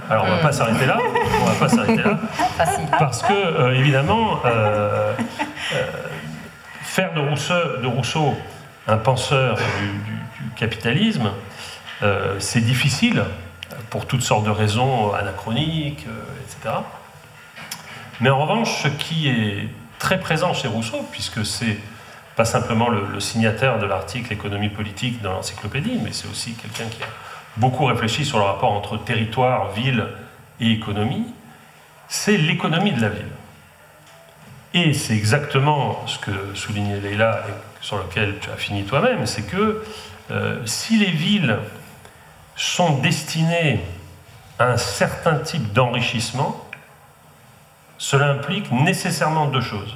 Alors, 0.10 0.26
on 0.26 0.28
ne 0.28 0.36
va 0.36 0.42
pas 0.42 0.52
s'arrêter 0.52 0.86
là. 0.86 0.98
On 1.42 1.46
va 1.46 1.56
pas 1.56 1.70
s'arrêter 1.70 2.04
là. 2.04 2.18
Parce 3.00 3.24
que, 3.24 3.34
euh, 3.34 3.76
évidemment, 3.76 4.40
euh, 4.46 5.14
faire 6.82 7.14
de 7.14 7.20
Rousseau, 7.20 7.78
de 7.82 7.88
Rousseau 7.88 8.36
un 8.88 8.98
penseur 8.98 9.56
du 9.56 10.16
capitalisme, 10.56 11.32
euh, 12.04 12.36
c'est 12.40 12.62
difficile 12.62 13.24
pour 13.90 14.06
toutes 14.06 14.22
sortes 14.22 14.46
de 14.46 14.50
raisons 14.50 15.14
anachroniques, 15.14 16.06
euh, 16.08 16.24
etc. 16.44 16.76
Mais 18.22 18.30
en 18.30 18.42
revanche, 18.42 18.84
ce 18.84 18.88
qui 18.88 19.28
est 19.28 19.70
très 20.00 20.20
présent 20.20 20.54
chez 20.54 20.68
Rousseau, 20.68 21.06
puisque 21.12 21.46
c'est 21.46 21.78
pas 22.36 22.46
simplement 22.46 22.90
le, 22.90 23.20
signataire 23.20 23.80
de 23.80 23.86
l'article 23.86 24.32
économie 24.34 24.70
politique 24.70 25.22
dans 25.22 25.32
l'encyclopédie, 25.32 26.00
mais 26.04 26.12
c'est 26.12 26.28
aussi 26.28 26.54
quelqu'un 26.54 26.86
qui 26.90 27.02
a 27.02 27.08
beaucoup 27.58 27.86
réfléchi 27.86 28.26
sur 28.26 28.38
le 28.40 28.44
rapport 28.44 28.72
entre 28.72 28.98
territoire, 28.98 29.72
ville 29.72 30.08
et 30.60 30.72
économie, 30.72 31.26
c'est 32.08 32.38
l'économie 32.38 32.92
de 32.92 33.02
la 33.02 33.10
ville. 33.10 33.32
Et 34.74 34.94
c'est 34.94 35.16
exactement 35.16 36.06
ce 36.08 36.20
que 36.20 36.32
soulignait 36.54 37.00
Leila 37.00 37.46
et 37.48 37.84
sur 37.86 37.98
lequel 37.98 38.36
tu 38.42 38.50
as 38.50 38.58
fini 38.58 38.84
toi-même, 38.84 39.26
c'est 39.26 39.44
que 39.44 39.84
euh, 40.32 40.66
si 40.66 40.98
les 40.98 41.12
villes 41.12 41.60
sont 42.56 43.00
destinées 43.00 43.82
à 44.60 44.66
un 44.66 44.78
certain 44.78 45.36
type 45.38 45.74
d'enrichissement, 45.74 46.66
cela 47.98 48.30
implique 48.30 48.72
nécessairement 48.72 49.48
deux 49.48 49.62
choses. 49.62 49.96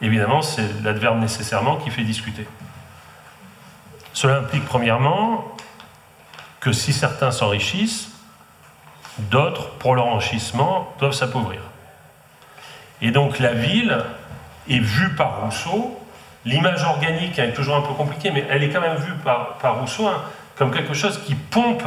Évidemment, 0.00 0.42
c'est 0.42 0.82
l'adverbe 0.82 1.20
nécessairement 1.20 1.76
qui 1.76 1.90
fait 1.90 2.04
discuter. 2.04 2.46
Cela 4.12 4.38
implique 4.38 4.64
premièrement 4.64 5.56
que 6.60 6.72
si 6.72 6.92
certains 6.92 7.30
s'enrichissent, 7.30 8.10
d'autres, 9.18 9.70
pour 9.78 9.94
leur 9.94 10.06
enrichissement, 10.06 10.94
doivent 10.98 11.12
s'appauvrir. 11.12 11.60
Et 13.02 13.10
donc 13.10 13.38
la 13.38 13.52
ville 13.52 14.04
est 14.68 14.78
vue 14.78 15.14
par 15.14 15.42
Rousseau, 15.42 16.00
l'image 16.44 16.82
organique 16.84 17.38
est 17.38 17.52
toujours 17.52 17.76
un 17.76 17.80
peu 17.80 17.94
compliquée, 17.94 18.30
mais 18.30 18.44
elle 18.50 18.62
est 18.62 18.70
quand 18.70 18.80
même 18.80 18.96
vue 18.96 19.14
par, 19.24 19.58
Rousseau 19.80 20.06
hein, 20.06 20.22
comme 20.56 20.70
quelque 20.70 20.94
chose 20.94 21.20
qui 21.24 21.34
pompe 21.34 21.84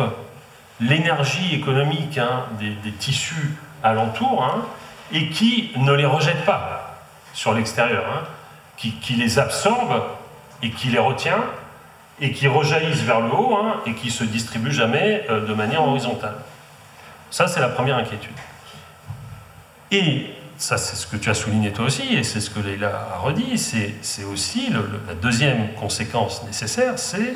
l'énergie 0.80 1.55
économique 1.55 2.18
hein, 2.18 2.45
des, 2.60 2.91
tissus 2.91 3.55
alentours 3.84 4.43
hein, 4.43 4.66
et 5.12 5.30
qui 5.30 5.72
ne 5.78 5.93
les 5.93 6.05
rejette 6.05 6.43
pas 6.45 6.97
sur 7.34 7.53
l'extérieur, 7.53 8.28
qui, 8.78 9.14
les 9.16 9.39
absorbe 9.39 10.03
et 10.62 10.72
qui 10.72 10.89
les 10.89 10.99
retient 10.99 11.43
et 12.20 12.32
qui 12.32 12.47
rejaillissent 12.47 13.03
vers 13.03 13.22
le 13.22 13.30
haut 13.30 13.58
et 13.86 13.93
qui 13.93 14.10
se 14.10 14.24
distribuent 14.24 14.72
jamais 14.72 15.26
euh, 15.30 15.45
de 15.45 15.53
manière 15.53 15.88
horizontale. 15.88 16.36
Ça, 17.30 17.47
c'est 17.47 17.60
la 17.60 17.70
première 17.70 17.97
inquiétude. 17.97 18.36
Et 19.91 20.36
ça, 20.58 20.78
c'est 20.78 20.95
ce 20.95 21.05
que 21.05 21.18
tu 21.18 21.30
as 21.30 21.34
souligné 21.34 21.72
toi 21.72 21.86
aussi, 21.86 22.16
et 22.16 22.24
c'est 22.24 22.41
ce 22.41 22.49
que 22.49 22.60
Leila 22.60 23.10
a 23.16 23.20
redit, 23.20 23.58
c'est 23.58 24.24
aussi 24.24 24.70
la 25.08 25.14
deuxième 25.14 25.74
conséquence 25.74 26.43
nécessaire, 26.43 26.97
c'est 26.97 27.36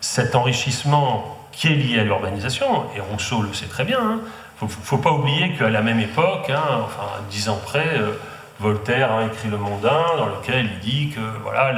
cet 0.00 0.34
enrichissement 0.34 1.38
qui 1.52 1.68
est 1.68 1.76
lié 1.76 2.00
à 2.00 2.04
l'urbanisation, 2.04 2.84
et 2.96 3.00
Rousseau 3.00 3.42
le 3.42 3.52
sait 3.52 3.66
très 3.66 3.84
bien. 3.84 4.00
Il 4.00 4.04
hein. 4.04 4.20
ne 4.62 4.68
faut, 4.68 4.98
pas 4.98 5.12
oublier 5.12 5.52
qu'à 5.52 5.68
la 5.68 5.82
même 5.82 6.00
époque, 6.00 6.50
hein, 6.50 6.80
enfin 6.84 7.22
dix 7.30 7.48
ans 7.48 7.60
près, 7.64 7.98
euh, 7.98 8.12
Voltaire 8.60 9.12
a 9.12 9.26
écrit 9.26 9.48
Le 9.48 9.58
Mondain, 9.58 10.04
dans 10.16 10.26
lequel 10.26 10.66
il 10.66 10.78
dit 10.78 11.10
que 11.10 11.20
voilà, 11.42 11.74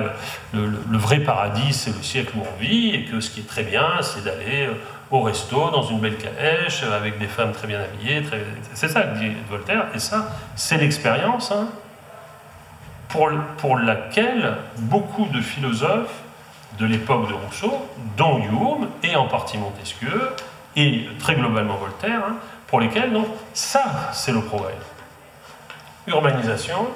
le, 0.52 0.98
vrai 0.98 1.20
paradis, 1.20 1.72
c'est 1.72 1.94
le 1.94 2.02
siècle 2.02 2.34
où 2.36 2.42
on 2.42 2.60
vit, 2.60 2.90
et 2.90 3.04
que 3.04 3.20
ce 3.20 3.30
qui 3.30 3.40
est 3.40 3.48
très 3.48 3.62
bien, 3.62 4.02
c'est 4.02 4.24
d'aller 4.24 4.66
euh, 4.66 4.74
au 5.10 5.22
resto, 5.22 5.70
dans 5.70 5.82
une 5.82 6.00
belle 6.00 6.16
calèche, 6.16 6.82
avec 6.82 7.18
des 7.18 7.26
femmes 7.26 7.52
très 7.52 7.66
bien 7.66 7.80
habillées. 7.80 8.22
C'est 8.74 8.88
ça 8.88 9.02
que 9.02 9.18
dit 9.18 9.32
Voltaire, 9.48 9.86
et 9.94 9.98
ça, 9.98 10.28
c'est 10.56 10.78
l'expérience 10.78 11.52
hein, 11.52 11.68
pour, 13.08 13.30
pour 13.58 13.78
laquelle 13.78 14.56
beaucoup 14.78 15.26
de 15.26 15.40
philosophes 15.40 16.22
de 16.78 16.86
l'époque 16.86 17.28
de 17.28 17.34
Rousseau, 17.34 17.88
dont 18.16 18.38
Hume, 18.38 18.88
et 19.02 19.16
en 19.16 19.26
partie 19.26 19.58
Montesquieu, 19.58 20.30
et 20.74 21.08
très 21.18 21.34
globalement 21.34 21.76
Voltaire, 21.76 22.20
hein, 22.28 22.36
pour 22.66 22.80
lesquels, 22.80 23.12
donc, 23.12 23.26
ça, 23.54 24.10
c'est 24.12 24.32
le 24.32 24.40
progrès 24.40 24.74
urbanisation, 26.06 26.86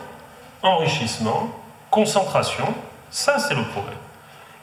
enrichissement, 0.63 1.51
concentration, 1.91 2.75
ça 3.11 3.39
c'est 3.39 3.55
le 3.55 3.65
progrès. 3.65 3.97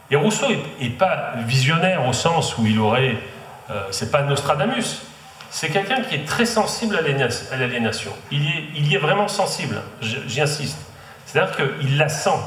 Et 0.10 0.16
Rousseau 0.16 0.48
n'est 0.80 0.89
pas 0.89 1.34
visionnaire 1.45 2.08
au 2.08 2.14
sens 2.14 2.58
où 2.58 2.66
il 2.66 2.80
aurait, 2.80 3.18
euh, 3.70 3.84
c'est 3.91 4.11
pas 4.11 4.22
Nostradamus, 4.22 5.01
c'est 5.49 5.70
quelqu'un 5.70 6.01
qui 6.01 6.15
est 6.15 6.26
très 6.26 6.45
sensible 6.45 6.97
à 6.97 7.57
l'aliénation. 7.57 8.11
Il, 8.32 8.43
il, 8.76 8.88
y 8.88 8.95
est 8.95 8.99
vraiment 8.99 9.28
sensible, 9.28 9.82
j'y 10.01 10.41
insiste. 10.41 10.78
C'est-à-dire 11.26 11.55
qu'il 11.55 11.97
la 11.97 12.09
sent. 12.09 12.39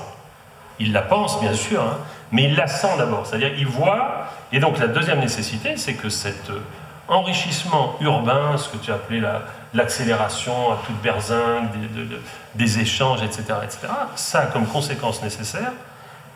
Il 0.78 0.92
la 0.92 1.02
pense, 1.02 1.40
bien 1.40 1.52
sûr, 1.52 1.82
hein, 1.82 1.98
mais 2.32 2.44
il 2.44 2.56
la 2.56 2.66
sent 2.66 2.96
d'abord. 2.98 3.26
C'est-à-dire 3.26 3.54
qu'il 3.54 3.66
voit. 3.66 4.28
Et 4.52 4.60
donc 4.60 4.78
la 4.78 4.88
deuxième 4.88 5.20
nécessité, 5.20 5.76
c'est 5.76 5.94
que 5.94 6.08
cet 6.08 6.50
euh, 6.50 6.60
enrichissement 7.08 7.96
urbain, 8.00 8.56
ce 8.56 8.68
que 8.68 8.76
tu 8.78 8.90
as 8.90 8.94
appelé 8.94 9.20
la, 9.20 9.42
l'accélération 9.74 10.72
à 10.72 10.78
toute 10.86 11.00
berzingue, 11.02 11.68
des, 12.54 12.78
échanges, 12.80 13.22
etc., 13.22 13.42
etc., 13.62 13.88
ça 14.16 14.40
a 14.40 14.46
comme 14.46 14.66
conséquence 14.66 15.22
nécessaire 15.22 15.72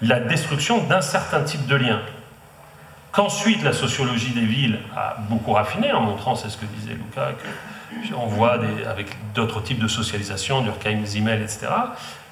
la 0.03 0.20
destruction 0.20 0.82
d'un 0.85 1.01
certain 1.01 1.43
type 1.43 1.66
de 1.66 1.76
lien. 1.76 2.01
Qu'ensuite 3.15 3.62
la 3.62 3.73
sociologie 3.73 4.33
des 4.33 4.45
villes 4.45 4.81
a 4.97 5.19
beaucoup 5.31 5.53
raffiné 5.53 5.93
en 5.93 6.01
montrant, 6.01 6.35
c'est 6.35 6.49
ce 6.49 6.57
que 6.57 6.67
disait 6.67 6.95
Luca, 6.95 7.31
qu'on 8.11 8.27
voit 8.27 8.55
avec 8.55 9.07
d'autres 9.35 9.62
types 9.62 9.79
de 9.79 9.87
socialisation, 9.87 10.62
Durkheim, 10.62 11.07
Zimmel, 11.07 11.41
etc. 11.41 11.69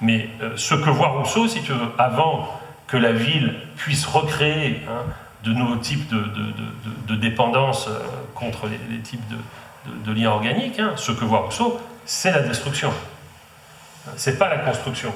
Mais 0.00 0.28
euh, 0.40 0.54
ce 0.56 0.74
que 0.74 0.90
voit 0.90 1.10
Rousseau, 1.10 1.46
si 1.46 1.62
tu 1.62 1.70
avant 1.98 2.60
que 2.88 2.96
la 2.96 3.12
ville 3.12 3.54
puisse 3.76 4.04
recréer 4.04 4.82
hein, 4.88 5.04
de 5.44 5.52
nouveaux 5.52 5.76
types 5.76 6.12
de, 6.12 7.14
dépendance 7.14 7.86
euh, 7.86 8.00
contre 8.34 8.66
les 8.66 8.98
types 8.98 9.22
de, 9.28 10.12
de, 10.12 10.18
liens 10.18 10.30
organiques, 10.30 10.80
hein. 10.80 10.94
ce 10.96 11.12
que 11.12 11.24
voit 11.24 11.42
Rousseau, 11.42 11.80
c'est 12.04 12.32
la 12.32 12.40
destruction. 12.40 12.92
C'est 14.16 14.36
pas 14.36 14.48
la 14.48 14.58
construction. 14.58 15.14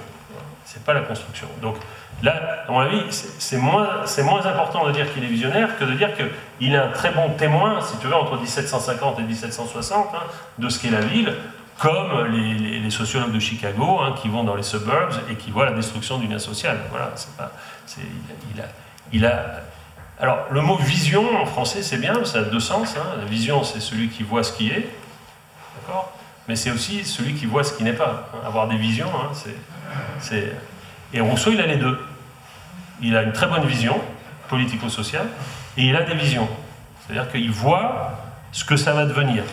C'est 0.66 0.82
pas 0.82 0.94
la 0.94 1.02
construction. 1.02 1.46
Donc 1.62 1.76
là, 2.24 2.64
à 2.66 2.72
mon 2.72 2.80
avis, 2.80 3.02
c'est 3.10 3.56
moins, 3.56 4.04
important 4.44 4.84
de 4.88 4.92
dire 4.92 5.12
qu'il 5.14 5.22
est 5.22 5.28
visionnaire 5.28 5.78
que 5.78 5.84
de 5.84 5.92
dire 5.92 6.10
qu'il 6.16 6.74
est 6.74 6.76
un 6.76 6.88
très 6.88 7.12
bon 7.12 7.30
témoin, 7.38 7.80
si 7.80 7.96
tu 7.98 8.08
veux, 8.08 8.14
entre 8.16 8.36
1750 8.36 9.20
et 9.20 9.22
1760, 9.22 10.08
hein, 10.12 10.18
de 10.58 10.68
ce 10.68 10.80
qu'est 10.80 10.90
la 10.90 11.02
ville, 11.02 11.32
comme 11.78 12.26
les, 12.32 12.90
sociologues 12.90 13.32
de 13.32 13.38
Chicago 13.38 14.00
hein, 14.00 14.14
qui 14.20 14.28
vont 14.28 14.42
dans 14.42 14.56
les 14.56 14.64
suburbs 14.64 15.14
et 15.30 15.36
qui 15.36 15.52
voient 15.52 15.66
la 15.66 15.72
destruction 15.72 16.18
du 16.18 16.26
lien 16.26 16.40
social. 16.40 16.78
Voilà, 16.90 17.12
pas, 17.38 17.52
il, 19.12 19.24
a, 19.24 19.62
alors, 20.18 20.46
le 20.50 20.62
mot 20.62 20.76
vision 20.78 21.40
en 21.40 21.46
français, 21.46 21.84
c'est 21.84 21.98
bien, 21.98 22.24
ça 22.24 22.38
a 22.38 22.42
deux 22.42 22.60
sens. 22.60 22.96
Hein. 22.96 23.06
La 23.18 23.24
vision, 23.24 23.62
c'est 23.62 23.80
celui 23.80 24.08
qui 24.08 24.24
voit 24.24 24.42
ce 24.42 24.52
qui 24.52 24.68
est, 24.68 24.88
d'accord? 25.78 26.12
Mais 26.48 26.56
c'est 26.56 26.72
aussi 26.72 27.04
celui 27.04 27.34
qui 27.34 27.46
voit 27.46 27.62
ce 27.62 27.72
qui 27.72 27.84
n'est 27.84 27.92
pas. 27.92 28.30
Avoir 28.44 28.66
des 28.66 28.78
visions, 28.78 29.10
c'est. 29.32 29.54
Et 31.12 31.20
Rousseau, 31.20 31.52
il 31.52 31.60
a 31.60 31.66
les 31.66 31.76
deux. 31.76 31.98
Il 33.00 33.16
a 33.16 33.22
une 33.22 33.32
très 33.32 33.46
bonne 33.46 33.66
vision 33.66 34.00
politico-sociale 34.48 35.26
et 35.76 35.84
il 35.84 35.96
a 35.96 36.02
des 36.02 36.14
visions. 36.14 36.48
C'est-à-dire 37.00 37.30
qu'il 37.30 37.50
voit 37.50 38.12
ce 38.52 38.64
que 38.64 38.76
ça 38.76 38.92
va 38.92 39.04
devenir. 39.04 39.44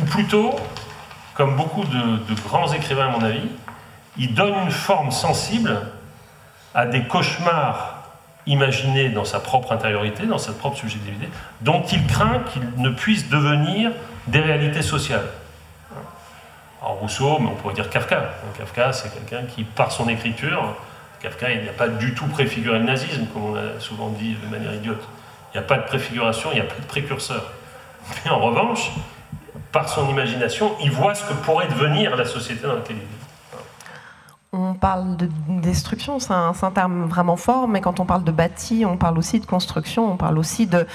Ou 0.00 0.04
plutôt, 0.04 0.54
comme 1.34 1.56
beaucoup 1.56 1.84
de, 1.84 2.34
de 2.34 2.40
grands 2.42 2.72
écrivains, 2.72 3.06
à 3.06 3.10
mon 3.10 3.22
avis, 3.22 3.48
il 4.18 4.34
donne 4.34 4.54
une 4.64 4.70
forme 4.70 5.10
sensible 5.10 5.80
à 6.74 6.86
des 6.86 7.04
cauchemars 7.04 7.96
imaginé 8.46 9.08
dans 9.08 9.24
sa 9.24 9.40
propre 9.40 9.72
intériorité, 9.72 10.24
dans 10.26 10.38
sa 10.38 10.52
propre 10.52 10.76
subjectivité, 10.76 11.28
dont 11.62 11.82
il 11.90 12.06
craint 12.06 12.40
qu'ils 12.52 12.70
ne 12.76 12.90
puissent 12.90 13.28
devenir 13.28 13.90
des 14.28 14.40
réalités 14.40 14.82
sociales. 14.82 15.26
En 16.86 16.94
Rousseau, 16.94 17.38
mais 17.40 17.48
on 17.48 17.56
pourrait 17.56 17.74
dire 17.74 17.90
Kafka. 17.90 18.30
Kafka, 18.56 18.92
c'est 18.92 19.12
quelqu'un 19.12 19.44
qui, 19.44 19.64
par 19.64 19.90
son 19.90 20.08
écriture, 20.08 20.76
Kafka, 21.20 21.50
il 21.50 21.62
n'y 21.62 21.68
pas 21.70 21.88
du 21.88 22.14
tout 22.14 22.26
préfiguré 22.28 22.78
le 22.78 22.84
nazisme, 22.84 23.26
comme 23.32 23.46
on 23.46 23.56
a 23.56 23.80
souvent 23.80 24.08
dit 24.10 24.36
de 24.36 24.46
manière 24.46 24.72
idiote. 24.72 25.02
Il 25.52 25.58
n'y 25.58 25.64
a 25.64 25.66
pas 25.66 25.78
de 25.78 25.82
préfiguration, 25.82 26.50
il 26.52 26.54
n'y 26.54 26.60
a 26.60 26.64
plus 26.64 26.80
de 26.80 26.86
précurseur. 26.86 27.50
Mais 28.24 28.30
en 28.30 28.38
revanche, 28.38 28.92
par 29.72 29.88
son 29.88 30.08
imagination, 30.08 30.76
il 30.80 30.92
voit 30.92 31.16
ce 31.16 31.24
que 31.24 31.32
pourrait 31.32 31.66
devenir 31.66 32.14
la 32.14 32.24
société 32.24 32.64
dans 32.64 32.74
laquelle 32.74 32.96
il 32.96 33.02
vit. 33.02 33.15
On 34.52 34.74
parle 34.74 35.16
de 35.16 35.28
destruction, 35.48 36.18
c'est 36.18 36.32
un, 36.32 36.52
terme 36.72 37.04
vraiment 37.04 37.36
fort, 37.36 37.68
mais 37.68 37.80
quand 37.80 38.00
on 38.00 38.06
parle 38.06 38.24
de 38.24 38.30
bâti, 38.30 38.84
on 38.86 38.96
parle 38.96 39.18
aussi 39.18 39.40
de 39.40 39.44
construction, 39.44 40.12
on 40.12 40.16
parle 40.16 40.38
aussi 40.38 40.66
de, 40.66 40.86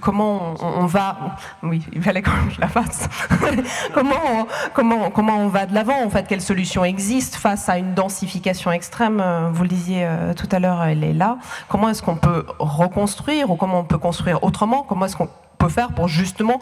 comment 0.00 0.54
on, 0.60 0.86
va. 0.86 1.36
Oui, 1.62 1.82
il 1.92 2.00
fallait 2.00 2.22
quand 2.22 2.30
je 2.48 2.60
la 2.60 2.68
fasse. 2.68 3.08
comment, 3.92 4.14
on, 4.24 4.46
comment, 4.72 5.10
comment 5.10 5.38
on 5.38 5.48
va 5.48 5.66
de 5.66 5.74
l'avant, 5.74 6.02
en 6.02 6.10
fait, 6.10 6.26
quelles 6.28 6.40
solutions 6.40 6.84
existent 6.84 7.38
face 7.38 7.68
à 7.68 7.76
une 7.76 7.92
densification 7.92 8.70
extrême 8.70 9.22
Vous 9.52 9.64
le 9.64 9.68
disiez 9.68 10.06
euh, 10.06 10.32
tout 10.32 10.48
à 10.52 10.60
l'heure, 10.60 10.82
elle 10.84 11.04
est 11.04 11.12
là. 11.12 11.38
Comment 11.68 11.88
est-ce 11.88 12.02
qu'on 12.02 12.16
peut 12.16 12.46
reconstruire 12.60 13.50
ou 13.50 13.56
comment 13.56 13.80
on 13.80 13.84
peut 13.84 13.98
construire 13.98 14.42
autrement 14.44 14.84
Comment 14.88 15.06
est-ce 15.06 15.16
qu'on 15.16 15.28
peut 15.58 15.68
faire 15.68 15.92
pour 15.92 16.08
justement 16.08 16.60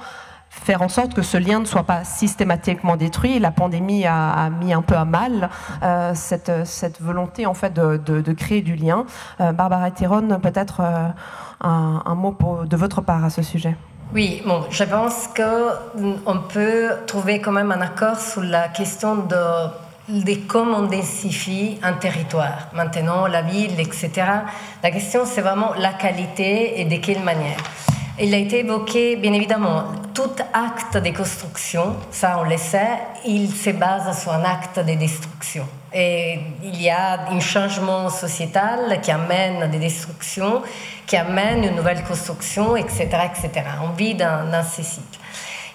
faire 0.58 0.82
en 0.82 0.88
sorte 0.88 1.14
que 1.14 1.22
ce 1.22 1.36
lien 1.36 1.60
ne 1.60 1.64
soit 1.64 1.84
pas 1.84 2.04
systématiquement 2.04 2.96
détruit. 2.96 3.38
La 3.38 3.50
pandémie 3.50 4.06
a, 4.06 4.50
mis 4.50 4.72
un 4.72 4.82
peu 4.82 4.96
à 4.96 5.04
mal 5.04 5.50
euh, 5.82 6.12
cette, 6.14 7.00
volonté 7.00 7.46
en 7.46 7.54
fait 7.54 7.72
de, 7.74 8.32
créer 8.32 8.62
du 8.62 8.74
lien. 8.74 9.06
Euh, 9.40 9.52
Barbara 9.52 9.90
Tyrone, 9.90 10.38
peut-être 10.42 10.80
euh, 10.80 11.08
un, 11.60 12.14
mot 12.14 12.36
de 12.64 12.76
votre 12.76 13.00
part 13.00 13.24
à 13.24 13.30
ce 13.30 13.42
sujet. 13.42 13.76
Oui, 14.14 14.42
bon, 14.46 14.64
je 14.70 14.84
pense 14.84 15.28
qu'on 15.28 16.38
peut 16.52 16.88
trouver 17.06 17.40
quand 17.40 17.52
même 17.52 17.72
un 17.72 17.80
accord 17.80 18.18
sur 18.18 18.42
la 18.42 18.68
question 18.68 19.16
de, 19.16 20.24
de 20.24 20.34
comment 20.46 20.78
on 20.78 20.86
densifie 20.86 21.78
un 21.82 21.92
territoire. 21.92 22.68
Maintenant, 22.72 23.26
la 23.26 23.42
ville, 23.42 23.78
etc. 23.78 24.10
La 24.82 24.90
question, 24.90 25.22
c'est 25.26 25.42
vraiment 25.42 25.72
la 25.78 25.92
qualité 25.92 26.80
et 26.80 26.84
de 26.86 26.96
quelle 26.96 27.22
manière. 27.22 27.58
Il 28.20 28.34
a 28.34 28.38
été 28.38 28.60
évoqué, 28.60 29.14
bien 29.14 29.32
évidemment, 29.32 29.84
tout 30.12 30.30
acte 30.52 30.96
de 30.96 31.16
construction, 31.16 31.94
ça 32.10 32.40
on 32.40 32.48
le 32.48 32.56
sait, 32.56 32.98
il 33.24 33.48
se 33.48 33.70
base 33.70 34.20
sur 34.20 34.32
un 34.32 34.42
acte 34.42 34.80
de 34.80 34.94
destruction. 34.94 35.64
Et 35.94 36.40
il 36.64 36.82
y 36.82 36.90
a 36.90 37.30
un 37.30 37.38
changement 37.38 38.08
sociétal 38.10 39.00
qui 39.00 39.12
amène 39.12 39.70
des 39.70 39.78
destructions, 39.78 40.62
qui 41.06 41.16
amène 41.16 41.62
une 41.62 41.76
nouvelle 41.76 42.02
construction, 42.02 42.76
etc. 42.76 43.08
etc. 43.26 43.64
On 43.84 43.90
vit 43.90 44.14
dans, 44.14 44.50
dans 44.50 44.64
ces 44.64 44.82
cycles. 44.82 45.18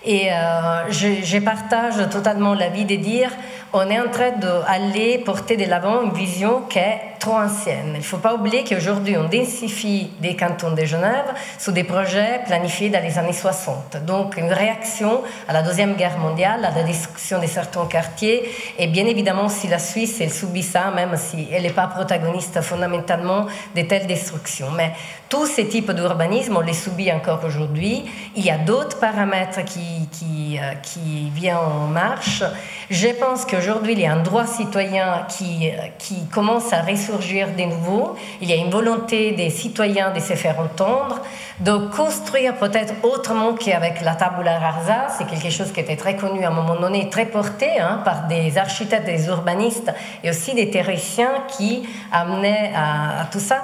Et 0.04 0.34
euh, 0.34 0.92
je, 0.92 1.24
je, 1.24 1.38
partage 1.38 2.10
totalement 2.10 2.54
l'avis 2.56 2.84
de 2.84 2.98
dire 2.98 3.32
on 3.74 3.90
est 3.90 4.00
en 4.00 4.10
train 4.10 4.32
d'aller 4.32 5.18
porter 5.18 5.58
de 5.58 5.66
l'avant 5.66 6.04
une 6.04 6.14
vision 6.14 6.62
qui 6.70 6.78
est 6.78 7.14
trop 7.20 7.38
ancienne. 7.38 7.92
Il 7.94 8.00
ne 8.00 8.04
faut 8.04 8.18
pas 8.18 8.36
oublier 8.36 8.64
qu'aujourd'hui, 8.64 9.16
on 9.18 9.24
densifie 9.24 10.12
des 10.20 10.36
cantons 10.36 10.74
de 10.74 10.84
Genève 10.84 11.34
sous 11.58 11.72
des 11.72 11.84
projets 11.84 12.42
planifiés 12.46 12.90
dans 12.90 13.02
les 13.02 13.18
années 13.18 13.34
60. 13.34 14.04
Donc, 14.06 14.38
une 14.38 14.52
réaction 14.52 15.22
à 15.48 15.54
la 15.54 15.64
Deuxième 15.64 15.96
Guerre 15.96 16.18
mondiale, 16.18 16.66
à 16.66 16.72
la 16.72 16.84
destruction 16.84 17.40
de 17.40 17.48
certains 17.48 17.86
quartiers. 17.86 18.44
Et 18.78 18.88
bien 18.88 19.06
évidemment, 19.06 19.50
si 19.50 19.68
la 19.68 19.80
Suisse, 19.80 20.20
elle 20.20 20.32
subit 20.32 20.64
ça, 20.64 20.92
même 20.92 21.16
si 21.16 21.48
elle 21.52 21.64
n'est 21.64 21.70
pas 21.70 21.88
protagoniste 21.88 22.62
fondamentalement 22.62 23.48
de 23.76 23.82
telles 23.84 24.06
destructions. 24.06 24.70
Mais 24.72 24.92
tous 25.30 25.48
ces 25.48 25.68
types 25.68 25.92
d'urbanisme, 25.92 26.58
on 26.58 26.62
les 26.62 26.74
subit 26.74 27.12
encore 27.12 27.40
aujourd'hui. 27.46 28.04
Il 28.36 28.46
y 28.46 28.52
a 28.52 28.58
d'autres 28.58 29.00
paramètres 29.00 29.64
qui, 29.64 30.10
qui, 30.12 30.60
euh, 30.60 30.74
qui 30.76 31.32
viennent 31.34 31.56
en 31.56 31.88
marche. 31.88 32.44
Je 32.90 33.08
pense 33.08 33.46
qu'aujourd'hui, 33.64 33.94
il 33.94 34.00
y 34.00 34.06
a 34.06 34.14
un 34.14 34.22
droit 34.22 34.46
citoyen 34.46 35.26
qui, 35.30 35.72
qui 35.98 36.26
commence 36.28 36.74
à 36.74 36.82
ressurgir 36.82 37.48
de 37.58 37.64
nouveau. 37.64 38.16
Il 38.42 38.50
y 38.50 38.54
a 38.54 38.56
une 38.56 38.70
volonté 38.70 39.32
des 39.32 39.50
citoyens 39.50 40.12
de 40.12 40.20
se 40.20 40.34
faire 40.34 40.60
entendre, 40.60 41.20
de 41.60 41.78
construire 41.96 42.56
peut-être 42.56 42.94
autrement 43.04 43.54
qu'avec 43.54 44.02
la 44.02 44.16
tabula 44.16 44.60
rasa. 44.60 45.08
C'est 45.18 45.26
quelque 45.28 45.50
chose 45.50 45.72
qui 45.72 45.80
était 45.80 45.96
très 45.96 46.16
connu 46.16 46.44
à 46.44 46.50
un 46.50 46.54
moment 46.54 46.80
donné, 46.80 47.10
très 47.10 47.26
porté 47.26 47.80
hein, 47.80 48.02
par 48.04 48.28
des 48.28 48.58
architectes, 48.58 49.06
des 49.06 49.28
urbanistes 49.28 49.92
et 50.24 50.30
aussi 50.30 50.54
des 50.54 50.70
théoriciens 50.70 51.44
qui 51.58 51.88
amenaient 52.12 52.72
à, 52.76 53.26
tout 53.32 53.40
ça. 53.40 53.64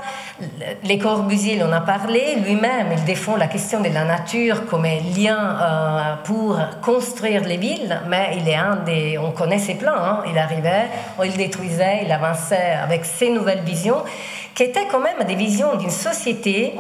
Les 0.84 0.98
Corbusier, 0.98 1.62
on 1.64 1.72
a 1.72 1.82
parlé, 1.82 2.36
lui-même, 2.44 2.88
il 2.92 3.04
défend 3.04 3.36
la 3.36 3.48
question 3.48 3.82
de 3.82 3.90
la 3.90 4.06
nature 4.06 4.66
comme 4.66 4.84
lien 4.84 5.58
euh, 5.62 6.16
pour 6.24 6.58
construire 6.82 7.44
les 7.44 7.58
villes, 7.58 8.00
mais 8.08 8.38
il 8.38 8.48
est 8.48 8.56
un 8.56 8.78
des 8.78 9.18
on 9.18 9.32
connaît 9.32 9.60
ses 9.60 9.76
plans. 9.76 9.92
Hein. 9.96 10.24
Il 10.30 10.38
arrivait, 10.38 10.88
il 11.24 11.36
détruisait, 11.36 12.02
il 12.06 12.12
avançait 12.12 12.78
avec 12.82 13.06
ses 13.06 13.30
nouvelles 13.30 13.64
visions, 13.64 14.04
qui 14.56 14.64
étaient 14.64 14.88
quand 14.90 15.02
même 15.02 15.28
des 15.28 15.36
visions 15.36 15.76
d'une 15.76 15.90
société 15.90 16.74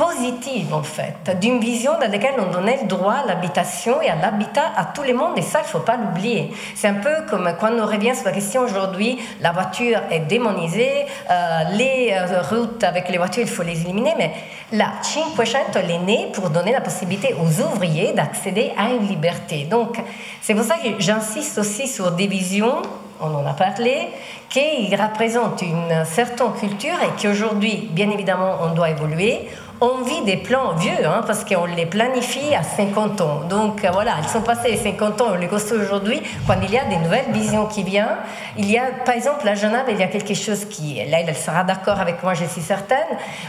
positive 0.00 0.72
en 0.72 0.82
fait, 0.82 1.38
d'une 1.40 1.60
vision 1.60 1.92
dans 2.00 2.10
laquelle 2.10 2.36
on 2.38 2.50
donnait 2.50 2.78
le 2.80 2.88
droit 2.88 3.16
à 3.22 3.26
l'habitation 3.26 4.00
et 4.00 4.08
à 4.08 4.16
l'habitat 4.16 4.72
à 4.74 4.86
tout 4.86 5.02
le 5.02 5.12
monde 5.12 5.36
et 5.36 5.42
ça 5.42 5.58
il 5.60 5.64
ne 5.64 5.68
faut 5.68 5.80
pas 5.80 5.98
l'oublier. 5.98 6.52
C'est 6.74 6.88
un 6.88 6.94
peu 6.94 7.14
comme 7.28 7.52
quand 7.60 7.70
on 7.70 7.84
revient 7.84 8.14
sur 8.16 8.24
la 8.24 8.32
question 8.32 8.62
aujourd'hui, 8.62 9.18
la 9.42 9.52
voiture 9.52 10.00
est 10.10 10.20
démonisée, 10.20 11.04
euh, 11.30 11.64
les 11.72 12.12
euh, 12.12 12.40
routes 12.40 12.82
avec 12.82 13.10
les 13.10 13.18
voitures 13.18 13.42
il 13.42 13.48
faut 13.48 13.62
les 13.62 13.82
éliminer, 13.82 14.14
mais 14.16 14.32
la 14.72 14.90
Cinquecento 15.02 15.78
elle 15.78 15.90
est 15.90 15.98
née 15.98 16.28
pour 16.32 16.48
donner 16.48 16.72
la 16.72 16.80
possibilité 16.80 17.34
aux 17.34 17.62
ouvriers 17.62 18.14
d'accéder 18.14 18.72
à 18.78 18.88
une 18.88 19.06
liberté. 19.06 19.66
Donc 19.70 20.02
c'est 20.40 20.54
pour 20.54 20.64
ça 20.64 20.76
que 20.76 20.98
j'insiste 20.98 21.58
aussi 21.58 21.86
sur 21.86 22.12
des 22.12 22.26
visions 22.26 22.80
on 23.22 23.34
en 23.34 23.46
a 23.46 23.52
parlé, 23.52 24.08
qui 24.48 24.96
représentent 24.96 25.60
une 25.60 26.06
certaine 26.06 26.52
culture 26.58 26.96
et 27.02 27.20
qu'aujourd'hui, 27.20 27.90
bien 27.92 28.10
évidemment, 28.10 28.56
on 28.62 28.74
doit 28.74 28.88
évoluer 28.88 29.46
on 29.80 30.02
vit 30.02 30.22
des 30.22 30.36
plans 30.36 30.74
vieux, 30.74 31.06
hein, 31.06 31.22
parce 31.26 31.44
qu'on 31.44 31.64
les 31.64 31.86
planifie 31.86 32.54
à 32.54 32.62
50 32.62 33.20
ans. 33.22 33.40
Donc 33.48 33.84
euh, 33.84 33.90
voilà, 33.90 34.16
ils 34.22 34.28
sont 34.28 34.42
passés 34.42 34.76
50 34.76 35.20
ans, 35.20 35.26
on 35.32 35.36
les 35.36 35.48
construit 35.48 35.78
aujourd'hui, 35.78 36.20
quand 36.46 36.56
il 36.62 36.70
y 36.70 36.78
a 36.78 36.84
des 36.84 36.96
nouvelles 36.96 37.30
visions 37.32 37.66
qui 37.66 37.82
viennent. 37.82 38.18
Il 38.58 38.70
y 38.70 38.76
a, 38.76 38.90
par 39.04 39.14
exemple, 39.14 39.48
à 39.48 39.54
Genève, 39.54 39.86
il 39.88 39.98
y 39.98 40.02
a 40.02 40.08
quelque 40.08 40.34
chose 40.34 40.66
qui, 40.66 41.02
là, 41.08 41.20
elle 41.20 41.34
sera 41.34 41.64
d'accord 41.64 41.98
avec 41.98 42.22
moi, 42.22 42.34
je 42.34 42.44
suis 42.44 42.60
certaine, 42.60 42.98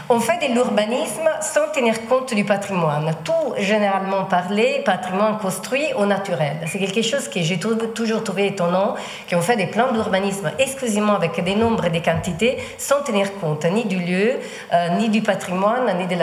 on 0.08 0.20
fait 0.20 0.38
de 0.48 0.54
l'urbanisme 0.54 1.28
sans 1.40 1.68
tenir 1.74 2.06
compte 2.06 2.34
du 2.34 2.44
patrimoine. 2.44 3.10
Tout, 3.24 3.54
généralement 3.58 4.24
parlé, 4.24 4.82
patrimoine 4.84 5.38
construit 5.38 5.92
au 5.96 6.06
naturel. 6.06 6.56
C'est 6.66 6.78
quelque 6.78 7.02
chose 7.02 7.28
que 7.28 7.42
j'ai 7.42 7.58
toujours 7.58 8.24
trouvé 8.24 8.46
étonnant, 8.46 8.94
qu'on 9.30 9.42
fait 9.42 9.56
des 9.56 9.66
plans 9.66 9.92
d'urbanisme 9.92 10.50
exclusivement 10.58 11.14
avec 11.14 11.42
des 11.44 11.56
nombres 11.56 11.84
et 11.84 11.90
des 11.90 12.00
quantités, 12.00 12.56
sans 12.78 13.02
tenir 13.02 13.34
compte 13.38 13.66
ni 13.66 13.84
du 13.84 13.98
lieu, 13.98 14.38
euh, 14.72 14.88
ni 14.96 15.10
du 15.10 15.20
patrimoine, 15.20 15.94
ni 15.98 16.06
de 16.06 16.16
la 16.16 16.21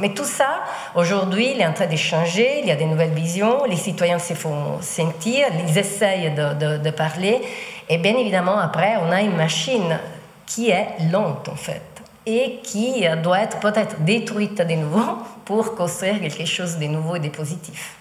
Mais 0.00 0.14
tout 0.14 0.24
ça, 0.24 0.60
aujourd'hui, 0.94 1.52
il 1.54 1.60
est 1.60 1.66
en 1.66 1.72
train 1.72 1.86
de 1.86 1.96
changer, 1.96 2.60
il 2.60 2.66
y 2.66 2.70
a 2.70 2.76
des 2.76 2.84
nouvelles 2.84 3.14
visions, 3.14 3.64
les 3.64 3.76
citoyens 3.76 4.18
se 4.18 4.34
font 4.34 4.80
sentir, 4.80 5.46
ils 5.68 5.78
essayent 5.78 6.32
de, 6.32 6.78
de 6.78 6.90
parler, 6.90 7.40
et 7.88 7.98
bien 7.98 8.16
évidemment, 8.16 8.58
après, 8.58 8.96
on 9.06 9.12
a 9.12 9.22
une 9.22 9.36
machine 9.36 9.98
qui 10.46 10.70
est 10.70 10.86
lente, 11.10 11.48
en 11.48 11.56
fait, 11.56 11.82
et 12.24 12.60
qui 12.62 13.04
doit 13.22 13.40
être 13.40 13.60
peut-être 13.60 14.00
détruite 14.00 14.58
de 14.58 14.74
nouveau 14.74 15.18
pour 15.44 15.74
construire 15.74 16.20
quelque 16.20 16.46
chose 16.46 16.76
de 16.78 16.86
nouveau 16.86 17.16
et 17.16 17.20
de 17.20 17.28
positif. 17.28 17.96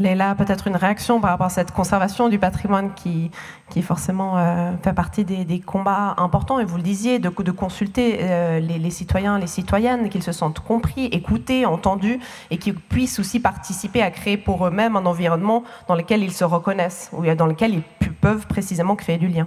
Léla, 0.00 0.34
peut-être 0.34 0.66
une 0.66 0.76
réaction 0.76 1.20
par 1.20 1.30
rapport 1.30 1.48
à 1.48 1.50
cette 1.50 1.72
conservation 1.72 2.30
du 2.30 2.38
patrimoine 2.38 2.94
qui, 2.94 3.30
qui 3.68 3.82
forcément 3.82 4.38
euh, 4.38 4.72
fait 4.82 4.94
partie 4.94 5.26
des, 5.26 5.60
combats 5.60 6.14
importants, 6.16 6.58
et 6.58 6.64
vous 6.64 6.78
le 6.78 6.82
disiez, 6.82 7.18
de, 7.18 7.28
consulter 7.28 8.16
euh, 8.22 8.60
les, 8.60 8.78
les, 8.78 8.90
citoyens, 8.90 9.38
les 9.38 9.46
citoyennes, 9.46 10.08
qu'ils 10.08 10.22
se 10.22 10.32
sentent 10.32 10.60
compris, 10.60 11.04
écoutés, 11.06 11.66
entendus, 11.66 12.18
et 12.50 12.56
qu'ils 12.56 12.76
puissent 12.76 13.18
aussi 13.18 13.40
participer 13.40 14.00
à 14.00 14.10
créer 14.10 14.38
pour 14.38 14.66
eux-mêmes 14.66 14.96
un 14.96 15.04
environnement 15.04 15.64
dans 15.86 15.94
lequel 15.94 16.22
ils 16.22 16.32
se 16.32 16.44
reconnaissent, 16.44 17.10
ou 17.12 17.22
dans 17.34 17.46
lequel 17.46 17.74
ils 17.74 17.82
peuvent 18.22 18.46
précisément 18.46 18.96
créer 18.96 19.18
du 19.18 19.28
lien. 19.28 19.46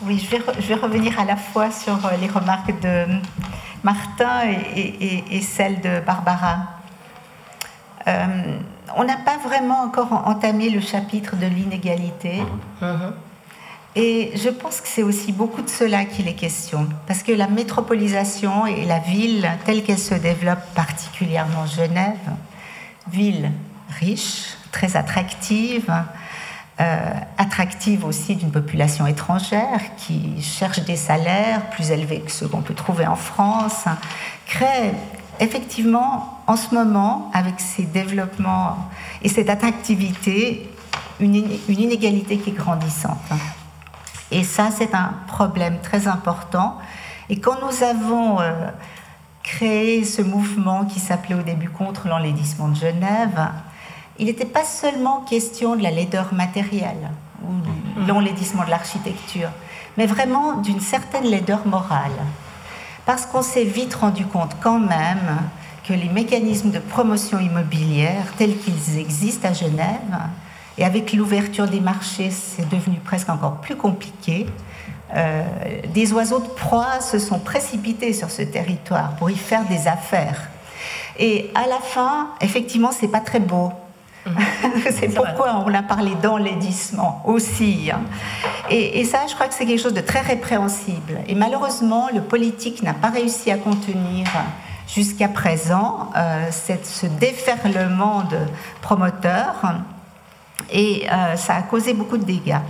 Oui, 0.00 0.18
je 0.18 0.66
vais, 0.66 0.74
revenir 0.74 1.20
à 1.20 1.26
la 1.26 1.36
fois 1.36 1.70
sur 1.70 2.06
euh, 2.06 2.16
les 2.18 2.26
remarques 2.26 2.80
de 2.80 3.04
Martin 3.84 4.40
et 4.46 5.40
celles 5.42 5.80
de 5.82 6.00
Barbara. 6.00 6.81
Euh, 8.08 8.58
on 8.96 9.04
n'a 9.04 9.16
pas 9.16 9.38
vraiment 9.38 9.82
encore 9.82 10.12
entamé 10.26 10.70
le 10.70 10.80
chapitre 10.80 11.36
de 11.36 11.46
l'inégalité. 11.46 12.42
Mhm. 12.80 12.88
Mhm. 12.88 13.12
Et 13.94 14.32
je 14.36 14.48
pense 14.48 14.80
que 14.80 14.88
c'est 14.88 15.02
aussi 15.02 15.32
beaucoup 15.32 15.60
de 15.60 15.68
cela 15.68 16.06
qu'il 16.06 16.26
est 16.26 16.34
question. 16.34 16.88
Parce 17.06 17.22
que 17.22 17.32
la 17.32 17.46
métropolisation 17.46 18.66
et 18.66 18.86
la 18.86 18.98
ville 18.98 19.50
telle 19.66 19.82
qu'elle 19.82 19.98
se 19.98 20.14
développe, 20.14 20.62
particulièrement 20.74 21.66
Genève, 21.66 22.16
ville 23.10 23.50
riche, 24.00 24.56
très 24.70 24.96
attractive, 24.96 25.92
euh, 26.80 27.12
attractive 27.36 28.06
aussi 28.06 28.34
d'une 28.34 28.50
population 28.50 29.06
étrangère 29.06 29.80
qui 29.98 30.40
cherche 30.40 30.80
des 30.80 30.96
salaires 30.96 31.60
plus 31.70 31.90
élevés 31.90 32.20
que 32.20 32.30
ceux 32.30 32.48
qu'on 32.48 32.62
peut 32.62 32.74
trouver 32.74 33.06
en 33.06 33.16
France, 33.16 33.84
crée 34.46 34.92
effectivement, 35.40 36.40
en 36.46 36.56
ce 36.56 36.74
moment, 36.74 37.30
avec 37.34 37.60
ces 37.60 37.84
développements 37.84 38.76
et 39.22 39.28
cette 39.28 39.48
attractivité, 39.48 40.68
une, 41.20 41.34
inégalité 41.68 42.38
qui 42.38 42.50
est 42.50 42.54
grandissante. 42.54 43.18
Et 44.30 44.44
ça, 44.44 44.70
c'est 44.76 44.94
un 44.94 45.14
problème 45.26 45.78
très 45.82 46.08
important. 46.08 46.78
Et 47.28 47.38
quand 47.38 47.56
nous 47.62 47.82
avons 47.84 48.40
euh, 48.40 48.52
créé 49.42 50.04
ce 50.04 50.22
mouvement 50.22 50.84
qui 50.84 51.00
s'appelait 51.00 51.34
au 51.34 51.42
début 51.42 51.68
contre 51.68 52.08
l'enlaidissement 52.08 52.68
de 52.68 52.76
Genève, 52.76 53.50
il 54.18 54.26
n'était 54.26 54.46
pas 54.46 54.64
seulement 54.64 55.20
question 55.20 55.76
de 55.76 55.82
la 55.82 55.90
laideur 55.90 56.32
matérielle 56.32 57.10
ou 57.42 58.00
de 58.00 58.08
l'enlaidissement 58.08 58.64
de 58.64 58.70
l'architecture, 58.70 59.48
mais 59.96 60.06
vraiment 60.06 60.58
d'une 60.58 60.80
certaine 60.80 61.24
laideur 61.24 61.66
morale 61.66 62.12
parce 63.06 63.26
qu'on 63.26 63.42
s'est 63.42 63.64
vite 63.64 63.94
rendu 63.94 64.24
compte 64.24 64.56
quand 64.62 64.78
même 64.78 65.38
que 65.86 65.92
les 65.92 66.08
mécanismes 66.08 66.70
de 66.70 66.78
promotion 66.78 67.40
immobilière 67.40 68.24
tels 68.38 68.56
qu'ils 68.56 68.98
existent 68.98 69.48
à 69.48 69.52
Genève, 69.52 70.18
et 70.78 70.84
avec 70.84 71.12
l'ouverture 71.12 71.66
des 71.66 71.80
marchés, 71.80 72.30
c'est 72.30 72.68
devenu 72.68 72.98
presque 72.98 73.28
encore 73.28 73.56
plus 73.56 73.76
compliqué, 73.76 74.46
euh, 75.14 75.42
des 75.92 76.12
oiseaux 76.12 76.40
de 76.40 76.48
proie 76.48 77.00
se 77.00 77.18
sont 77.18 77.38
précipités 77.38 78.12
sur 78.14 78.30
ce 78.30 78.42
territoire 78.42 79.16
pour 79.16 79.30
y 79.30 79.36
faire 79.36 79.64
des 79.66 79.86
affaires. 79.86 80.48
Et 81.18 81.50
à 81.54 81.66
la 81.66 81.78
fin, 81.78 82.30
effectivement, 82.40 82.90
c'est 82.92 83.08
pas 83.08 83.20
très 83.20 83.40
beau. 83.40 83.72
c'est 84.90 85.14
pourquoi 85.14 85.64
on 85.66 85.74
a 85.74 85.82
parlé 85.82 86.12
d'enlaidissement 86.22 87.22
aussi. 87.24 87.90
Hein. 87.92 88.02
Et, 88.70 89.04
ça, 89.04 89.26
je 89.28 89.34
crois 89.34 89.48
que 89.48 89.54
c'est 89.54 89.66
quelque 89.66 89.82
chose 89.82 89.94
de 89.94 90.00
très 90.00 90.20
répréhensible. 90.20 91.18
Et 91.26 91.34
malheureusement, 91.34 92.08
le 92.14 92.20
politique 92.20 92.82
n'a 92.82 92.94
pas 92.94 93.10
réussi 93.10 93.50
à 93.50 93.56
contenir 93.56 94.26
jusqu'à 94.86 95.28
présent 95.28 96.10
euh, 96.16 96.50
ce 96.50 97.06
déferlement 97.06 98.22
de 98.22 98.38
promoteurs 98.80 99.62
et 100.70 101.06
euh, 101.10 101.36
ça 101.36 101.56
a 101.56 101.62
causé 101.62 101.94
beaucoup 101.94 102.18
de 102.18 102.24
dégâts. 102.24 102.60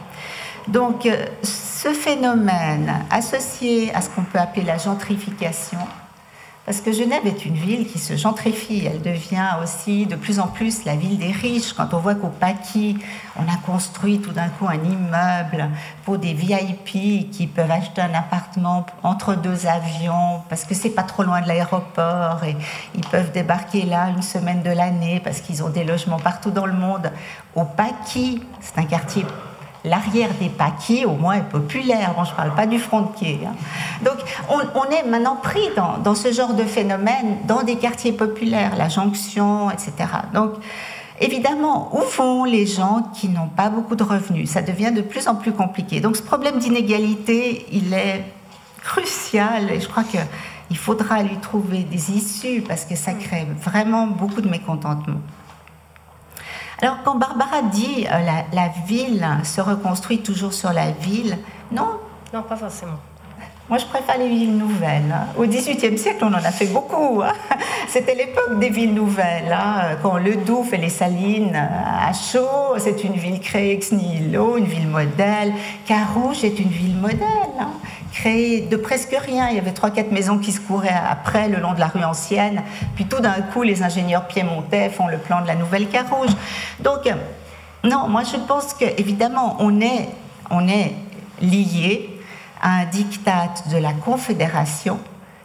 Donc 0.68 1.06
euh, 1.06 1.26
ce 1.42 1.92
phénomène 1.92 2.92
associé 3.10 3.94
à 3.94 4.00
ce 4.00 4.08
qu'on 4.10 4.22
peut 4.22 4.38
appeler 4.38 4.64
la 4.64 4.78
gentrification 4.78 5.78
Parce 6.64 6.80
que 6.80 6.92
Genève 6.92 7.26
est 7.26 7.44
une 7.44 7.56
ville 7.56 7.88
qui 7.88 7.98
se 7.98 8.16
gentrifie. 8.16 8.86
Elle 8.86 9.02
devient 9.02 9.56
aussi 9.60 10.06
de 10.06 10.14
plus 10.14 10.38
en 10.38 10.46
plus 10.46 10.84
la 10.84 10.94
ville 10.94 11.18
des 11.18 11.32
riches. 11.32 11.72
Quand 11.72 11.92
on 11.92 11.98
voit 11.98 12.14
qu'au 12.14 12.28
Paquis, 12.28 12.98
on 13.36 13.42
a 13.52 13.56
construit 13.66 14.20
tout 14.20 14.30
d'un 14.30 14.48
coup 14.48 14.68
un 14.68 14.74
immeuble 14.74 15.68
pour 16.04 16.18
des 16.18 16.32
VIP 16.34 17.30
qui 17.32 17.48
peuvent 17.52 17.70
acheter 17.70 18.00
un 18.00 18.14
appartement 18.14 18.86
entre 19.02 19.34
deux 19.34 19.66
avions 19.66 20.42
parce 20.48 20.64
que 20.64 20.74
c'est 20.74 20.90
pas 20.90 21.02
trop 21.02 21.24
loin 21.24 21.40
de 21.40 21.48
l'aéroport 21.48 22.44
et 22.44 22.56
ils 22.94 23.06
peuvent 23.08 23.32
débarquer 23.32 23.82
là 23.82 24.10
une 24.10 24.22
semaine 24.22 24.62
de 24.62 24.70
l'année 24.70 25.20
parce 25.22 25.40
qu'ils 25.40 25.64
ont 25.64 25.70
des 25.70 25.82
logements 25.82 26.20
partout 26.20 26.52
dans 26.52 26.66
le 26.66 26.74
monde. 26.74 27.10
Au 27.56 27.64
Paquis, 27.64 28.40
c'est 28.60 28.78
un 28.78 28.84
quartier 28.84 29.24
l'arrière 29.84 30.30
des 30.40 30.48
paquis, 30.48 31.04
au 31.04 31.12
moins, 31.12 31.34
est 31.34 31.48
populaire. 31.48 32.14
Bon, 32.16 32.24
je 32.24 32.30
ne 32.30 32.36
parle 32.36 32.54
pas 32.54 32.66
du 32.66 32.78
frontier. 32.78 33.40
Hein. 33.46 33.54
Donc, 34.04 34.16
on, 34.48 34.90
est 34.90 35.04
maintenant 35.08 35.36
pris 35.36 35.68
dans, 35.76 36.14
ce 36.14 36.32
genre 36.32 36.54
de 36.54 36.64
phénomène 36.64 37.38
dans 37.46 37.62
des 37.62 37.76
quartiers 37.76 38.12
populaires, 38.12 38.76
la 38.76 38.88
jonction, 38.88 39.70
etc. 39.70 39.92
Donc, 40.32 40.54
évidemment, 41.20 41.90
où 41.96 42.00
vont 42.16 42.44
les 42.44 42.66
gens 42.66 43.10
qui 43.14 43.28
n'ont 43.28 43.48
pas 43.48 43.70
beaucoup 43.70 43.96
de 43.96 44.04
revenus? 44.04 44.50
Ça 44.50 44.62
devient 44.62 44.92
de 44.92 45.02
plus 45.02 45.26
en 45.28 45.34
plus 45.34 45.52
compliqué. 45.52 46.00
Donc, 46.00 46.16
ce 46.16 46.22
problème 46.22 46.58
d'inégalité, 46.58 47.66
il 47.72 47.92
est 47.92 48.24
crucial 48.82 49.70
et 49.70 49.80
je 49.80 49.88
crois 49.88 50.04
qu'il 50.04 50.76
faudra 50.76 51.22
lui 51.22 51.36
trouver 51.36 51.84
des 51.84 52.10
issues 52.10 52.62
parce 52.62 52.84
que 52.84 52.96
ça 52.96 53.12
crée 53.12 53.46
vraiment 53.60 54.06
beaucoup 54.06 54.40
de 54.40 54.48
mécontentement. 54.48 55.20
Alors 56.82 56.98
quand 57.04 57.14
Barbara 57.14 57.62
dit 57.62 58.06
euh, 58.10 58.18
la, 58.52 58.68
ville 58.86 59.24
se 59.44 59.60
reconstruit 59.60 60.18
toujours 60.18 60.52
sur 60.52 60.72
la 60.72 60.90
ville, 60.90 61.38
non? 61.70 62.00
Non, 62.34 62.42
pas 62.42 62.56
forcément. 62.56 62.98
Moi, 63.68 63.78
je 63.78 63.86
préfère 63.86 64.18
les 64.18 64.28
villes 64.28 64.58
nouvelles. 64.58 65.14
Hein. 65.14 65.28
Au 65.38 65.46
XVIIIe 65.46 65.96
siècle, 65.96 66.24
on 66.24 66.34
en 66.34 66.44
a 66.44 66.50
fait 66.50 66.66
beaucoup. 66.66 67.22
Hein. 67.22 67.34
C'était 67.88 68.16
l'époque 68.16 68.58
des 68.58 68.70
villes 68.70 68.94
nouvelles. 68.94 69.52
Hein. 69.52 69.96
Quand 70.02 70.18
le 70.18 70.34
Doubs 70.34 70.66
et 70.72 70.76
les 70.76 70.88
Salines 70.88 71.54
euh, 71.54 72.08
à 72.08 72.12
chaud, 72.12 72.76
c'est 72.78 73.04
une 73.04 73.14
ville 73.14 73.38
créée 73.38 73.74
ex 73.74 73.92
nihilo, 73.92 74.56
une 74.56 74.64
ville 74.64 74.88
modèle. 74.88 75.52
Carouge 75.86 76.42
est 76.42 76.58
une 76.58 76.68
ville 76.68 76.96
modèle 76.96 77.20
créé 78.12 78.60
de 78.60 78.76
presque 78.76 79.16
rien. 79.26 79.48
Il 79.48 79.56
y 79.56 79.58
avait 79.58 79.72
trois, 79.72 79.90
quatre 79.90 80.12
maisons 80.12 80.38
qui 80.38 80.52
se 80.52 80.60
couraient 80.60 80.88
après 80.88 81.48
le 81.48 81.58
long 81.58 81.72
de 81.72 81.80
la 81.80 81.88
rue 81.88 82.04
ancienne. 82.04 82.62
Puis 82.94 83.06
tout 83.06 83.20
d'un 83.20 83.40
coup, 83.52 83.62
les 83.62 83.82
ingénieurs 83.82 84.26
piémontais 84.26 84.90
font 84.90 85.08
le 85.08 85.18
plan 85.18 85.40
de 85.40 85.46
la 85.46 85.54
nouvelle 85.54 85.88
Carouge. 85.88 86.30
Donc, 86.80 87.12
non, 87.84 88.08
moi 88.08 88.22
je 88.22 88.36
pense 88.36 88.74
qu'évidemment, 88.74 89.56
on 89.58 89.80
est, 89.80 90.08
on 90.50 90.68
est 90.68 90.92
lié 91.40 92.10
à 92.60 92.82
un 92.82 92.84
diktat 92.84 93.54
de 93.70 93.76
la 93.76 93.92
Confédération 93.92 95.00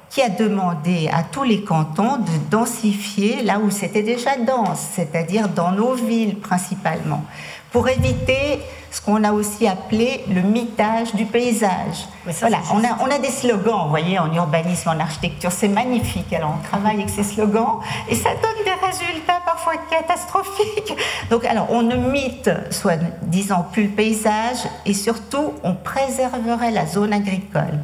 qui 0.09 0.21
a 0.21 0.29
demandé 0.29 1.09
à 1.11 1.23
tous 1.23 1.43
les 1.43 1.63
cantons 1.63 2.17
de 2.17 2.49
densifier 2.49 3.43
là 3.43 3.59
où 3.59 3.69
c'était 3.69 4.03
déjà 4.03 4.37
dense, 4.37 4.79
c'est-à-dire 4.93 5.49
dans 5.49 5.71
nos 5.71 5.95
villes 5.95 6.37
principalement, 6.37 7.23
pour 7.71 7.87
éviter 7.87 8.59
ce 8.91 9.01
qu'on 9.01 9.23
a 9.23 9.31
aussi 9.31 9.67
appelé 9.67 10.23
le 10.29 10.41
mitage 10.41 11.13
du 11.13 11.25
paysage. 11.25 12.07
voilà, 12.39 12.59
on 12.73 12.83
a, 12.83 12.97
on 13.01 13.11
a 13.11 13.19
des 13.19 13.29
slogans, 13.29 13.83
vous 13.83 13.89
voyez, 13.89 14.17
en 14.17 14.33
urbanisme, 14.33 14.89
en 14.89 14.99
architecture, 14.99 15.51
c'est 15.51 15.67
magnifique. 15.67 16.31
Alors 16.33 16.55
on 16.59 16.67
travaille 16.67 16.95
avec 16.95 17.09
ces 17.09 17.23
slogans 17.23 17.79
et 18.09 18.15
ça 18.15 18.29
donne 18.29 18.63
des 18.63 18.85
résultats 18.85 19.41
parfois 19.45 19.73
catastrophiques. 19.89 20.95
Donc 21.29 21.45
alors 21.45 21.67
on 21.69 21.81
ne 21.81 21.95
mythe, 21.95 22.49
soit 22.71 22.97
disant 23.23 23.67
plus 23.71 23.83
le 23.83 23.89
paysage 23.89 24.57
et 24.85 24.93
surtout 24.93 25.53
on 25.63 25.75
préserverait 25.75 26.71
la 26.71 26.85
zone 26.85 27.13
agricole. 27.13 27.79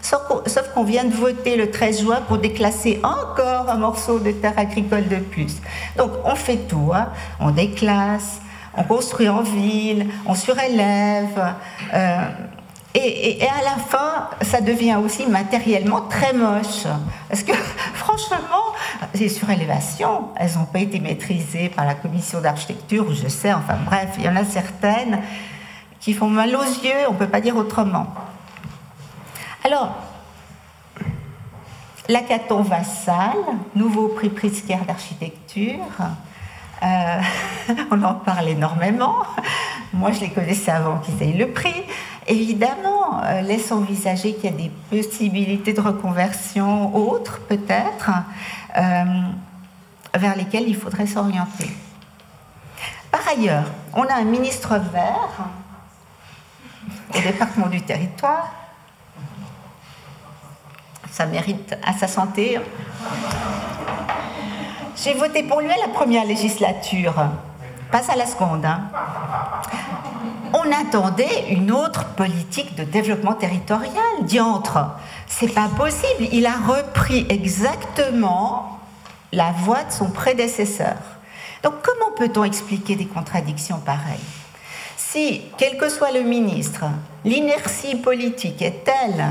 Sauf 0.00 0.72
qu'on 0.74 0.84
vient 0.84 1.04
de 1.04 1.12
voter 1.12 1.56
le 1.56 1.70
13 1.70 2.02
juin 2.02 2.20
pour 2.26 2.38
déclasser 2.38 3.00
encore 3.02 3.68
un 3.68 3.76
morceau 3.76 4.18
de 4.18 4.30
terre 4.30 4.54
agricole 4.56 5.06
de 5.08 5.16
plus. 5.16 5.56
Donc 5.96 6.12
on 6.24 6.34
fait 6.34 6.68
tout, 6.68 6.92
hein. 6.94 7.08
on 7.40 7.50
déclasse, 7.50 8.40
on 8.76 8.84
construit 8.84 9.28
en 9.28 9.42
ville, 9.42 10.06
on 10.26 10.34
surélève. 10.34 11.54
Euh, 11.94 12.20
et, 12.94 13.42
à 13.42 13.62
la 13.62 13.76
fin, 13.82 14.30
ça 14.42 14.60
devient 14.60 14.98
aussi 15.02 15.26
matériellement 15.26 16.02
très 16.02 16.32
moche. 16.32 16.84
Parce 17.28 17.42
que 17.42 17.52
franchement, 17.94 18.36
les 19.14 19.28
surélévations, 19.28 20.28
elles 20.36 20.54
n'ont 20.54 20.64
pas 20.64 20.80
été 20.80 20.98
maîtrisées 20.98 21.68
par 21.68 21.84
la 21.84 21.94
commission 21.94 22.40
d'architecture, 22.40 23.06
ou 23.08 23.14
je 23.14 23.28
sais, 23.28 23.52
enfin 23.52 23.76
bref, 23.84 24.10
il 24.18 24.24
y 24.24 24.28
en 24.28 24.36
a 24.36 24.44
certaines 24.44 25.20
qui 26.00 26.12
font 26.12 26.28
mal 26.28 26.54
aux 26.54 26.62
yeux, 26.62 27.06
on 27.08 27.12
ne 27.12 27.18
peut 27.18 27.28
pas 27.28 27.40
dire 27.40 27.56
autrement. 27.56 28.06
Alors, 29.64 29.94
l'Acaton 32.08 32.62
Vassal, 32.62 33.36
nouveau 33.74 34.08
prix 34.08 34.30
Pritzker 34.30 34.78
d'architecture, 34.86 35.84
euh, 36.82 37.20
on 37.90 38.02
en 38.02 38.14
parle 38.14 38.48
énormément. 38.48 39.16
Moi, 39.92 40.12
je 40.12 40.20
les 40.20 40.30
connaissais 40.30 40.70
avant 40.70 40.98
qu'ils 40.98 41.22
aient 41.22 41.36
le 41.36 41.50
prix. 41.50 41.84
Évidemment, 42.26 43.22
euh, 43.24 43.40
laisse 43.40 43.72
envisager 43.72 44.34
qu'il 44.34 44.50
y 44.50 44.52
a 44.52 44.56
des 44.56 44.70
possibilités 44.90 45.72
de 45.72 45.80
reconversion 45.80 46.94
autres, 46.94 47.40
peut-être, 47.40 48.10
euh, 48.76 49.04
vers 50.14 50.36
lesquelles 50.36 50.68
il 50.68 50.76
faudrait 50.76 51.06
s'orienter. 51.06 51.70
Par 53.10 53.26
ailleurs, 53.26 53.64
on 53.94 54.02
a 54.02 54.14
un 54.14 54.24
ministre 54.24 54.76
vert 54.92 55.48
au 57.14 57.20
département 57.20 57.68
du 57.68 57.80
territoire. 57.80 58.52
Ça 61.10 61.24
mérite 61.24 61.74
à 61.82 61.94
sa 61.94 62.06
santé. 62.06 62.60
J'ai 65.02 65.14
voté 65.14 65.44
pour 65.44 65.60
lui 65.60 65.70
à 65.70 65.76
la 65.76 65.88
première 65.88 66.24
législature, 66.24 67.14
pas 67.92 68.02
à 68.10 68.16
la 68.16 68.26
seconde. 68.26 68.64
Hein. 68.64 68.80
On 70.52 70.72
attendait 70.72 71.50
une 71.50 71.70
autre 71.70 72.04
politique 72.16 72.74
de 72.74 72.82
développement 72.82 73.34
territorial, 73.34 74.02
diantre. 74.22 74.78
C'est 75.28 75.54
pas 75.54 75.68
possible. 75.68 76.28
Il 76.32 76.46
a 76.46 76.56
repris 76.66 77.26
exactement 77.28 78.80
la 79.30 79.52
voie 79.52 79.84
de 79.84 79.92
son 79.92 80.10
prédécesseur. 80.10 80.96
Donc 81.62 81.74
comment 81.82 82.16
peut-on 82.16 82.42
expliquer 82.42 82.96
des 82.96 83.06
contradictions 83.06 83.78
pareilles? 83.78 84.18
Si, 84.96 85.42
quel 85.58 85.76
que 85.76 85.88
soit 85.88 86.10
le 86.10 86.22
ministre, 86.22 86.86
l'inertie 87.24 87.94
politique 87.94 88.62
est 88.62 88.84
telle 88.84 89.26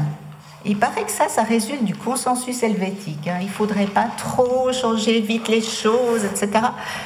il 0.68 0.78
paraît 0.78 1.04
que 1.04 1.12
ça, 1.12 1.30
ça 1.30 1.44
résulte 1.44 1.86
du 1.86 1.96
consensus 1.96 2.62
helvétique. 2.62 3.28
Hein. 3.28 3.38
Il 3.40 3.48
ne 3.48 3.52
faudrait 3.52 3.86
pas 3.86 4.08
trop 4.18 4.72
changer 4.74 5.22
vite 5.22 5.48
les 5.48 5.62
choses, 5.62 6.26
etc. 6.26 6.50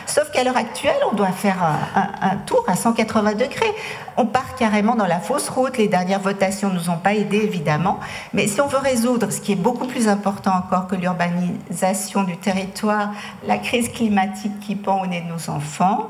Sauf 0.07 0.32
qu'à 0.32 0.43
l'heure 0.43 0.57
actuelle, 0.57 0.97
on 1.12 1.16
doit 1.16 1.32
faire 1.32 1.57
un, 1.95 2.38
tour 2.47 2.64
à 2.68 2.76
180 2.76 3.34
degrés. 3.34 3.74
On 4.18 4.26
part 4.26 4.55
carrément 4.55 4.95
dans 4.95 5.05
la 5.05 5.20
fausse 5.20 5.47
route. 5.49 5.78
Les 5.78 5.88
dernières 5.88 6.20
votations 6.20 6.70
ne 6.70 6.74
nous 6.74 6.89
ont 6.89 6.97
pas 6.97 7.14
aidés, 7.14 7.41
évidemment. 7.43 7.99
Mais 8.34 8.47
si 8.47 8.59
on 8.62 8.68
veut 8.68 8.80
résoudre 8.80 9.32
ce 9.32 9.39
qui 9.39 9.51
est 9.51 9.55
beaucoup 9.55 9.86
plus 9.86 10.07
important 10.07 10.53
encore 10.55 10.88
que 10.88 10.95
l'urbanisation 10.95 12.24
du 12.24 12.38
territoire, 12.38 13.12
la 13.45 13.57
crise 13.57 13.89
climatique 13.89 14.59
qui 14.59 14.76
pend 14.76 15.03
au 15.03 15.05
nez 15.05 15.22
de 15.22 15.32
nos 15.32 15.53
enfants, 15.53 16.09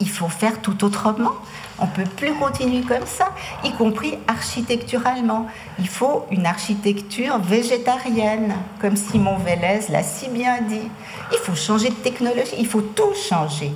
il 0.00 0.08
faut 0.08 0.28
faire 0.28 0.60
tout 0.60 0.84
autrement. 0.84 1.32
On 1.80 1.86
ne 1.86 1.90
peut 1.90 2.10
plus 2.16 2.34
continuer 2.34 2.82
comme 2.82 3.06
ça, 3.06 3.30
y 3.64 3.72
compris 3.72 4.18
architecturalement. 4.26 5.46
Il 5.78 5.88
faut 5.88 6.26
une 6.30 6.46
architecture 6.46 7.38
végétarienne, 7.38 8.52
comme 8.80 8.96
Simon 8.96 9.36
Vélez 9.38 9.80
l'a 9.90 10.02
si 10.02 10.28
bien 10.28 10.60
dit. 10.62 10.88
Il 11.32 11.38
faut 11.38 11.54
changer 11.54 11.90
de 11.90 11.94
technologie, 11.94 12.56
il 12.58 12.66
faut 12.66 12.80
tout 12.80 13.14
changer. 13.14 13.72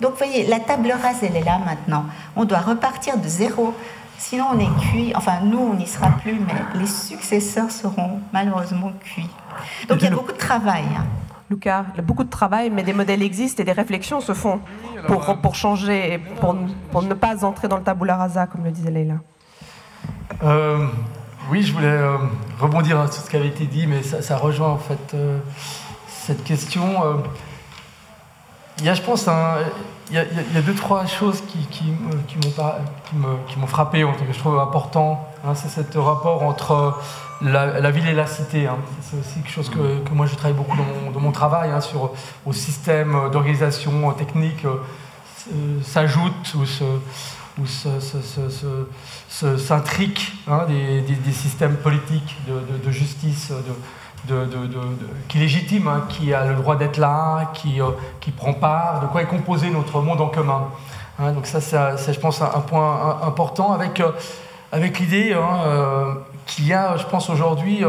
Donc 0.00 0.12
vous 0.12 0.18
voyez, 0.18 0.46
la 0.46 0.60
table 0.60 0.92
rase, 0.92 1.22
elle 1.22 1.36
est 1.36 1.44
là 1.44 1.58
maintenant. 1.64 2.04
On 2.36 2.44
doit 2.44 2.60
repartir 2.60 3.16
de 3.16 3.28
zéro. 3.28 3.74
Sinon, 4.18 4.46
on 4.54 4.58
est 4.58 4.80
cuit. 4.90 5.12
Enfin, 5.14 5.40
nous, 5.42 5.58
on 5.58 5.74
n'y 5.74 5.86
sera 5.86 6.08
plus, 6.22 6.34
mais 6.34 6.78
les 6.78 6.86
successeurs 6.86 7.70
seront 7.70 8.20
malheureusement 8.32 8.92
cuits. 9.00 9.30
Donc 9.88 9.98
il 10.00 10.04
y 10.04 10.08
a 10.08 10.10
beaucoup 10.10 10.32
de 10.32 10.38
travail. 10.38 10.84
Hein. 10.96 11.06
Lucas, 11.48 11.84
il 11.94 11.96
y 11.96 12.00
a 12.00 12.02
beaucoup 12.02 12.24
de 12.24 12.30
travail, 12.30 12.70
mais 12.70 12.82
des 12.82 12.92
modèles 12.92 13.22
existent 13.22 13.62
et 13.62 13.66
des 13.66 13.72
réflexions 13.72 14.20
se 14.20 14.34
font 14.34 14.60
pour, 15.06 15.30
euh, 15.30 15.34
pour 15.34 15.54
changer, 15.54 16.20
pour, 16.40 16.56
pour 16.90 17.02
ne 17.02 17.14
pas 17.14 17.44
entrer 17.44 17.68
dans 17.68 17.76
le 17.76 17.84
tabula 17.84 18.16
rasa, 18.16 18.46
comme 18.46 18.64
le 18.64 18.72
disait 18.72 18.90
Leila. 18.90 19.14
Euh, 20.42 20.86
oui, 21.50 21.62
je 21.62 21.72
voulais 21.72 21.86
euh, 21.86 22.16
rebondir 22.58 23.12
sur 23.12 23.22
ce 23.22 23.30
qui 23.30 23.36
avait 23.36 23.48
été 23.48 23.66
dit, 23.66 23.86
mais 23.86 24.02
ça, 24.02 24.36
rejoint 24.36 24.70
en 24.70 24.78
fait 24.78 25.16
cette 26.08 26.42
question. 26.42 27.22
il 28.78 28.84
y 28.84 28.88
a, 28.88 28.94
je 28.94 29.02
pense, 29.02 29.28
il, 30.10 30.16
y 30.16 30.18
a, 30.18 30.62
deux, 30.62 30.74
trois 30.74 31.06
choses 31.06 31.42
qui, 31.42 31.58
qui, 31.68 31.92
qui 32.26 33.58
m'ont 33.58 33.66
frappé, 33.68 34.02
que 34.02 34.32
je 34.32 34.38
trouve 34.38 34.58
important. 34.58 35.28
Hein, 35.46 35.54
c'est 35.54 35.68
ce 35.68 35.98
rapport 35.98 36.42
entre 36.42 36.98
la, 37.42 37.90
ville 37.90 38.08
et 38.08 38.14
la 38.14 38.26
cité. 38.26 38.66
Hein. 38.66 38.76
C'est 39.02 39.18
aussi 39.18 39.34
quelque 39.40 39.50
chose 39.50 39.68
que, 39.68 40.00
que, 40.04 40.12
moi 40.12 40.26
je 40.26 40.34
travaille 40.34 40.56
beaucoup 40.56 40.76
dans 40.76 40.84
mon, 40.84 41.10
dans 41.10 41.20
mon 41.20 41.32
travail, 41.32 41.70
hein, 41.70 41.80
sur, 41.80 42.12
au 42.44 42.52
système 42.52 43.30
d'organisation 43.30 44.12
technique 44.12 44.64
euh, 44.64 44.76
euh, 45.52 45.82
s'ajoute 45.82 46.54
ou 46.54 46.66
se, 46.66 46.84
ou 47.58 47.66
s'intrique 49.58 50.32
hein, 50.48 50.64
des, 50.68 51.00
des, 51.00 51.32
systèmes 51.32 51.76
politiques 51.76 52.36
de, 52.46 52.84
de, 52.84 52.90
justice, 52.90 53.52
qui 55.28 55.38
légitime, 55.38 55.88
hein, 55.88 56.04
qui 56.08 56.34
a 56.34 56.46
le 56.46 56.56
droit 56.56 56.76
d'être 56.76 56.98
là, 56.98 57.50
qui, 57.54 57.78
qui 58.20 58.30
prend 58.30 58.52
part, 58.52 59.00
de 59.00 59.06
quoi 59.06 59.22
est 59.22 59.26
composé 59.26 59.70
notre 59.70 60.00
monde 60.00 60.20
en 60.20 60.28
commun. 60.28 60.68
Hein, 61.18 61.32
donc 61.32 61.46
ça, 61.46 61.60
c'est, 61.60 62.12
je 62.12 62.20
pense, 62.20 62.42
un, 62.42 62.60
point 62.60 63.20
important 63.22 63.72
avec, 63.72 64.02
avec 64.72 64.98
l'idée 64.98 65.34
qu'il 66.46 66.66
y 66.66 66.72
a, 66.72 66.96
je 66.96 67.04
pense, 67.06 67.28
aujourd'hui 67.30 67.84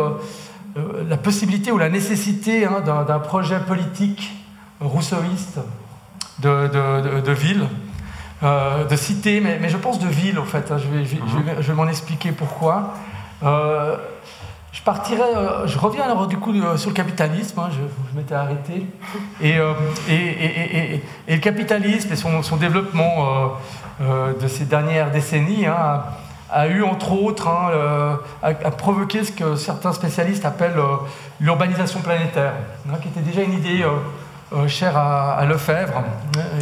la 1.07 1.17
possibilité 1.17 1.71
ou 1.71 1.77
la 1.77 1.89
nécessité 1.89 2.67
d'un, 2.85 3.19
projet 3.19 3.59
politique 3.59 4.31
rousseauiste 4.79 5.59
de, 6.39 7.31
ville 7.31 7.65
euh, 8.43 8.85
de 8.85 8.95
cité, 8.95 9.41
mais, 9.41 9.67
je 9.67 9.77
pense 9.77 9.99
de 9.99 10.07
ville 10.07 10.37
en 10.39 10.45
fait. 10.45 10.71
Hein. 10.71 10.77
je, 10.77 11.67
vais, 11.67 11.73
m'en 11.73 11.87
expliquer 11.87 12.31
pourquoi. 12.31 12.93
Euh, 13.43 13.97
je 14.71 14.81
euh, 14.85 15.65
reviens 15.77 16.03
alors 16.03 16.27
du 16.27 16.37
coup 16.37 16.53
sur 16.77 16.91
le 16.91 16.95
capitalisme, 16.95 17.59
hein, 17.59 17.69
je, 17.71 18.17
m'étais 18.17 18.35
arrêté. 18.35 18.85
Et, 19.41 19.57
le 21.27 21.37
capitalisme 21.37 22.13
et 22.13 22.15
son, 22.15 22.57
développement 22.57 23.53
de 23.99 24.47
ces 24.47 24.65
dernières 24.65 25.09
décennies 25.09 25.65
hein, 25.65 26.03
a, 26.51 26.67
eu 26.67 26.83
entre 26.83 27.13
autres, 27.13 27.47
a, 27.47 28.71
provoqué 28.71 29.23
ce 29.23 29.31
que 29.31 29.55
certains 29.55 29.93
spécialistes 29.93 30.45
appellent 30.45 30.79
l'urbanisation 31.39 32.01
planétaire, 32.01 32.53
qui 33.01 33.07
était 33.09 33.21
déjà 33.21 33.41
une 33.41 33.53
idée 33.53 33.83
euh, 34.53 34.65
cher 34.69 34.95
à, 34.95 35.43
Lefebvre. 35.45 36.03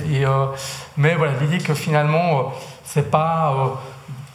Euh, 0.09 0.45
mais 0.97 1.13
voilà, 1.13 1.33
l'idée 1.39 1.59
que 1.59 1.75
finalement, 1.75 2.39
euh, 2.39 2.41
c'est 2.83 3.11
pas 3.11 3.79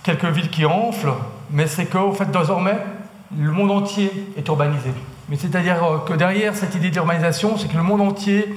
quelques 0.04 0.26
villes 0.26 0.50
qui 0.50 0.64
enflent, 0.64 1.14
mais 1.50 1.66
c'est 1.66 1.86
qu'au 1.86 2.12
fait, 2.12 2.30
désormais, 2.30 2.78
le 3.36 3.50
monde 3.50 3.72
entier 3.72 4.32
est 4.36 4.46
urbanisé. 4.46 4.92
Mais 5.28 5.36
c'est-à-dire 5.36 5.78
que 6.06 6.12
derrière 6.12 6.54
cette 6.54 6.76
idée 6.76 6.90
d'urbanisation, 6.90 7.56
c'est 7.58 7.66
que 7.66 7.76
le 7.76 7.82
monde 7.82 8.00
entier 8.00 8.54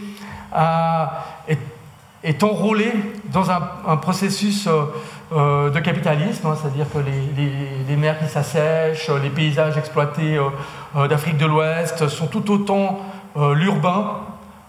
est, 2.24 2.44
enrôlé 2.44 2.94
dans 3.32 3.50
un, 3.50 3.98
processus 3.98 4.68
de 5.34 5.80
capitalisme, 5.80 6.48
hein, 6.48 6.56
c'est-à-dire 6.60 6.86
que 6.92 7.00
les, 7.00 7.96
mers 7.96 8.20
qui 8.20 8.28
s'assèchent, 8.28 9.10
les 9.22 9.30
paysages 9.30 9.78
exploités 9.78 10.40
d'Afrique 11.10 11.38
de 11.38 11.46
l'Ouest 11.46 12.08
sont 12.08 12.28
tout 12.28 12.52
autant 12.52 13.00
l'urbain 13.36 14.18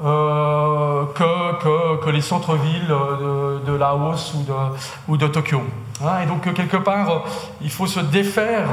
euh, 0.03 1.05
que, 1.15 2.11
les 2.11 2.21
centres-villes 2.21 2.93
de, 3.65 3.73
Laos 3.75 4.35
ou 5.07 5.15
de, 5.15 5.19
de 5.19 5.33
Tokyo. 5.33 5.63
Hein. 6.03 6.23
et 6.23 6.27
donc, 6.27 6.53
quelque 6.53 6.77
part, 6.77 7.25
il 7.63 7.71
faut 7.71 7.87
se 7.87 8.01
défaire 8.01 8.67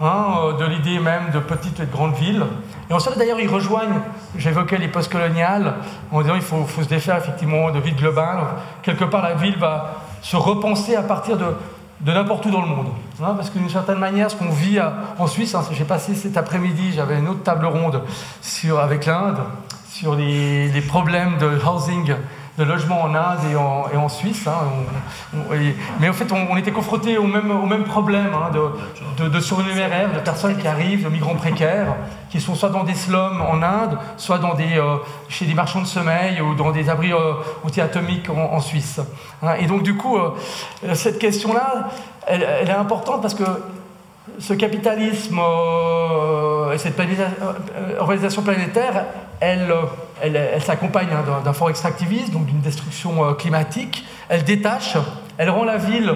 hein, 0.00 0.54
de 0.58 0.64
l'idée 0.66 0.98
même 0.98 1.30
de 1.32 1.38
petites 1.38 1.80
et 1.80 1.86
de 1.86 1.90
grandes 1.90 2.14
villes. 2.14 2.44
Et 2.90 2.92
ensuite, 2.92 3.16
d'ailleurs, 3.16 3.40
ils 3.40 3.48
rejoignent, 3.48 4.00
j'évoquais 4.36 4.76
les 4.76 4.88
postcoloniales, 4.88 5.76
en 6.12 6.20
disant 6.20 6.34
qu'il 6.34 6.42
faut, 6.42 6.64
faut, 6.64 6.82
se 6.82 6.88
défaire 6.88 7.16
effectivement 7.16 7.70
de 7.70 7.78
villes 7.80 7.96
globales. 7.96 8.44
Quelque 8.82 9.04
part, 9.04 9.22
la 9.22 9.34
ville 9.34 9.58
va 9.58 9.94
se 10.22 10.36
repenser 10.36 10.96
à 10.96 11.02
partir 11.02 11.36
de, 11.36 11.46
de 12.00 12.12
n'importe 12.12 12.46
où 12.46 12.50
dans 12.50 12.62
le 12.62 12.68
monde. 12.68 12.88
Hein, 13.22 13.34
parce 13.36 13.50
que 13.50 13.58
d'une 13.58 13.70
certaine 13.70 13.98
manière, 13.98 14.30
ce 14.30 14.36
qu'on 14.36 14.50
vit 14.50 14.78
en 15.18 15.26
Suisse, 15.26 15.56
j'ai 15.72 15.84
passé 15.84 16.14
cet 16.14 16.36
après-midi, 16.36 16.92
j'avais 16.94 17.18
une 17.18 17.28
autre 17.28 17.42
table 17.42 17.66
ronde 17.66 18.02
avec 18.78 19.06
l'Inde, 19.06 19.38
sur 19.88 20.14
les, 20.14 20.82
problèmes 20.82 21.38
de 21.38 21.58
housing, 21.66 22.14
de 22.58 22.64
logement 22.64 23.02
en 23.02 23.14
Inde 23.14 23.38
et 23.52 23.56
en, 23.56 24.08
Suisse. 24.08 24.46
Hein. 24.46 24.54
mais 26.00 26.08
en 26.08 26.12
fait, 26.12 26.32
on, 26.32 26.56
était 26.56 26.70
confrontés 26.70 27.18
au 27.18 27.26
même, 27.26 27.84
problème 27.84 28.30
hein, 28.34 28.50
de, 29.18 29.28
de, 29.28 29.40
surnuméraire, 29.40 30.12
de 30.12 30.20
personnes 30.20 30.56
qui 30.56 30.66
arrivent, 30.66 31.04
de 31.04 31.08
migrants 31.08 31.34
précaires, 31.34 31.94
qui 32.30 32.40
sont 32.40 32.54
soit 32.54 32.70
dans 32.70 32.84
des 32.84 32.94
slums 32.94 33.40
en 33.40 33.62
Inde, 33.62 33.98
soit 34.16 34.38
dans 34.38 34.54
des, 34.54 34.78
euh, 34.78 34.96
chez 35.28 35.44
des 35.44 35.54
marchands 35.54 35.80
de 35.80 35.86
sommeil 35.86 36.40
ou 36.40 36.54
dans 36.54 36.70
des 36.70 36.88
abris 36.88 37.12
euh, 37.12 37.32
anti-atomiques 37.64 38.30
en, 38.30 38.60
Suisse. 38.60 39.00
Hein. 39.42 39.54
et 39.58 39.66
donc, 39.66 39.82
du 39.82 39.96
coup, 39.96 40.16
euh, 40.16 40.30
cette 40.94 41.18
question-là, 41.18 41.88
elle, 42.26 42.42
est 42.42 42.70
importante 42.70 43.22
parce 43.22 43.34
que 43.34 43.44
ce 44.38 44.54
capitalisme 44.54 45.40
et 46.72 46.78
cette 46.78 47.00
organisation 47.98 48.42
planétaire, 48.42 49.04
elle, 49.40 49.72
elle, 50.22 50.62
s'accompagne 50.62 51.08
hein, 51.12 51.42
d'un 51.44 51.52
fort 51.52 51.70
extractivisme, 51.70 52.32
donc 52.32 52.46
d'une 52.46 52.60
destruction 52.60 53.24
euh, 53.24 53.32
climatique. 53.34 54.04
Elle 54.28 54.44
détache, 54.44 54.96
elle 55.38 55.50
rend 55.50 55.64
la 55.64 55.76
ville, 55.76 56.14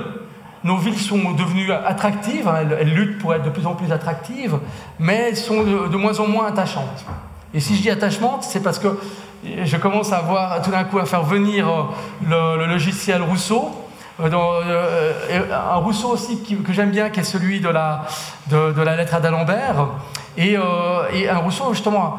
nos 0.65 0.77
villes 0.77 0.99
sont 0.99 1.33
devenues 1.33 1.73
attractives, 1.73 2.49
hein, 2.49 2.67
elles, 2.79 2.93
luttent 2.93 3.19
pour 3.19 3.35
être 3.35 3.45
de 3.45 3.51
plus 3.51 3.67
en 3.67 3.75
plus 3.75 3.93
attractives, 3.93 4.59
mais 4.99 5.29
elles 5.29 5.37
sont 5.37 5.63
de, 5.63 5.97
moins 5.97 6.19
en 6.21 6.27
moins 6.27 6.47
attachantes. 6.47 7.05
Et 7.55 7.61
si 7.61 7.77
je 7.77 7.83
dis 7.83 7.91
attachante, 7.91 8.45
c'est 8.45 8.63
parce 8.63 8.79
que 8.79 8.99
je 9.43 9.77
commence 9.77 10.13
à 10.13 10.21
voir 10.21 10.61
tout 10.63 10.71
d'un 10.71 10.85
coup 10.85 10.99
à 10.99 11.07
faire 11.07 11.23
venir 11.23 11.69
euh, 11.69 12.57
le, 12.57 12.67
logiciel 12.67 13.23
Rousseau, 13.23 13.71
euh, 13.71 13.80
dans, 14.29 14.61
un 14.61 15.77
Rousseau 15.77 16.09
aussi 16.09 16.43
que 16.43 16.73
j'aime 16.73 16.91
bien, 16.91 17.11
qui 17.11 17.21
est 17.21 17.25
celui 17.25 17.61
de 17.61 17.68
la, 17.68 18.07
lettre 18.97 19.14
à 19.14 19.21
d'Alembert, 19.21 19.87
et, 20.37 20.57
un 20.57 21.39
Rousseau 21.39 21.73
justement 21.73 22.18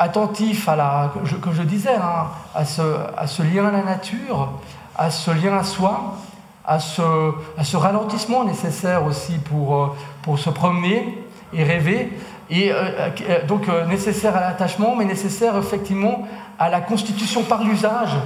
attentif 0.00 0.66
à 0.66 0.76
la, 0.76 1.12
je 1.24 1.62
disais, 1.62 1.94
hein, 1.94 2.28
à, 2.54 2.64
ce, 2.64 3.42
lien 3.42 3.66
à 3.66 3.70
la 3.70 3.82
nature, 3.82 4.48
à 4.96 5.10
ce 5.10 5.30
lien 5.30 5.58
à 5.58 5.62
soi, 5.62 6.16
à 6.64 6.78
ce, 6.78 7.76
ralentissement 7.76 8.44
nécessaire 8.44 9.04
aussi 9.04 9.34
pour, 9.38 9.94
euh, 10.28 10.36
se 10.36 10.48
promener 10.50 11.22
et 11.52 11.64
rêver, 11.64 12.12
et 12.48 12.72
euh, 12.72 13.10
euh, 13.28 13.46
donc 13.46 13.68
nécessaire 13.88 14.36
à 14.36 14.40
l'attachement, 14.40 14.96
mais 14.96 15.04
nécessaire 15.04 15.56
effectivement 15.58 16.26
à 16.58 16.70
la 16.70 16.80
constitution 16.80 17.42
par 17.42 17.62
l'usage 17.62 18.16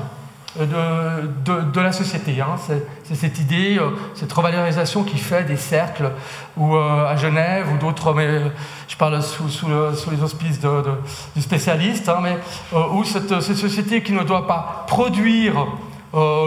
de, 0.59 1.73
de, 1.73 1.81
la 1.81 1.93
société. 1.93 2.41
Hein. 2.41 2.57
C'est 3.05 3.15
cette 3.15 3.39
idée, 3.41 3.77
euh, 3.79 3.91
cette 4.15 4.33
revalorisation 4.33 5.03
qui 5.03 5.19
fait 5.19 5.45
des 5.45 5.57
cercles 5.57 6.11
ou 6.57 6.77
euh, 6.77 7.07
à 7.09 7.17
Genève 7.17 7.67
ou 7.73 7.79
d'autres, 7.79 8.15
mais 8.15 8.43
je 8.87 8.97
parle 8.97 9.21
sous, 9.23 9.69
les 10.11 10.23
auspices 10.23 10.61
du 10.61 11.43
spécialiste, 11.43 12.09
hein, 12.09 12.19
mais 12.23 12.39
euh, 12.73 12.89
où 12.93 13.05
cette, 13.05 13.41
société 13.41 14.03
qui 14.03 14.13
ne 14.13 14.23
doit 14.23 14.47
pas 14.47 14.85
produire 14.87 15.67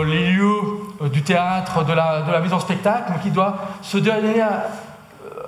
les 0.05 0.31
lieux 0.31 0.61
du 1.11 1.23
théâtre, 1.23 1.83
de 1.83 1.91
la, 1.91 2.21
de 2.21 2.41
mise 2.41 2.53
en 2.53 2.59
spectacle, 2.59 3.11
mais 3.13 3.21
qui 3.21 3.31
doit 3.31 3.57
se 3.81 3.97
donner 3.97 4.39
à, 4.39 4.67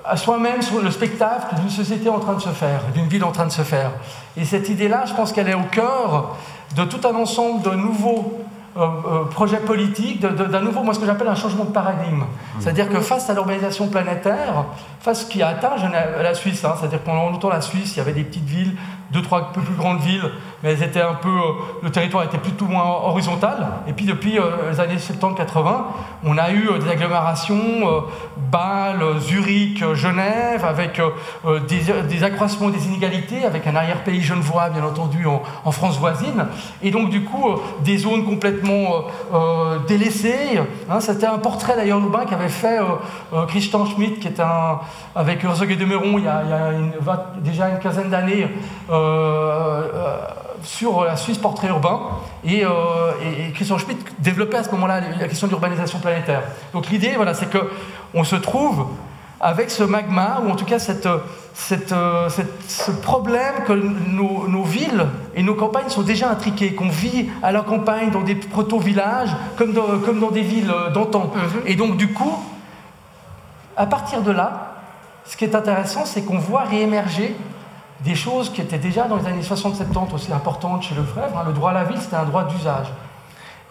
à 0.03 0.17
soi-même 0.17 0.61
sur 0.61 0.81
le 0.81 0.91
spectacle 0.91 1.55
d'une 1.55 1.69
société 1.69 2.09
en 2.09 2.19
train 2.19 2.33
de 2.33 2.41
se 2.41 2.49
faire, 2.49 2.81
d'une 2.93 3.07
ville 3.07 3.23
en 3.23 3.31
train 3.31 3.45
de 3.45 3.51
se 3.51 3.61
faire. 3.61 3.91
Et 4.35 4.43
cette 4.43 4.67
idée-là, 4.67 5.05
je 5.05 5.13
pense 5.13 5.31
qu'elle 5.31 5.47
est 5.47 5.55
au 5.55 5.63
cœur 5.71 6.35
de 6.75 6.83
tout 6.83 7.07
un 7.07 7.15
ensemble 7.15 7.61
de 7.61 7.71
nouveaux 7.71 8.38
euh, 8.77 8.81
euh, 8.81 9.25
projet 9.25 9.57
politique, 9.57 10.21
d'un 10.21 10.61
nouveau, 10.61 10.83
moi 10.83 10.93
ce 10.93 10.99
que 10.99 11.05
j'appelle 11.05 11.27
un 11.27 11.35
changement 11.35 11.65
de 11.65 11.71
paradigme. 11.71 12.19
Mmh. 12.19 12.25
C'est-à-dire 12.59 12.89
que 12.89 12.99
face 12.99 13.29
à 13.29 13.33
l'urbanisation 13.33 13.87
planétaire, 13.87 14.65
face 14.99 15.25
qui 15.25 15.41
a 15.41 15.49
atteint 15.49 15.71
la 16.21 16.33
Suisse, 16.35 16.63
hein, 16.65 16.75
c'est-à-dire 16.79 17.01
que 17.01 17.05
pendant 17.05 17.29
longtemps 17.29 17.49
la 17.49 17.61
Suisse, 17.61 17.95
il 17.95 17.97
y 17.97 18.01
avait 18.01 18.13
des 18.13 18.23
petites 18.23 18.45
villes, 18.45 18.75
deux, 19.11 19.21
trois 19.21 19.51
plus 19.51 19.75
grandes 19.75 20.01
villes, 20.01 20.29
mais 20.61 20.71
elles 20.71 20.83
étaient 20.83 21.01
un 21.01 21.15
peu, 21.15 21.29
euh, 21.29 21.53
le 21.83 21.89
territoire 21.89 22.23
était 22.23 22.37
plutôt 22.37 22.65
moins 22.65 22.83
horizontal. 22.83 23.67
Et 23.87 23.93
puis 23.93 24.05
depuis 24.05 24.37
les 24.69 24.79
années 24.79 24.97
70-80, 24.97 25.83
on 26.23 26.37
a 26.37 26.51
eu 26.51 26.69
des 26.79 26.89
agglomérations, 26.89 28.03
Bâle, 28.51 29.19
Zurich, 29.19 29.83
Genève, 29.93 30.65
avec 30.65 31.01
des, 31.67 32.23
accroissements 32.23 32.69
des 32.69 32.87
inégalités, 32.87 33.45
avec 33.45 33.67
un 33.67 33.75
arrière-pays 33.75 34.21
genevois, 34.21 34.69
bien 34.69 34.83
entendu, 34.83 35.25
en, 35.25 35.71
France 35.71 35.99
voisine. 35.99 36.45
Et 36.81 36.91
donc 36.91 37.09
du 37.09 37.23
coup, 37.23 37.55
des 37.83 37.97
zones 37.97 38.25
complètement 38.25 38.69
euh, 38.69 38.99
euh, 39.33 39.79
délaissé. 39.87 40.33
Hein, 40.89 40.99
c'était 40.99 41.25
un 41.25 41.37
portrait 41.37 41.75
d'ailleurs 41.75 41.99
urbain 41.99 42.25
qu'avait 42.25 42.49
fait 42.49 42.79
euh, 43.33 43.45
Christian 43.45 43.85
Schmitt, 43.85 44.19
qui 44.19 44.27
est 44.27 44.39
un, 44.39 44.79
avec 45.15 45.43
Herzog 45.43 45.71
et 45.71 45.75
Demeron 45.75 46.17
il 46.17 46.23
y 46.23 46.27
a, 46.27 46.43
déjà 47.37 47.69
une 47.69 47.79
quinzaine 47.79 48.09
d'années 48.09 48.47
sur 50.63 51.03
la 51.03 51.15
Suisse 51.15 51.37
portrait 51.37 51.67
urbain. 51.67 51.99
Et, 52.45 52.63
Christian 53.53 53.77
Schmitt 53.77 53.99
développait 54.19 54.57
à 54.57 54.63
ce 54.63 54.71
moment-là 54.71 55.01
la 55.19 55.27
question 55.27 55.47
de 55.47 55.51
l'urbanisation 55.51 55.99
planétaire. 55.99 56.43
Donc 56.73 56.89
l'idée, 56.89 57.13
voilà, 57.15 57.33
c'est 57.33 57.49
qu'on 57.49 58.23
se 58.23 58.35
trouve 58.35 58.85
avec 59.41 59.71
ce 59.71 59.83
magma, 59.83 60.41
ou 60.45 60.51
en 60.51 60.55
tout 60.55 60.65
cas 60.65 60.79
cette, 60.79 61.07
euh, 61.91 62.29
ce 62.67 62.91
problème 62.91 63.63
que 63.65 63.73
nos, 63.73 64.63
villes 64.63 65.05
et 65.35 65.43
nos 65.43 65.55
campagnes 65.55 65.89
sont 65.89 66.01
déjà 66.01 66.29
intriquées, 66.29 66.73
qu'on 66.73 66.89
vit 66.89 67.29
à 67.41 67.51
la 67.51 67.61
campagne 67.61 68.11
dans 68.11 68.21
des 68.21 68.35
proto-villages 68.35 69.35
comme 69.57 69.73
dans, 69.73 69.99
comme 69.99 70.19
dans 70.19 70.31
des 70.31 70.41
villes 70.41 70.71
euh, 70.71 70.89
d'antan. 70.89 71.31
Mhm. 71.33 71.61
Et 71.67 71.75
donc 71.75 71.95
du 71.95 72.11
coup, 72.11 72.37
à 73.77 73.85
partir 73.85 74.21
de 74.21 74.31
là, 74.31 74.75
ce 75.25 75.37
qui 75.37 75.45
est 75.45 75.55
intéressant, 75.55 76.05
c'est 76.05 76.23
qu'on 76.23 76.39
voit 76.39 76.63
réémerger 76.63 77.35
des 78.01 78.15
choses 78.15 78.51
qui 78.51 78.61
étaient 78.61 78.77
déjà 78.77 79.03
dans 79.03 79.17
les 79.17 79.25
années 79.27 79.41
60-70 79.41 80.13
aussi 80.13 80.31
importantes 80.31 80.83
chez 80.83 80.95
Lefebvre. 80.95 81.37
Hein. 81.37 81.43
Le 81.47 81.53
droit 81.53 81.71
à 81.71 81.73
la 81.73 81.83
ville, 81.83 81.99
c'était 81.99 82.15
un 82.15 82.25
droit 82.25 82.45
d'usage. 82.45 82.87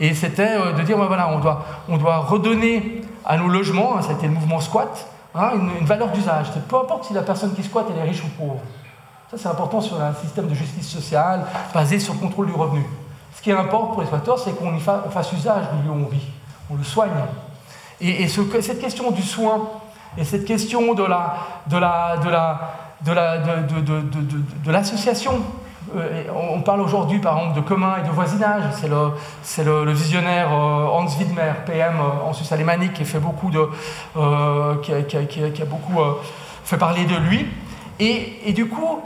Et 0.00 0.14
c'était 0.14 0.56
euh, 0.56 0.72
de 0.72 0.82
dire, 0.82 0.96
voilà, 0.96 1.28
on 1.28 1.38
doit, 1.38 1.64
on 1.88 1.96
doit 1.96 2.18
redonner 2.18 3.02
à 3.24 3.36
nos 3.36 3.48
logements, 3.48 3.96
hein, 3.96 4.02
ça 4.02 4.10
a 4.10 4.12
été 4.12 4.26
le 4.26 4.34
mouvement 4.34 4.60
squat, 4.60 5.06
Hein, 5.34 5.52
une, 5.78 5.84
valeur 5.84 6.08
d'usage. 6.08 6.46
Peu 6.68 6.76
importe 6.76 7.04
si 7.04 7.12
la 7.12 7.22
personne 7.22 7.54
qui 7.54 7.62
squatte 7.62 7.86
elle 7.90 7.98
est 7.98 8.10
riche 8.10 8.24
ou 8.24 8.28
pauvre. 8.28 8.60
Ça, 9.30 9.36
c'est 9.36 9.48
important 9.48 9.80
sur 9.80 10.00
un 10.00 10.14
système 10.14 10.48
de 10.48 10.54
justice 10.54 10.88
sociale 10.88 11.44
basé 11.74 11.98
sur 11.98 12.14
le 12.14 12.20
contrôle 12.20 12.46
du 12.46 12.54
revenu. 12.54 12.84
Ce 13.36 13.42
qui 13.42 13.52
importe 13.52 13.92
pour 13.92 14.00
l'exploiteur, 14.00 14.38
c'est 14.38 14.52
qu'on 14.52 14.78
fasse 14.78 15.32
usage 15.32 15.64
du 15.70 15.86
lieu 15.86 15.90
où 15.90 16.06
on 16.06 16.08
vit, 16.08 16.26
on 16.70 16.76
le 16.76 16.82
soigne. 16.82 17.10
Et, 18.00 18.26
cette 18.26 18.80
question 18.80 19.10
du 19.10 19.22
soin 19.22 19.68
et 20.16 20.24
cette 20.24 20.46
question 20.46 20.94
de 20.94 21.04
la, 21.04 21.36
de 21.66 21.76
la, 21.76 22.16
de 22.16 22.30
la, 22.30 22.60
de 23.04 23.12
la, 23.12 23.38
de, 23.38 23.80
de, 23.80 24.02
de 24.64 24.72
l'association 24.72 25.42
euh, 25.96 26.24
on 26.34 26.60
parle 26.60 26.82
aujourd'hui 26.82 27.18
par 27.18 27.38
exemple 27.38 27.56
de 27.56 27.60
commun 27.66 27.96
et 28.02 28.06
de 28.06 28.12
voisinage. 28.12 28.62
C'est 29.42 29.64
le, 29.64 29.92
visionnaire 29.92 30.52
euh, 30.52 30.86
Hans 30.86 31.06
Widmer, 31.18 31.52
PM 31.66 31.94
euh, 31.96 32.28
en 32.28 32.32
Suisse 32.32 32.52
alémanique, 32.52 32.92
qui, 32.94 33.02
a, 33.16 33.20
beaucoup 33.20 33.50
fait 36.64 36.76
parler 36.76 37.04
de 37.04 37.16
lui. 37.16 37.46
Et, 38.00 38.52
du 38.52 38.68
coup, 38.68 39.00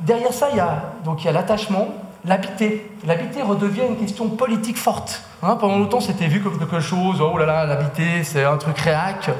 derrière 0.00 0.32
ça, 0.32 0.48
il 0.50 0.56
y 0.56 0.60
a, 0.60 0.82
il 1.18 1.24
y 1.24 1.28
a 1.28 1.32
l'attachement, 1.32 1.88
l'habiter. 2.24 2.90
L'habiter 3.06 3.42
redevient 3.42 3.86
une 3.88 3.96
question 3.96 4.28
politique 4.28 4.76
forte. 4.76 5.22
Hein, 5.42 5.56
pendant 5.56 5.78
longtemps, 5.78 6.00
c'était 6.00 6.26
vu 6.26 6.40
comme 6.42 6.58
quelque 6.58 6.80
chose, 6.80 7.20
oh 7.20 7.38
là 7.38 7.46
là, 7.46 7.66
l'habiter, 7.66 8.24
c'est 8.24 8.44
un 8.44 8.56
truc 8.56 8.78
réac. 8.78 9.30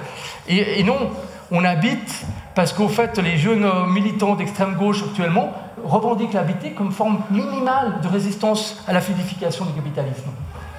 Et 0.47 0.83
non, 0.83 1.11
on 1.51 1.65
habite 1.65 2.25
parce 2.55 2.73
qu'au 2.73 2.89
fait, 2.89 3.19
les 3.19 3.37
jeunes 3.37 3.69
militants 3.89 4.35
d'extrême 4.37 4.75
gauche 4.75 5.03
actuellement 5.03 5.53
revendique 5.85 6.33
l'habité 6.33 6.71
comme 6.71 6.93
forme 6.93 7.19
minimale 7.31 8.01
de 8.03 8.09
résistance 8.09 8.83
à 8.87 8.93
la 8.93 9.01
fluidification 9.01 9.65
du 9.67 9.73
capitalisme. 9.73 10.31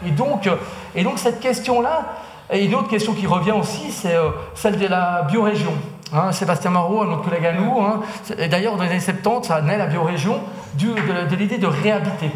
Et 0.06 0.12
donc, 0.12 0.48
euh, 0.48 0.56
et 0.96 1.04
donc 1.04 1.20
cette 1.20 1.40
question-là, 1.40 2.06
et 2.52 2.66
une 2.66 2.76
autre 2.76 2.90
question 2.90 3.14
qui 3.14 3.28
revient 3.28 3.52
aussi, 3.52 3.92
c'est 3.92 4.16
euh, 4.16 4.30
celle 4.54 4.78
de 4.78 4.88
la 4.88 5.24
biorégion. 5.24 5.74
Hein, 6.14 6.32
Sébastien 6.32 6.70
Marot, 6.72 7.02
un 7.02 7.12
autre 7.12 7.24
collègue 7.24 7.46
à 7.46 7.54
nous, 7.54 7.82
hein, 7.82 8.02
et 8.38 8.48
d'ailleurs 8.48 8.76
dans 8.78 8.84
les 8.84 8.92
années 8.92 9.00
70, 9.00 9.48
ça 9.48 9.62
naît 9.62 9.78
la 9.78 9.88
biorégion 9.88 10.40
de, 10.76 11.28
de, 11.28 11.36
l'idée 11.36 11.58
de 11.58 11.68
réhabiter. 11.68 12.30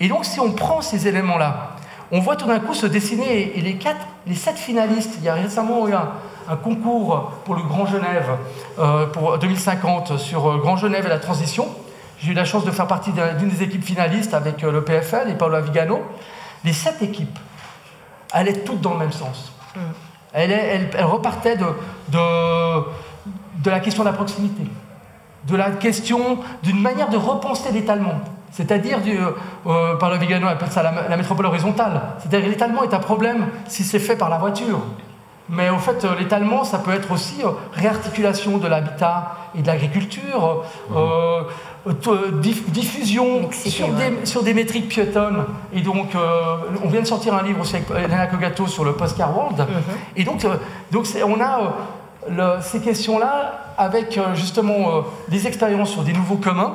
Et 0.00 0.08
donc 0.08 0.24
si 0.24 0.40
on 0.40 0.52
prend 0.52 0.80
ces 0.80 1.06
éléments-là, 1.06 1.71
on 2.12 2.20
voit 2.20 2.36
tout 2.36 2.46
d'un 2.46 2.60
coup 2.60 2.74
se 2.74 2.86
dessiner, 2.86 3.58
et 3.58 3.60
les, 3.60 3.74
quatre, 3.74 4.06
les 4.26 4.34
sept 4.34 4.56
finalistes, 4.56 5.14
il 5.18 5.24
y 5.24 5.28
a 5.28 5.34
récemment 5.34 5.88
eu 5.88 5.94
un, 5.94 6.10
un 6.48 6.56
concours 6.56 7.32
pour 7.44 7.54
le 7.54 7.62
Grand 7.62 7.86
Genève 7.86 8.30
euh, 8.78 9.06
pour 9.06 9.38
2050 9.38 10.18
sur 10.18 10.58
Grand 10.58 10.76
Genève 10.76 11.06
et 11.06 11.08
la 11.08 11.18
transition, 11.18 11.68
j'ai 12.22 12.32
eu 12.32 12.34
la 12.34 12.44
chance 12.44 12.64
de 12.64 12.70
faire 12.70 12.86
partie 12.86 13.10
d'une 13.12 13.48
des 13.48 13.62
équipes 13.64 13.84
finalistes 13.84 14.32
avec 14.32 14.62
euh, 14.62 14.70
le 14.70 14.84
PFL 14.84 15.30
et 15.30 15.34
Paolo 15.34 15.56
Avigano. 15.56 16.02
Les 16.64 16.72
sept 16.72 17.02
équipes 17.02 17.38
allaient 18.30 18.60
toutes 18.60 18.80
dans 18.80 18.92
le 18.92 19.00
même 19.00 19.12
sens. 19.12 19.52
Mm. 19.74 19.80
Elles, 20.34 20.88
repartaient 21.04 21.56
de, 21.56 21.66
de, 22.10 23.70
la 23.70 23.80
question 23.80 24.04
de 24.04 24.08
la 24.08 24.14
proximité, 24.14 24.62
de 25.46 25.56
la 25.56 25.70
question 25.72 26.38
d'une 26.62 26.80
manière 26.80 27.10
de 27.10 27.16
repenser 27.16 27.70
l'étalement. 27.72 28.20
C'est-à-dire, 28.52 28.98
euh, 29.06 29.30
euh 29.66 29.96
Paolo 29.96 30.18
Vigano 30.18 30.46
appelle 30.46 30.70
ça 30.70 30.82
la, 30.82 31.08
la 31.08 31.16
métropole 31.16 31.46
horizontale. 31.46 32.02
C'est-à-dire 32.18 32.48
l'étalement 32.48 32.84
est 32.84 32.94
un 32.94 32.98
problème 32.98 33.46
si 33.66 33.82
c'est 33.82 33.98
fait 33.98 34.16
par 34.16 34.28
la 34.28 34.38
voiture. 34.38 34.80
Mais 35.48 35.70
au 35.70 35.78
fait, 35.78 36.04
euh, 36.04 36.14
l'étalement, 36.18 36.62
ça 36.62 36.78
peut 36.78 36.92
être 36.92 37.10
aussi 37.12 37.42
réarticulation 37.72 38.58
de 38.58 38.68
l'habitat 38.68 39.36
et 39.54 39.62
de 39.62 39.66
l'agriculture. 39.66 40.64
Euh, 40.94 41.42
diffusion 42.68 43.50
sur, 43.50 43.88
des, 43.88 44.24
sur, 44.24 44.44
des, 44.44 44.54
métriques 44.54 44.88
piétonnes. 44.88 45.44
Et 45.72 45.80
donc, 45.80 46.10
on 46.84 46.88
vient 46.88 47.00
de 47.00 47.06
sortir 47.06 47.34
un 47.34 47.42
livre 47.42 47.60
aussi 47.60 47.74
avec 47.74 47.90
Elena 47.90 48.28
Kogato 48.28 48.68
sur 48.68 48.84
le 48.84 48.92
Postcard 48.92 49.36
World. 49.36 49.58
Mhm. 49.58 49.66
Et 50.14 50.22
donc, 50.22 50.46
donc 50.92 51.08
on 51.26 51.40
a 51.40 52.60
ces 52.60 52.80
questions-là 52.80 53.72
avec 53.76 54.16
justement 54.34 55.02
des 55.28 55.48
expériences 55.48 55.90
sur 55.90 56.04
des 56.04 56.12
nouveaux 56.12 56.36
communs. 56.36 56.72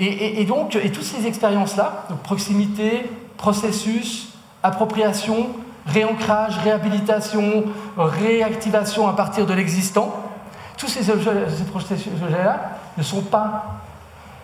Et, 0.00 0.44
donc, 0.44 0.78
toutes 0.92 1.02
ces 1.02 1.26
expériences-là, 1.26 2.06
proximité, 2.22 3.10
processus, 3.36 4.28
appropriation, 4.62 5.48
réancrage, 5.86 6.58
réhabilitation, 6.58 7.64
réactivation 7.96 9.08
à 9.08 9.14
partir 9.14 9.44
de 9.46 9.54
l'existant, 9.54 10.14
tous 10.76 10.86
ces 10.86 11.10
objets-là 11.10 12.58
ne 12.96 13.02
sont 13.02 13.22
pas 13.22 13.64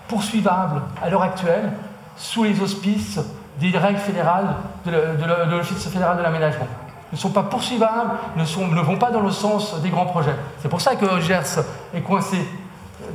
poursuivables 0.08 0.82
à 1.00 1.08
l'heure 1.08 1.22
actuelle 1.22 1.72
sous 2.16 2.44
les 2.44 2.60
auspices 2.60 3.20
des 3.60 3.70
règles 3.78 4.00
fédérales 4.00 4.56
de 4.84 5.50
l'Office 5.50 5.86
fédéral 5.86 6.16
de 6.18 6.22
l'aménagement. 6.22 6.66
Ne 7.12 7.16
sont 7.16 7.30
pas 7.30 7.44
poursuivables, 7.44 8.10
ne, 8.36 8.42
ne, 8.42 8.80
vont 8.80 8.98
pas 8.98 9.12
dans 9.12 9.20
le 9.20 9.30
sens 9.30 9.80
des 9.82 9.90
grands 9.90 10.06
projets. 10.06 10.34
C'est 10.60 10.68
pour 10.68 10.80
ça 10.80 10.96
que 10.96 11.20
Gers 11.20 11.60
est 11.94 12.00
coincé. 12.00 12.38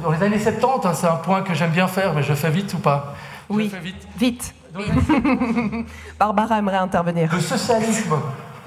Dans 0.04 0.12
les 0.12 0.24
années 0.24 0.40
70, 0.40 0.86
hein, 0.86 0.94
c'est 0.94 1.08
un 1.08 1.16
point 1.16 1.42
que 1.42 1.54
j'aime 1.54 1.72
bien 1.72 1.88
faire, 1.88 2.14
mais 2.14 2.24
je 2.24 2.34
fais 2.34 2.50
vite 2.50 2.74
ou 2.74 2.78
pas? 2.78 3.16
Oui, 3.50 3.72
vite. 3.82 4.08
vite. 4.18 4.54
Barbara 6.20 6.60
aimerait 6.60 6.78
intervenir. 6.78 7.30
Le 7.34 7.42
socialisme, 7.42 8.16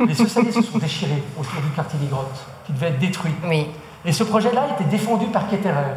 les 0.05 0.15
socialistes 0.15 0.61
se 0.61 0.73
sont 0.73 0.79
déchirés 0.79 1.23
autour 1.39 1.61
du 1.63 1.69
quartier 1.71 1.99
des 2.01 2.07
Grottes, 2.07 2.45
qui 2.67 2.73
devait 2.73 2.89
être 2.89 2.99
détruit. 2.99 3.33
Oui. 3.47 3.69
Et 4.05 4.13
ce 4.13 4.25
projet-là 4.25 4.67
était 4.75 4.91
défendu 4.91 5.27
par 5.27 5.49
Ketterer, 5.49 5.95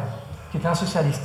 qui 0.50 0.58
était 0.58 0.68
un 0.68 0.74
socialiste. 0.74 1.22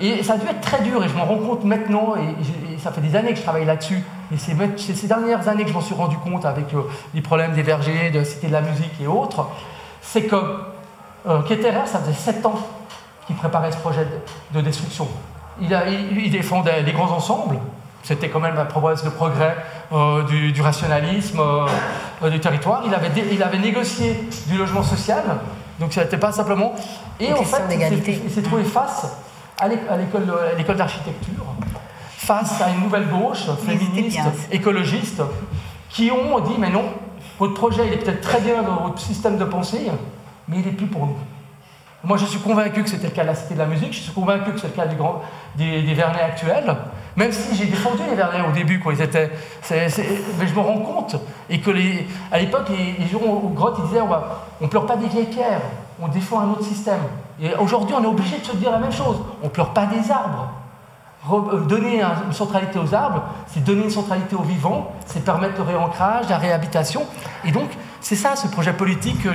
Et 0.00 0.22
ça 0.22 0.34
a 0.34 0.36
dû 0.36 0.46
être 0.46 0.60
très 0.60 0.82
dur, 0.82 1.02
et 1.04 1.08
je 1.08 1.14
m'en 1.14 1.24
rends 1.24 1.38
compte 1.38 1.64
maintenant, 1.64 2.14
et, 2.16 2.78
ça 2.78 2.92
fait 2.92 3.00
des 3.00 3.16
années 3.16 3.30
que 3.30 3.38
je 3.38 3.42
travaille 3.42 3.64
là-dessus, 3.64 4.02
et 4.32 4.36
c'est 4.36 4.54
ces 4.94 5.06
dernières 5.06 5.48
années 5.48 5.62
que 5.62 5.70
je 5.70 5.74
m'en 5.74 5.80
suis 5.80 5.94
rendu 5.94 6.16
compte 6.18 6.44
avec 6.44 6.72
euh, 6.74 6.82
les 7.14 7.20
problèmes 7.20 7.54
des 7.54 7.62
vergers, 7.62 8.10
de 8.10 8.18
la 8.18 8.24
Cité 8.24 8.48
de 8.48 8.52
la 8.52 8.60
musique 8.60 8.92
et 9.00 9.06
autres, 9.06 9.48
c'est 10.02 10.22
que 10.22 10.36
euh, 11.26 11.42
Ketterer, 11.42 11.86
ça 11.86 11.98
faisait 12.00 12.12
sept 12.12 12.46
ans 12.46 12.58
qu'il 13.28 13.36
préparait 13.36 13.70
ce 13.70 13.76
projet 13.76 14.04
de, 14.52 14.60
destruction. 14.60 15.06
Il, 15.60 15.76
il, 16.16 16.30
défendait 16.30 16.82
les 16.82 16.92
grands 16.92 17.12
ensembles, 17.12 17.58
c'était 18.02 18.28
quand 18.28 18.40
même 18.40 18.56
la 18.56 18.64
promesse 18.64 19.04
de 19.04 19.10
progrès 19.10 19.56
euh, 19.92 20.24
du, 20.24 20.60
rationalisme 20.60 21.40
du 22.22 22.40
territoire. 22.40 22.82
Il 22.86 22.94
avait, 22.94 23.10
il 23.30 23.42
avait 23.42 23.58
négocié 23.58 24.28
du 24.48 24.58
logement 24.58 24.82
social, 24.82 25.22
donc 25.78 25.92
ça 25.92 26.02
n'était 26.02 26.18
pas 26.18 26.32
simplement... 26.32 26.74
Et 27.20 27.32
en 27.32 27.44
fait, 27.44 27.62
il 28.24 28.30
s'est 28.30 28.42
trouvé 28.42 28.64
face 28.64 29.06
à 29.60 29.68
l'école 29.68 30.76
d'architecture 30.76 31.44
face 32.28 32.60
à 32.60 32.70
une 32.70 32.80
nouvelle 32.82 33.08
gauche 33.08 33.46
féministe, 33.64 34.18
écologiste, 34.50 35.22
qui 35.88 36.10
ont 36.10 36.40
dit 36.40 36.56
mais 36.58 36.68
non, 36.68 36.84
votre 37.38 37.54
projet 37.54 37.86
il 37.86 37.94
est 37.94 37.96
peut-être 37.96 38.20
très 38.20 38.40
bien 38.40 38.62
dans 38.62 38.82
votre 38.82 38.98
système 38.98 39.38
de 39.38 39.44
pensée, 39.44 39.90
mais 40.46 40.58
il 40.58 40.66
n'est 40.66 40.72
plus 40.72 40.86
pour 40.86 41.06
nous. 41.06 41.16
Moi, 42.04 42.16
je 42.16 42.26
suis 42.26 42.38
convaincu 42.38 42.84
que 42.84 42.88
c'était 42.88 43.08
le 43.08 43.12
cas 43.12 43.22
de 43.22 43.28
la 43.28 43.34
Cité 43.34 43.54
de 43.54 43.58
la 43.58 43.66
Musique, 43.66 43.92
je 43.92 44.00
suis 44.00 44.12
convaincu 44.12 44.52
que 44.52 44.60
c'est 44.60 44.68
le 44.68 44.72
cas 44.72 44.86
du 44.86 44.94
grand, 44.94 45.22
des, 45.56 45.82
des, 45.82 45.94
Vernets 45.94 46.22
actuels, 46.22 46.76
même 47.16 47.32
si 47.32 47.56
j'ai 47.56 47.64
défendu 47.64 48.02
les 48.08 48.14
Vernets 48.14 48.48
au 48.48 48.52
début, 48.52 48.78
quoi, 48.78 48.92
ils 48.92 49.02
étaient, 49.02 49.30
mais 49.70 50.46
je 50.46 50.54
me 50.54 50.60
rends 50.60 50.78
compte, 50.78 51.16
et 51.50 51.60
que 51.60 51.70
les, 51.70 52.06
à 52.30 52.38
l'époque, 52.38 52.68
les, 52.70 53.06
gens 53.08 53.18
aux 53.18 53.48
grottes, 53.48 53.78
ils 53.80 53.88
disaient 53.88 54.00
on 54.00 54.64
ne 54.64 54.70
pleure 54.70 54.86
pas 54.86 54.96
des 54.96 55.08
vieilles 55.08 55.26
pierres, 55.26 55.62
on 56.00 56.06
défend 56.08 56.40
un 56.40 56.50
autre 56.50 56.64
système. 56.64 57.00
Et 57.40 57.52
aujourd'hui, 57.54 57.94
on 57.98 58.04
est 58.04 58.06
obligé 58.06 58.38
de 58.38 58.44
se 58.44 58.56
dire 58.56 58.70
la 58.70 58.78
même 58.78 58.92
chose. 58.92 59.16
On 59.42 59.46
ne 59.46 59.50
pleure 59.50 59.72
pas 59.72 59.86
des 59.86 60.10
arbres. 60.10 60.50
Euh, 61.30 61.60
donner 61.60 62.00
une 62.00 62.32
centralité 62.32 62.78
aux 62.78 62.94
arbres, 62.94 63.22
c'est 63.48 63.62
donner 63.62 63.84
une 63.84 63.90
centralité 63.90 64.36
aux 64.36 64.42
vivants, 64.42 64.92
c'est 65.06 65.24
permettre 65.24 65.56
le 65.58 65.62
réancrage, 65.62 66.28
la 66.28 66.38
réhabilitation. 66.38 67.02
Et 67.44 67.50
donc, 67.50 67.68
c'est 68.00 68.16
ça 68.16 68.36
ce 68.36 68.46
projet 68.48 68.72
politique 68.72 69.26
euh, 69.26 69.34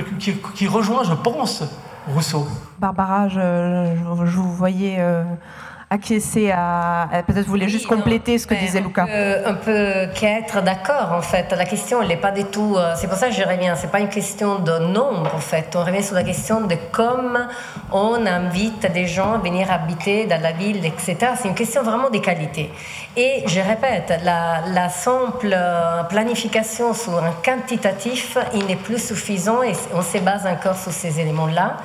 qui, 0.54 0.66
rejoint, 0.66 1.04
je 1.04 1.14
pense, 1.14 1.62
Rousseau. 2.06 2.46
Barbara, 2.78 3.28
je, 3.28 3.94
vous 4.36 4.52
voyais 4.52 4.96
euh, 4.98 5.24
acquiescer 5.94 6.50
à. 6.50 7.08
Peut-être 7.26 7.44
vous 7.44 7.50
voulez 7.50 7.68
juste 7.68 7.86
compléter 7.86 8.38
ce 8.38 8.46
que 8.46 8.54
disait 8.54 8.80
Lucas. 8.80 9.06
Un 9.46 9.54
peu, 9.54 10.08
qu'être 10.14 10.62
d'accord, 10.62 11.12
en 11.12 11.22
fait. 11.22 11.52
La 11.56 11.64
question, 11.64 12.02
elle 12.02 12.08
n'est 12.08 12.16
pas 12.16 12.32
du 12.32 12.44
tout. 12.44 12.74
Euh, 12.76 12.94
c'est 12.96 13.08
pour 13.08 13.16
ça 13.16 13.28
que 13.28 13.34
je 13.34 13.42
reviens. 13.42 13.74
C'est 13.76 13.90
pas 13.90 14.00
une 14.00 14.08
question 14.08 14.58
de 14.58 14.78
nombre, 14.78 15.34
en 15.34 15.38
fait. 15.38 15.74
On 15.74 15.84
revient 15.84 16.02
sur 16.02 16.14
la 16.14 16.24
question 16.24 16.62
de 16.62 16.76
comment 16.92 17.46
on 17.92 18.26
invite 18.26 18.92
des 18.92 19.06
gens 19.06 19.34
à 19.34 19.38
venir 19.38 19.70
habiter 19.70 20.26
dans 20.26 20.40
la 20.40 20.52
ville, 20.52 20.84
etc. 20.84 21.16
C'est 21.36 21.48
une 21.48 21.54
question 21.54 21.82
vraiment 21.82 22.10
des 22.10 22.20
qualités. 22.20 22.70
Et 23.16 23.44
je 23.46 23.60
répète, 23.60 24.12
la, 24.24 24.62
la 24.72 24.88
simple 24.88 25.52
euh, 25.52 26.02
planification 26.04 26.92
sur 26.94 27.22
un 27.22 27.32
quantitatif, 27.44 28.36
il 28.54 28.66
n'est 28.66 28.76
plus 28.76 28.98
suffisant 28.98 29.62
et 29.62 29.72
on 29.94 30.02
se 30.02 30.18
base 30.18 30.46
encore 30.46 30.76
sur 30.76 30.92
ces 30.92 31.20
éléments-là. 31.20 31.76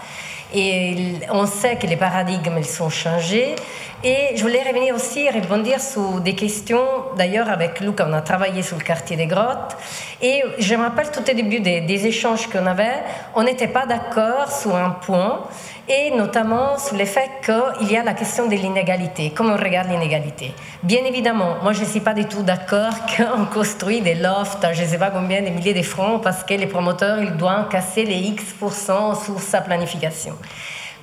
Et 0.53 1.13
on 1.29 1.45
sait 1.45 1.75
que 1.75 1.85
les 1.85 1.95
paradigmes 1.95 2.57
ils 2.57 2.65
sont 2.65 2.89
changés. 2.89 3.55
Et 4.01 4.37
je 4.37 4.41
voulais 4.43 4.63
revenir 4.63 4.95
aussi, 4.95 5.29
rebondir 5.29 5.81
sur 5.81 6.21
des 6.21 6.33
questions. 6.33 6.85
D'ailleurs, 7.17 7.49
avec 7.49 7.81
Luc, 7.81 7.99
on 7.99 8.13
a 8.13 8.21
travaillé 8.21 8.63
sur 8.63 8.77
le 8.77 8.83
quartier 8.83 9.17
des 9.17 9.25
grottes. 9.27 9.75
Et 10.21 10.41
je 10.57 10.75
me 10.75 10.83
rappelle 10.83 11.11
tout 11.11 11.19
au 11.19 11.33
début 11.33 11.59
des, 11.59 12.07
échanges 12.07 12.47
qu'on 12.47 12.65
avait, 12.65 13.03
on 13.35 13.43
n'était 13.43 13.67
pas 13.67 13.85
d'accord 13.85 14.49
sur 14.49 14.73
un 14.73 14.91
point 14.91 15.41
et 15.89 16.11
notamment 16.11 16.77
sur 16.77 16.95
le 16.95 17.03
fait 17.03 17.29
qu'il 17.43 17.91
y 17.91 17.97
a 17.97 18.03
la 18.03 18.13
question 18.13 18.47
de 18.47 18.55
l'inégalité, 18.55 19.33
comment 19.35 19.55
on 19.55 19.57
regarde 19.57 19.89
l'inégalité. 19.89 20.53
Bien 20.81 21.03
évidemment, 21.03 21.57
moi 21.61 21.73
je 21.73 21.81
ne 21.81 21.85
suis 21.85 21.99
pas 21.99 22.13
du 22.13 22.25
tout 22.25 22.43
d'accord 22.43 22.93
qu'on 23.17 23.45
construit 23.47 23.99
des 23.99 24.15
lofts 24.15 24.65
je 24.71 24.83
ne 24.83 24.87
sais 24.87 24.97
pas 24.97 25.09
combien 25.09 25.41
de 25.41 25.49
milliers 25.49 25.73
de 25.73 25.81
francs 25.81 26.21
parce 26.23 26.43
que 26.43 26.53
les 26.53 26.67
promoteurs 26.67 27.21
ils 27.21 27.35
doivent 27.35 27.67
casser 27.67 28.05
les 28.05 28.17
X% 28.17 29.15
sur 29.15 29.39
sa 29.41 29.59
planification. 29.61 30.35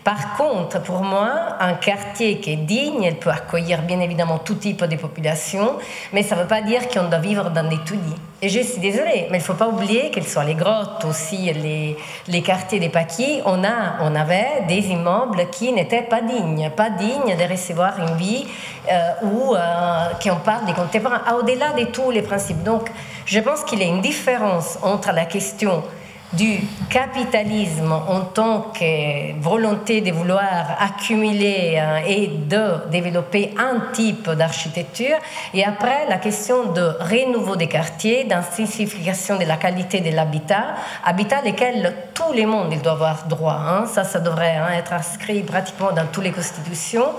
Par 0.06 0.36
contre, 0.36 0.80
pour 0.82 1.02
moi, 1.02 1.56
un 1.58 1.72
quartier 1.72 2.38
qui 2.38 2.52
est 2.52 2.64
digne, 2.64 3.02
elle 3.02 3.16
peut 3.16 3.28
accueillir 3.28 3.82
bien 3.82 3.98
évidemment 3.98 4.38
tout 4.38 4.54
type 4.54 4.84
de 4.84 4.94
population, 4.94 5.78
mais 6.12 6.22
ça 6.22 6.36
ne 6.36 6.42
veut 6.42 6.46
pas 6.46 6.60
dire 6.60 6.86
qu'on 6.86 7.08
doit 7.08 7.18
vivre 7.18 7.50
dans 7.50 7.68
des 7.68 7.82
tunnels. 7.84 8.14
Et 8.40 8.48
je 8.48 8.60
suis 8.60 8.78
désolée, 8.78 9.26
mais 9.32 9.38
il 9.38 9.40
ne 9.40 9.44
faut 9.44 9.54
pas 9.54 9.66
oublier 9.66 10.12
qu'elles 10.12 10.28
soient 10.28 10.44
les 10.44 10.54
grottes, 10.54 11.04
aussi 11.04 11.52
les, 12.28 12.42
quartiers 12.42 12.78
des 12.78 12.88
paquis, 12.88 13.40
on, 13.46 13.64
a, 13.64 13.96
on 14.00 14.14
avait 14.14 14.62
des 14.68 14.86
immeubles 14.90 15.50
qui 15.50 15.72
n'étaient 15.72 16.02
pas 16.02 16.20
dignes, 16.20 16.70
pas 16.76 16.90
dignes 16.90 17.36
de 17.36 17.50
recevoir 17.50 17.98
une 17.98 18.16
vie 18.16 18.46
euh, 18.88 19.10
où 19.24 19.56
euh, 19.56 20.06
qui 20.20 20.30
on 20.30 20.36
parle 20.36 20.66
des 20.66 20.72
contemporains, 20.72 21.22
au-delà 21.36 21.72
de 21.72 21.86
tous 21.86 22.12
les 22.12 22.22
principes. 22.22 22.62
Donc, 22.62 22.92
je 23.24 23.40
pense 23.40 23.64
qu'il 23.64 23.80
y 23.80 23.82
a 23.82 23.86
une 23.86 24.02
différence 24.02 24.78
entre 24.84 25.10
la 25.10 25.24
question 25.24 25.82
du 26.36 26.60
capitalisme 26.90 27.92
en 27.92 28.20
tant 28.20 28.72
que 28.72 29.40
volonté 29.40 30.00
de 30.00 30.12
vouloir 30.12 30.76
accumuler 30.78 31.78
euh, 31.78 32.00
et 32.06 32.28
de 32.28 32.90
développer 32.90 33.54
un 33.58 33.92
type 33.92 34.30
d'architecture, 34.30 35.16
et 35.54 35.64
après 35.64 36.06
la 36.08 36.18
question 36.18 36.72
de 36.72 36.82
renouveau 37.00 37.56
des 37.56 37.68
quartiers, 37.68 38.24
d'intensification 38.24 39.38
de 39.38 39.44
la 39.44 39.56
qualité 39.56 40.00
de 40.00 40.14
l'habitat, 40.14 40.74
habitat 41.04 41.42
lequel 41.42 41.94
tout 42.14 42.32
le 42.34 42.46
monde 42.46 42.68
il 42.72 42.82
doit 42.82 42.92
avoir 42.92 43.24
droit. 43.26 43.60
Hein. 43.66 43.86
Ça, 43.86 44.04
ça 44.04 44.20
devrait 44.20 44.56
hein, 44.56 44.68
être 44.76 44.92
inscrit 44.92 45.42
pratiquement 45.42 45.92
dans 45.92 46.06
toutes 46.06 46.24
les 46.24 46.32
constitutions. 46.32 47.10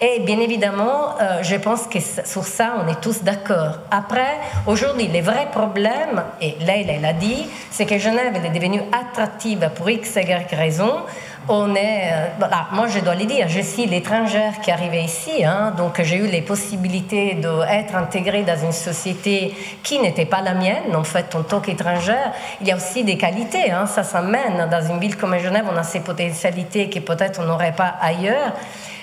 Et 0.00 0.20
bien 0.20 0.40
évidemment, 0.40 1.16
euh, 1.20 1.42
je 1.42 1.56
pense 1.56 1.86
que 1.86 1.98
sur 2.00 2.44
ça, 2.44 2.74
on 2.84 2.88
est 2.90 3.00
tous 3.00 3.22
d'accord. 3.22 3.78
Après, 3.90 4.38
aujourd'hui, 4.66 5.08
les 5.08 5.20
vrais 5.20 5.48
problèmes, 5.50 6.22
et 6.40 6.56
Leila 6.60 6.98
l'a 7.00 7.12
dit, 7.12 7.46
c'est 7.70 7.86
que 7.86 7.98
Genève 7.98 8.34
est 8.36 8.48
devenue 8.62 8.82
attractive 8.92 9.70
pour 9.74 9.90
x, 9.90 10.14
y 10.16 10.54
raison, 10.54 11.02
on 11.48 11.74
est, 11.74 12.12
euh, 12.12 12.26
voilà, 12.38 12.68
moi 12.70 12.86
je 12.86 13.00
dois 13.00 13.16
le 13.16 13.24
dire, 13.24 13.48
je 13.48 13.60
suis 13.60 13.86
l'étrangère 13.86 14.60
qui 14.60 14.70
arrivée 14.70 15.02
ici, 15.02 15.44
hein, 15.44 15.72
donc 15.76 16.00
j'ai 16.00 16.16
eu 16.16 16.28
les 16.28 16.42
possibilités 16.42 17.34
d'être 17.34 17.96
intégrée 17.96 18.44
dans 18.44 18.56
une 18.56 18.72
société 18.72 19.52
qui 19.82 19.98
n'était 19.98 20.26
pas 20.26 20.40
la 20.40 20.54
mienne, 20.54 20.94
en 20.94 21.02
fait, 21.02 21.34
en 21.34 21.42
tant 21.42 21.60
qu'étrangère. 21.60 22.32
Il 22.60 22.68
y 22.68 22.70
a 22.70 22.76
aussi 22.76 23.02
des 23.02 23.16
qualités, 23.16 23.72
hein, 23.72 23.86
ça 23.86 24.04
s'amène. 24.04 24.68
Dans 24.70 24.86
une 24.86 25.00
ville 25.00 25.16
comme 25.16 25.36
Genève, 25.38 25.64
on 25.72 25.76
a 25.76 25.82
ces 25.82 26.00
potentialités 26.00 26.88
que 26.88 27.00
peut-être 27.00 27.40
on 27.42 27.46
n'aurait 27.46 27.72
pas 27.72 27.94
ailleurs. 28.00 28.52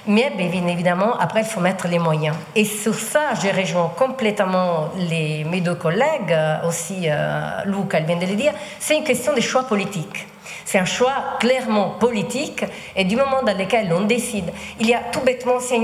Mais 0.10 0.32
bien 0.32 0.66
évidemment, 0.66 1.16
après, 1.20 1.42
il 1.42 1.46
faut 1.46 1.60
mettre 1.60 1.88
les 1.88 2.00
moyens. 2.00 2.36
Et 2.56 2.66
sur 2.66 2.96
ça, 2.96 3.36
je 3.36 3.56
rejoins 3.56 3.92
complètement 3.96 4.90
les, 4.98 5.44
mes 5.44 5.62
deux 5.62 5.76
collègues, 5.76 6.32
euh, 6.32 6.68
aussi 6.68 7.04
euh, 7.06 7.62
Luc, 7.66 7.94
elle 7.94 8.06
vient 8.06 8.18
de 8.18 8.26
le 8.26 8.34
dire, 8.34 8.52
c'est 8.80 8.98
une 8.98 9.04
question 9.04 9.36
de 9.36 9.40
choix 9.40 9.64
politique. 9.64 10.26
C'est 10.66 10.80
un 10.80 10.86
choix 10.86 11.38
clairement 11.40 11.92
politique 12.00 12.66
et 12.96 13.04
du 13.04 13.16
moment 13.16 13.44
dans 13.46 13.56
lequel 13.56 13.94
on 13.94 14.02
décide, 14.02 14.52
il 14.80 14.88
y 14.88 14.96
a 14.96 15.00
tout 15.12 15.22
bêtement, 15.22 15.60
c'est 15.60 15.80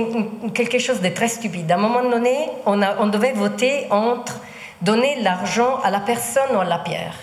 quelque 0.56 0.80
chose 0.80 1.02
de 1.02 1.10
très 1.10 1.28
stupide. 1.28 1.72
À 1.72 1.76
un 1.76 1.78
moment 1.78 2.02
donné, 2.02 2.50
on, 2.66 2.82
a, 2.82 2.98
on 3.00 3.06
devait 3.06 3.34
voter 3.34 3.86
entre 3.92 4.40
donner 4.82 5.22
l'argent 5.22 5.80
à 5.84 5.92
la 5.92 6.00
personne 6.00 6.56
ou 6.56 6.60
à 6.62 6.66
la 6.66 6.80
pierre. 6.80 7.14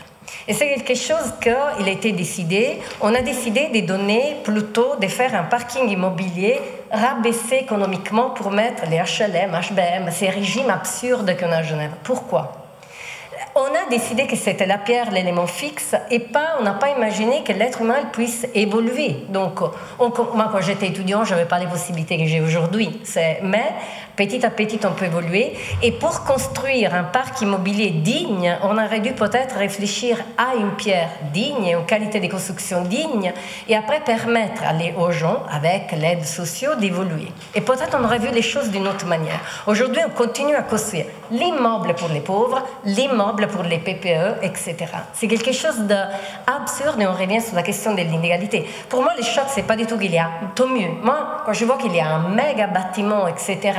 Et 0.49 0.55
c'est 0.55 0.69
quelque 0.75 0.95
chose 0.95 1.35
qui 1.41 1.51
a 1.51 1.77
été 1.87 2.13
décidé. 2.13 2.79
On 3.01 3.15
a 3.15 3.21
décidé 3.21 3.69
de 3.69 3.87
donner 3.87 4.37
plutôt, 4.43 4.97
de 4.97 5.07
faire 5.07 5.35
un 5.35 5.45
parking 5.45 5.89
immobilier 5.89 6.61
rabaissé 6.91 7.57
économiquement 7.57 8.31
pour 8.31 8.51
mettre 8.51 8.85
les 8.91 8.99
HLM, 8.99 9.53
HBM, 9.53 10.11
ces 10.11 10.29
régimes 10.29 10.71
absurdes 10.71 11.37
qu'on 11.39 11.51
a 11.53 11.57
à 11.57 11.63
Genève. 11.63 11.93
Pourquoi? 12.03 12.62
On 13.55 13.65
a 13.65 13.89
décidé 13.91 14.27
que 14.27 14.37
c'était 14.37 14.67
la 14.67 14.79
pierre 14.79 15.11
l'élément 15.11 15.47
fixe 15.47 15.95
et 16.11 16.19
pas, 16.21 16.57
on 16.59 16.63
n'a 16.63 16.73
pas 16.73 16.91
imaginé 16.91 17.43
que 17.45 17.53
l'être 17.53 17.83
humain 17.83 18.05
puisse 18.13 18.47
évoluer. 18.55 19.17
Donc, 19.29 19.61
moi, 20.01 20.49
quand 20.51 20.61
j'étais 20.61 20.89
étudiant, 20.89 21.25
je 21.25 21.35
n'avais 21.35 21.47
pas 21.47 21.59
les 21.59 21.67
possibilités 21.67 22.17
que 22.17 22.27
j'ai 22.27 22.41
aujourd'hui. 22.41 23.01
Mais 23.43 23.73
petit 24.17 24.45
à 24.47 24.51
petit, 24.51 24.81
on 24.85 24.93
peut 24.93 25.05
évoluer. 25.05 25.53
Et 25.83 25.93
pour 25.93 26.25
construire 26.25 26.95
un 26.95 27.05
parc 27.05 27.43
immobilier 27.43 27.91
digne, 27.91 28.57
on 28.63 28.79
aurait 28.79 29.01
dû 29.01 29.13
peut-être 29.13 29.57
réfléchir 29.57 30.17
à 30.39 30.55
une 30.55 30.71
pierre 30.73 31.11
digne, 31.33 31.77
une 31.79 31.87
qualité 31.87 32.21
de 32.21 32.29
construction 32.29 32.83
digne, 32.83 33.33
et 33.69 33.77
après 33.77 34.01
permettre 34.01 34.63
aux 34.99 35.13
gens, 35.13 35.43
avec 35.51 35.93
l'aide 35.93 36.25
sociale, 36.25 36.79
d'évoluer. 36.79 37.29
Et 37.55 37.61
peut-être 37.61 37.99
on 38.01 38.05
aurait 38.05 38.19
vu 38.19 38.31
les 38.33 38.43
choses 38.43 38.71
d'une 38.71 38.89
autre 38.89 39.07
manière. 39.07 39.41
Aujourd'hui, 39.67 40.01
on 40.07 40.11
continue 40.11 40.55
à 40.55 40.63
construire 40.63 41.05
l'immeuble 41.31 41.95
pour 41.95 42.09
les 42.09 42.21
pauvres, 42.21 42.63
l'immeuble 42.85 43.42
pour 43.47 43.63
les 43.63 43.79
PPE, 43.79 44.43
etc. 44.43 44.77
C'est 45.13 45.29
quelque 45.29 45.53
chose 45.53 45.79
d'absurde 45.81 47.01
et 47.01 47.07
on 47.07 47.13
revient 47.13 47.41
sur 47.41 47.55
la 47.55 47.63
question 47.63 47.93
de 47.93 48.03
l'inégalité. 48.03 48.67
Pour 48.89 49.03
moi, 49.03 49.13
les 49.17 49.23
chocs, 49.23 49.45
c'est 49.49 49.67
pas 49.67 49.77
du 49.77 49.87
tout 49.87 49.99
qu'il 49.99 50.13
y 50.13 50.19
a, 50.19 50.29
tant 50.55 50.67
mieux. 50.67 50.91
Moi, 51.03 51.43
quand 51.45 51.53
je 51.53 51.65
vois 51.65 51.79
qu'il 51.79 51.95
y 51.95 52.01
a 52.01 52.09
un 52.09 52.29
méga 52.29 52.67
bâtiment, 52.67 53.27
etc., 53.27 53.73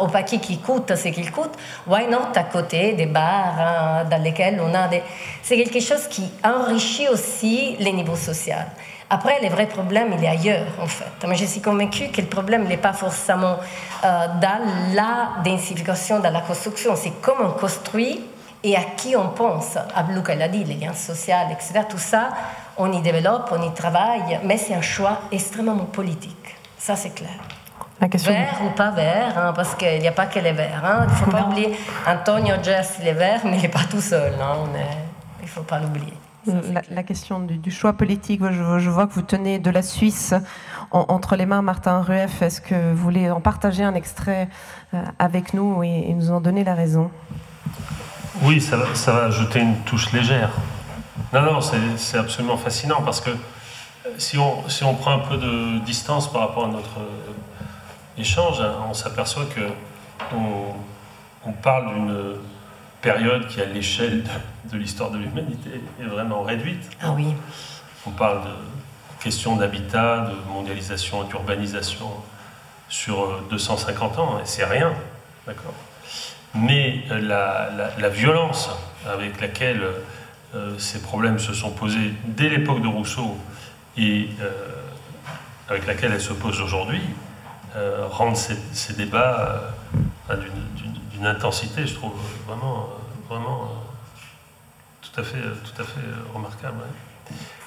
au 0.00 0.08
paquet 0.08 0.38
qui 0.38 0.58
coûte 0.58 0.94
ce 0.94 1.08
qu'il 1.08 1.30
coûte, 1.30 1.52
why 1.86 2.06
not 2.08 2.32
à 2.34 2.44
côté 2.44 2.92
des 2.92 3.06
bars 3.06 3.54
hein, 3.58 4.04
dans 4.10 4.22
lesquels 4.22 4.60
on 4.60 4.74
a 4.74 4.88
des... 4.88 5.02
C'est 5.42 5.56
quelque 5.56 5.80
chose 5.80 6.06
qui 6.08 6.30
enrichit 6.44 7.08
aussi 7.08 7.76
les 7.78 7.92
niveaux 7.92 8.16
sociaux. 8.16 8.54
Après, 9.12 9.40
les 9.40 9.48
vrais 9.48 9.66
problèmes, 9.66 10.14
il 10.16 10.24
est 10.24 10.28
ailleurs, 10.28 10.68
en 10.80 10.86
fait. 10.86 11.26
Mais 11.26 11.34
je 11.34 11.44
suis 11.44 11.60
convaincue 11.60 12.10
que 12.12 12.20
le 12.20 12.28
problème 12.28 12.68
n'est 12.68 12.76
pas 12.76 12.92
forcément 12.92 13.56
euh, 14.04 14.26
dans 14.40 14.94
la 14.94 15.42
densification, 15.42 16.20
dans 16.20 16.30
la 16.30 16.42
construction. 16.42 16.94
C'est 16.94 17.12
comment 17.20 17.48
on 17.48 17.58
construit 17.58 18.20
et 18.62 18.76
à 18.76 18.82
qui 18.82 19.16
on 19.16 19.28
pense. 19.28 19.76
Ablouk, 19.94 20.28
elle 20.28 20.42
a 20.42 20.48
dit, 20.48 20.64
les 20.64 20.74
liens 20.74 20.94
sociaux, 20.94 21.34
etc. 21.50 21.80
Tout 21.88 21.98
ça, 21.98 22.30
on 22.76 22.92
y 22.92 23.00
développe, 23.00 23.50
on 23.52 23.62
y 23.62 23.72
travaille, 23.74 24.40
mais 24.44 24.56
c'est 24.56 24.74
un 24.74 24.82
choix 24.82 25.22
extrêmement 25.32 25.76
politique. 25.84 26.56
Ça, 26.78 26.96
c'est 26.96 27.14
clair. 27.14 27.38
La 28.00 28.08
question 28.08 28.32
vert 28.32 28.60
ou 28.64 28.70
pas 28.70 28.90
vert, 28.90 29.36
hein, 29.36 29.52
parce 29.54 29.74
qu'il 29.74 30.00
n'y 30.00 30.08
a 30.08 30.12
pas 30.12 30.26
que 30.26 30.38
les 30.38 30.52
verts. 30.52 30.82
Hein. 30.82 31.06
Il 31.06 31.10
ne 31.10 31.16
faut 31.16 31.30
pas 31.30 31.42
oublier, 31.42 31.76
Antonio 32.06 32.54
Jess, 32.62 32.96
il 33.02 33.08
est 33.08 33.12
vert, 33.12 33.40
mais 33.44 33.56
il 33.56 33.62
n'est 33.62 33.68
pas 33.68 33.84
tout 33.90 34.00
seul. 34.00 34.32
Hein. 34.40 34.56
Il 35.40 35.44
ne 35.44 35.48
faut 35.48 35.62
pas 35.62 35.78
l'oublier. 35.78 36.14
La, 36.90 37.02
question 37.02 37.40
du, 37.40 37.70
choix 37.70 37.92
politique, 37.92 38.40
je, 38.50 38.90
vois 38.90 39.06
que 39.06 39.12
vous 39.12 39.22
tenez 39.22 39.58
de 39.58 39.70
la 39.70 39.82
Suisse 39.82 40.34
entre 40.90 41.36
les 41.36 41.44
mains, 41.44 41.60
Martin 41.60 42.00
Rueff. 42.00 42.40
Est-ce 42.40 42.62
que 42.62 42.92
vous 42.92 43.02
voulez 43.02 43.30
en 43.30 43.42
partager 43.42 43.84
un 43.84 43.94
extrait 43.94 44.48
euh, 44.94 45.02
avec 45.18 45.52
nous? 45.52 45.82
Et, 45.82 46.14
nous 46.14 46.30
en 46.30 46.40
donner 46.40 46.64
la 46.64 46.74
raison 46.74 47.10
Oui, 48.42 48.60
ça, 48.60 48.78
ça, 48.94 49.12
va 49.12 49.24
ajouter 49.24 49.60
une 49.60 49.76
touche 49.80 50.12
légère. 50.12 50.50
Non, 51.32 51.42
non, 51.42 51.60
c'est 51.60 52.16
absolument 52.16 52.56
fascinant 52.56 53.02
parce 53.02 53.20
que 53.20 53.30
si 54.16 54.38
on, 54.38 54.68
si 54.68 54.82
on 54.82 54.94
prend 54.94 55.12
un 55.12 55.18
peu 55.18 55.36
de 55.36 55.78
distance 55.80 56.32
par 56.32 56.42
rapport 56.42 56.64
à 56.64 56.68
notre 56.68 57.00
échange, 58.16 58.60
hein, 58.60 58.74
on 58.88 58.94
s'aperçoit 58.94 59.44
que 59.44 59.60
on, 60.34 61.52
parle 61.62 61.94
d'une 61.94 62.36
période 63.02 63.46
qui, 63.48 63.60
à 63.60 63.66
l'échelle 63.66 64.24
de, 64.72 64.78
l'histoire 64.78 65.10
de 65.10 65.18
l'humanité, 65.18 65.82
est 66.00 66.04
vraiment 66.04 66.42
réduite. 66.42 66.82
Ah 67.02 67.12
oui. 67.12 67.34
On 68.06 68.10
parle 68.10 68.42
de 68.42 69.22
questions 69.22 69.56
d'habitat, 69.56 70.30
de 70.30 70.52
mondialisation 70.52 71.24
et 71.24 71.28
d'urbanisation 71.28 72.10
sur 72.88 73.42
250 73.50 74.18
ans, 74.18 74.38
et 74.38 74.46
c'est 74.46 74.64
rien, 74.64 74.92
d'accord? 75.46 75.74
Mais 76.54 77.02
la, 77.08 78.08
violence 78.08 78.70
avec 79.08 79.40
laquelle 79.40 79.82
euh, 80.54 80.76
ces 80.78 81.00
problèmes 81.00 81.38
se 81.38 81.54
sont 81.54 81.70
posés 81.70 82.12
dès 82.24 82.48
l'époque 82.48 82.82
de 82.82 82.88
Rousseau 82.88 83.36
et 83.96 84.28
euh, 84.40 84.50
avec 85.68 85.86
laquelle 85.86 86.12
elles 86.12 86.20
se 86.20 86.32
posent 86.32 86.60
aujourd'hui, 86.60 87.00
euh, 87.76 88.06
rendre 88.10 88.36
ces, 88.36 88.92
débats 88.94 89.72
euh, 90.28 90.36
d'une 91.12 91.26
intensité, 91.26 91.86
je 91.86 91.94
trouve 91.94 92.12
vraiment, 92.48 92.88
vraiment 93.28 93.62
euh, 93.62 94.22
tout 95.02 95.20
à 95.20 95.22
fait, 95.22 95.38
tout 95.38 95.80
à 95.80 95.84
fait 95.84 96.00
remarquable. 96.34 96.78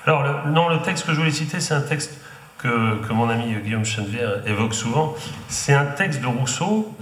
Alors, 0.05 0.23
le, 0.23 0.51
non, 0.51 0.67
le 0.67 0.81
texte 0.81 1.05
que 1.05 1.13
je 1.13 1.19
voulais 1.19 1.31
citer, 1.31 1.61
c'est 1.61 1.73
un 1.73 1.81
texte 1.81 2.19
que, 2.57 2.97
que, 2.97 3.13
mon 3.13 3.29
ami 3.29 3.55
Guillaume 3.63 3.85
Chenevière 3.85 4.45
évoque 4.45 4.73
souvent. 4.73 5.15
C'est 5.47 5.73
un 5.73 5.85
texte 5.85 6.19
de 6.19 6.27
Rousseau, 6.27 6.93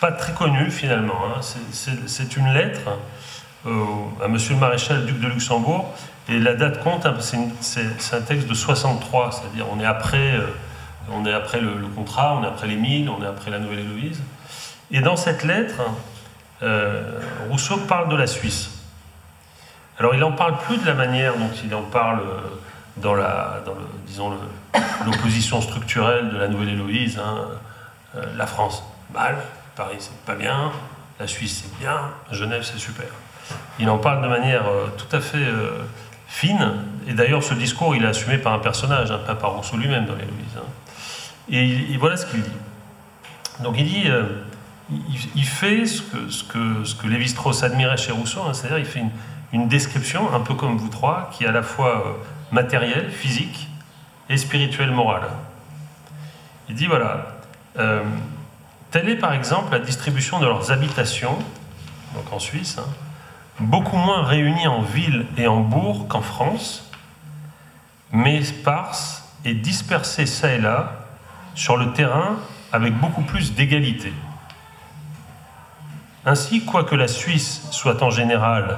pas 0.00 0.12
très 0.12 0.32
connu 0.32 0.70
finalement. 0.70 1.20
Hein. 1.26 1.40
C'est 1.42 2.36
une 2.36 2.52
lettre 2.52 2.98
à 3.66 4.28
Monsieur 4.28 4.54
le 4.54 4.60
maréchal 4.60 5.04
duc 5.04 5.20
de 5.20 5.26
Luxembourg, 5.26 5.94
et 6.28 6.38
la 6.38 6.54
date 6.54 6.82
compte, 6.82 7.06
hein, 7.06 7.14
c'est 7.60 8.14
un 8.14 8.20
texte 8.20 8.48
de 8.48 8.54
63, 8.54 9.32
c'est-à-dire 9.32 9.66
on 9.70 9.80
est 9.80 9.86
après 9.86 10.38
on 11.12 11.24
est 11.26 11.32
après 11.32 11.60
le, 11.60 11.72
contrat, 11.94 12.36
on 12.36 12.44
est 12.44 12.46
après 12.46 12.66
les 12.66 12.76
mines, 12.76 13.08
on 13.08 13.22
est 13.22 13.26
après 13.26 13.50
la 13.50 13.58
Nouvelle-Héloïse. 13.58 14.20
Et 14.90 15.00
dans 15.00 15.16
cette 15.16 15.44
lettre, 15.44 15.80
euh, 16.62 17.20
Rousseau 17.48 17.78
parle 17.78 18.08
de 18.08 18.16
la 18.16 18.26
Suisse. 18.26 18.70
Alors 19.98 20.14
il 20.14 20.20
n'en 20.20 20.32
parle 20.32 20.58
plus 20.58 20.78
de 20.78 20.86
la 20.86 20.94
manière 20.94 21.36
dont 21.36 21.50
il 21.64 21.74
en 21.74 21.82
parle 21.82 22.20
euh, 22.20 22.40
dans 22.98 23.14
la, 23.14 23.60
dans 23.64 23.74
le, 23.74 23.80
disons 24.06 24.32
l'opposition 25.04 25.60
structurelle 25.60 26.30
de 26.30 26.36
la 26.36 26.48
Nouvelle-Héloïse. 26.48 27.18
Hein. 27.18 27.48
Euh, 28.16 28.24
la 28.36 28.46
France, 28.46 28.82
mal, 29.12 29.36
Paris 29.78 29.96
c'est 30.00 30.24
pas 30.26 30.34
bien, 30.34 30.72
la 31.18 31.26
Suisse 31.26 31.64
c'est 31.64 31.78
bien, 31.78 32.10
Genève 32.30 32.62
c'est 32.64 32.78
super. 32.78 33.06
Il 33.78 33.88
en 33.88 33.96
parle 33.96 34.22
de 34.22 34.28
manière 34.28 34.64
tout 34.98 35.16
à 35.16 35.20
fait 35.20 35.46
fine. 36.28 36.74
Et 37.08 37.14
d'ailleurs, 37.14 37.42
ce 37.42 37.54
discours, 37.54 37.96
il 37.96 38.04
est 38.04 38.08
assumé 38.08 38.38
par 38.38 38.52
un 38.52 38.58
personnage, 38.58 39.10
hein, 39.10 39.18
pas 39.26 39.34
par 39.34 39.52
Rousseau 39.52 39.76
lui-même 39.76 40.04
dans 40.04 40.14
l'Héloïse. 40.14 40.56
Hein. 40.56 40.66
Et, 41.48 41.96
voilà 41.96 42.16
ce 42.16 42.26
qu'il 42.26 42.42
dit. 42.42 42.50
Donc 43.60 43.74
il 43.78 43.86
dit, 43.86 44.04
euh, 44.06 44.44
il, 45.34 45.44
fait 45.44 45.86
ce 45.86 46.02
que, 46.02 46.84
ce 46.84 47.06
Lévi-Strauss 47.06 47.62
admirait 47.64 47.96
chez 47.96 48.12
Rousseau, 48.12 48.42
hein, 48.42 48.52
c'est-à-dire 48.52 48.78
il 48.78 48.84
fait 48.84 49.02
une, 49.52 49.68
description, 49.68 50.32
un 50.32 50.40
peu 50.40 50.54
comme 50.54 50.76
vous 50.76 50.88
trois, 50.88 51.30
qui 51.32 51.44
est 51.44 51.48
à 51.48 51.52
la 51.52 51.62
fois 51.62 52.06
euh, 52.06 52.12
matérielle, 52.52 53.10
physique 53.10 53.68
et 54.28 54.36
spirituelle, 54.36 54.90
morale. 54.90 55.28
Il 56.68 56.74
dit 56.74 56.86
voilà, 56.86 57.38
euh, 57.78 58.02
telle 58.90 59.08
est 59.08 59.16
par 59.16 59.32
exemple 59.32 59.72
la 59.72 59.78
distribution 59.78 60.38
de 60.38 60.46
leurs 60.46 60.70
habitations, 60.70 61.38
donc 62.14 62.32
en 62.32 62.38
Suisse, 62.38 62.78
beaucoup 63.60 63.96
moins 63.96 64.22
réunies 64.22 64.66
en 64.66 64.82
ville 64.82 65.26
et 65.36 65.46
en 65.46 65.60
bourg 65.60 66.08
qu'en 66.08 66.22
France, 66.22 66.90
mais 68.12 68.42
sparses 68.42 69.24
et 69.44 69.54
dispersées 69.54 70.26
çà 70.26 70.52
et 70.52 70.60
là 70.60 70.92
sur 71.54 71.76
le 71.76 71.92
terrain 71.92 72.36
avec 72.72 72.94
beaucoup 72.98 73.22
plus 73.22 73.54
d'égalité. 73.54 74.12
Ainsi, 76.24 76.64
quoique 76.64 76.94
la 76.94 77.08
Suisse 77.08 77.66
soit 77.70 78.02
en 78.02 78.10
général 78.10 78.76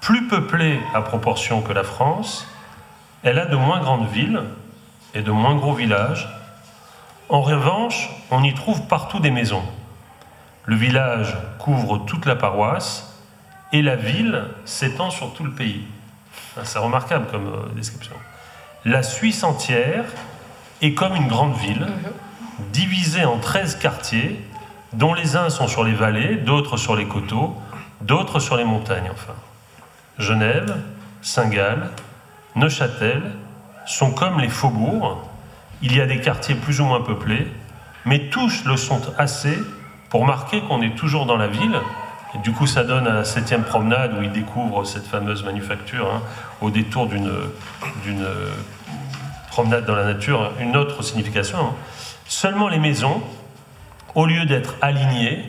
plus 0.00 0.28
peuplée 0.28 0.80
à 0.94 1.02
proportion 1.02 1.60
que 1.60 1.72
la 1.72 1.82
France, 1.82 2.46
elle 3.22 3.38
a 3.38 3.46
de 3.46 3.56
moins 3.56 3.80
grandes 3.80 4.08
villes 4.08 4.42
et 5.14 5.22
de 5.22 5.30
moins 5.30 5.54
gros 5.56 5.74
villages. 5.74 6.28
En 7.30 7.42
revanche, 7.42 8.10
on 8.32 8.42
y 8.42 8.52
trouve 8.54 8.82
partout 8.82 9.20
des 9.20 9.30
maisons. 9.30 9.62
Le 10.64 10.74
village 10.74 11.36
couvre 11.60 11.98
toute 11.98 12.26
la 12.26 12.34
paroisse 12.34 13.20
et 13.72 13.82
la 13.82 13.94
ville 13.94 14.46
s'étend 14.64 15.10
sur 15.10 15.32
tout 15.32 15.44
le 15.44 15.52
pays. 15.52 15.84
C'est 16.64 16.80
remarquable 16.80 17.26
comme 17.30 17.46
euh, 17.46 17.74
description. 17.76 18.16
La 18.84 19.04
Suisse 19.04 19.44
entière 19.44 20.06
est 20.82 20.94
comme 20.94 21.14
une 21.14 21.28
grande 21.28 21.54
ville, 21.54 21.86
mhm. 21.86 22.66
divisée 22.72 23.24
en 23.24 23.38
13 23.38 23.76
quartiers, 23.76 24.44
dont 24.92 25.14
les 25.14 25.36
uns 25.36 25.50
sont 25.50 25.68
sur 25.68 25.84
les 25.84 25.94
vallées, 25.94 26.34
d'autres 26.34 26.76
sur 26.76 26.96
les 26.96 27.06
coteaux, 27.06 27.56
d'autres 28.00 28.40
sur 28.40 28.56
les 28.56 28.64
montagnes, 28.64 29.08
enfin. 29.12 29.34
Genève, 30.18 30.76
Saint-Gall, 31.22 31.90
Neuchâtel 32.56 33.22
sont 33.86 34.10
comme 34.10 34.40
les 34.40 34.48
faubourgs. 34.48 35.29
Il 35.82 35.96
y 35.96 36.00
a 36.00 36.06
des 36.06 36.20
quartiers 36.20 36.54
plus 36.54 36.80
ou 36.80 36.84
moins 36.84 37.00
peuplés, 37.00 37.46
mais 38.04 38.28
tous 38.30 38.64
le 38.64 38.76
sont 38.76 39.00
assez 39.18 39.58
pour 40.08 40.24
marquer 40.24 40.60
qu'on 40.62 40.82
est 40.82 40.96
toujours 40.96 41.26
dans 41.26 41.36
la 41.36 41.46
ville 41.46 41.80
et 42.34 42.38
du 42.38 42.52
coup, 42.52 42.66
ça 42.66 42.84
donne 42.84 43.06
à 43.06 43.14
la 43.14 43.24
septième 43.24 43.64
promenade 43.64 44.16
où 44.16 44.22
il 44.22 44.30
découvre 44.30 44.84
cette 44.84 45.06
fameuse 45.06 45.42
manufacture, 45.42 46.12
hein, 46.12 46.22
au 46.60 46.70
détour 46.70 47.08
d'une 47.08 47.30
promenade 49.48 49.84
dans 49.84 49.96
la 49.96 50.04
nature, 50.04 50.52
une 50.60 50.76
autre 50.76 51.02
signification. 51.02 51.58
Hein. 51.58 51.74
Seulement 52.26 52.68
les 52.68 52.78
maisons, 52.78 53.20
au 54.14 54.26
lieu 54.26 54.44
d'être 54.44 54.74
alignées, 54.80 55.44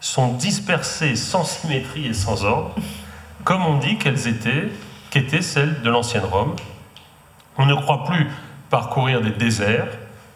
sont 0.00 0.32
dispersées 0.32 1.16
sans 1.16 1.44
symétrie 1.44 2.06
et 2.06 2.14
sans 2.14 2.44
ordre, 2.44 2.74
comme 3.44 3.64
on 3.64 3.78
dit 3.78 3.98
qu'elles 3.98 4.26
étaient, 4.26 4.68
qu'étaient 5.10 5.42
celles 5.42 5.82
de 5.82 5.90
l'ancienne 5.90 6.24
Rome. 6.24 6.56
On 7.58 7.66
ne 7.66 7.74
croit 7.74 8.04
plus 8.04 8.30
parcourir 8.70 9.20
des 9.20 9.30
déserts 9.30 9.88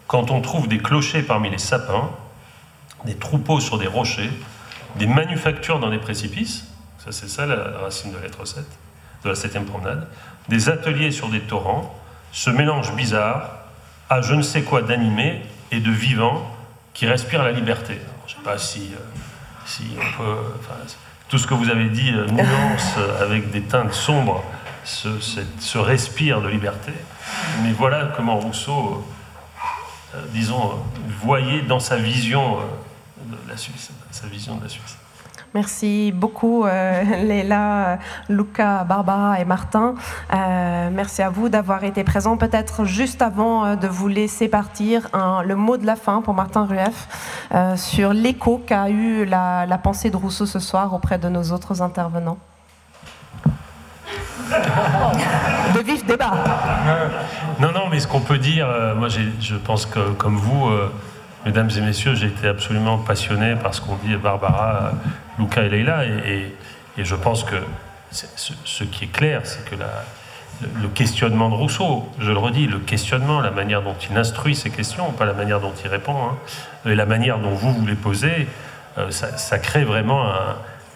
quand 0.07 0.31
on 0.31 0.41
trouve 0.41 0.67
des 0.67 0.79
clochers 0.79 1.21
parmi 1.21 1.49
les 1.49 1.57
sapins, 1.57 2.09
des 3.05 3.15
troupeaux 3.15 3.59
sur 3.59 3.77
des 3.77 3.87
rochers, 3.87 4.31
des 4.95 5.07
manufactures 5.07 5.79
dans 5.79 5.89
des 5.89 5.99
précipices, 5.99 6.65
ça 6.97 7.11
c'est 7.11 7.29
ça 7.29 7.45
la 7.45 7.77
racine 7.79 8.11
de 8.11 8.17
la 8.17 8.23
lettre 8.23 8.45
7, 8.45 8.63
de 9.23 9.29
la 9.29 9.35
septième 9.35 9.65
promenade, 9.65 10.07
des 10.47 10.69
ateliers 10.69 11.11
sur 11.11 11.29
des 11.29 11.41
torrents, 11.41 11.95
ce 12.31 12.49
mélange 12.49 12.93
bizarre 12.95 13.51
à 14.09 14.21
je 14.21 14.33
ne 14.33 14.41
sais 14.41 14.63
quoi 14.63 14.81
d'animé 14.81 15.41
et 15.71 15.79
de 15.79 15.91
vivant 15.91 16.49
qui 16.93 17.05
respire 17.05 17.43
la 17.43 17.51
liberté. 17.51 17.99
je 18.27 18.33
ne 18.33 18.37
sais 18.37 18.43
pas 18.43 18.57
si, 18.57 18.91
euh, 18.93 19.83
on 19.97 20.17
peut... 20.17 20.37
tout 21.29 21.37
ce 21.37 21.47
que 21.47 21.53
vous 21.53 21.69
avez 21.69 21.89
dit, 21.89 22.11
euh, 22.11 22.25
nuance 22.27 22.95
avec 23.21 23.51
des 23.51 23.61
teintes 23.61 23.93
sombres, 23.93 24.43
ce, 24.83 25.77
respire 25.77 26.41
de 26.41 26.47
liberté. 26.47 26.91
Mais 27.63 27.71
voilà 27.71 28.09
comment 28.15 28.37
Rousseau, 28.39 29.05
euh, 30.15 30.25
disons, 30.33 30.73
voyait 31.21 31.61
dans 31.61 31.79
sa 31.79 31.97
vision 31.97 32.57
de 33.25 33.37
la 33.47 33.57
Suisse 33.57 33.91
sa 34.11 34.27
vision 34.27 34.55
de 34.55 34.63
la 34.63 34.69
Suisse. 34.69 34.97
Merci 35.55 36.11
beaucoup, 36.11 36.65
euh, 36.65 37.03
Léla, 37.23 37.97
Luca, 38.27 38.83
Barbara 38.83 39.39
et 39.39 39.45
Martin. 39.45 39.95
Euh, 40.31 40.89
merci 40.91 41.23
à 41.23 41.29
vous 41.29 41.49
d'avoir 41.49 41.83
été 41.83 42.03
présents. 42.03 42.37
Peut-être 42.37 42.85
juste 42.85 43.21
avant 43.21 43.65
euh, 43.65 43.75
de 43.75 43.87
vous 43.87 44.07
laisser 44.07 44.47
partir, 44.47 45.07
le 45.13 45.55
mot 45.55 45.77
de 45.77 45.85
la 45.85 45.95
fin 45.95 46.21
pour 46.21 46.33
Martin 46.33 46.65
Rueff 46.65 47.47
sur 47.75 48.13
l'écho 48.13 48.61
qu'a 48.65 48.89
eu 48.89 49.25
la, 49.25 49.79
pensée 49.81 50.09
de 50.09 50.17
Rousseau 50.17 50.45
ce 50.45 50.59
soir 50.59 50.93
auprès 50.93 51.17
de 51.17 51.29
nos 51.29 51.51
autres 51.51 51.81
intervenants. 51.81 52.37
de 55.75 55.79
vif 55.81 56.05
débat. 56.05 56.31
Non, 57.59 57.71
non, 57.71 57.87
mais 57.89 57.99
ce 57.99 58.07
qu'on 58.07 58.21
peut 58.21 58.37
dire, 58.37 58.67
moi 58.95 59.07
je 59.09 59.55
pense 59.55 59.85
que 59.85 60.11
comme 60.11 60.37
vous, 60.37 60.69
Mesdames 61.45 61.69
et 61.77 61.81
messieurs, 61.81 62.15
j'ai 62.15 62.27
été 62.27 62.47
absolument 62.47 62.97
passionné 62.97 63.55
par 63.55 63.73
ce 63.73 63.79
qu'ont 63.79 63.97
dit 64.03 64.15
Barbara, 64.17 64.91
Luca 65.37 65.63
et 65.63 65.69
Leila, 65.69 66.05
et, 66.05 66.53
je 66.97 67.15
pense 67.15 67.45
que 67.45 67.55
ce, 68.11 68.83
qui 68.83 69.05
est 69.05 69.11
clair, 69.11 69.41
c'est 69.45 69.63
que 69.69 69.75
le 70.61 70.89
questionnement 70.89 71.47
de 71.47 71.55
Rousseau, 71.55 72.09
je 72.19 72.29
le 72.29 72.37
redis, 72.37 72.67
le 72.67 72.79
questionnement, 72.79 73.39
la 73.39 73.51
manière 73.51 73.81
dont 73.81 73.95
il 74.11 74.17
instruit 74.17 74.53
ces 74.53 74.69
questions, 74.69 75.13
pas 75.13 75.23
la 75.23 75.33
manière 75.33 75.61
dont 75.61 75.71
il 75.81 75.89
répond, 75.89 76.17
hein, 76.17 76.37
et 76.85 76.95
la 76.95 77.05
manière 77.05 77.39
dont 77.39 77.51
vous 77.51 77.71
vous 77.71 77.85
les 77.85 77.95
posez, 77.95 78.49
euh, 78.97 79.09
ça, 79.09 79.59
crée 79.59 79.85
vraiment 79.85 80.25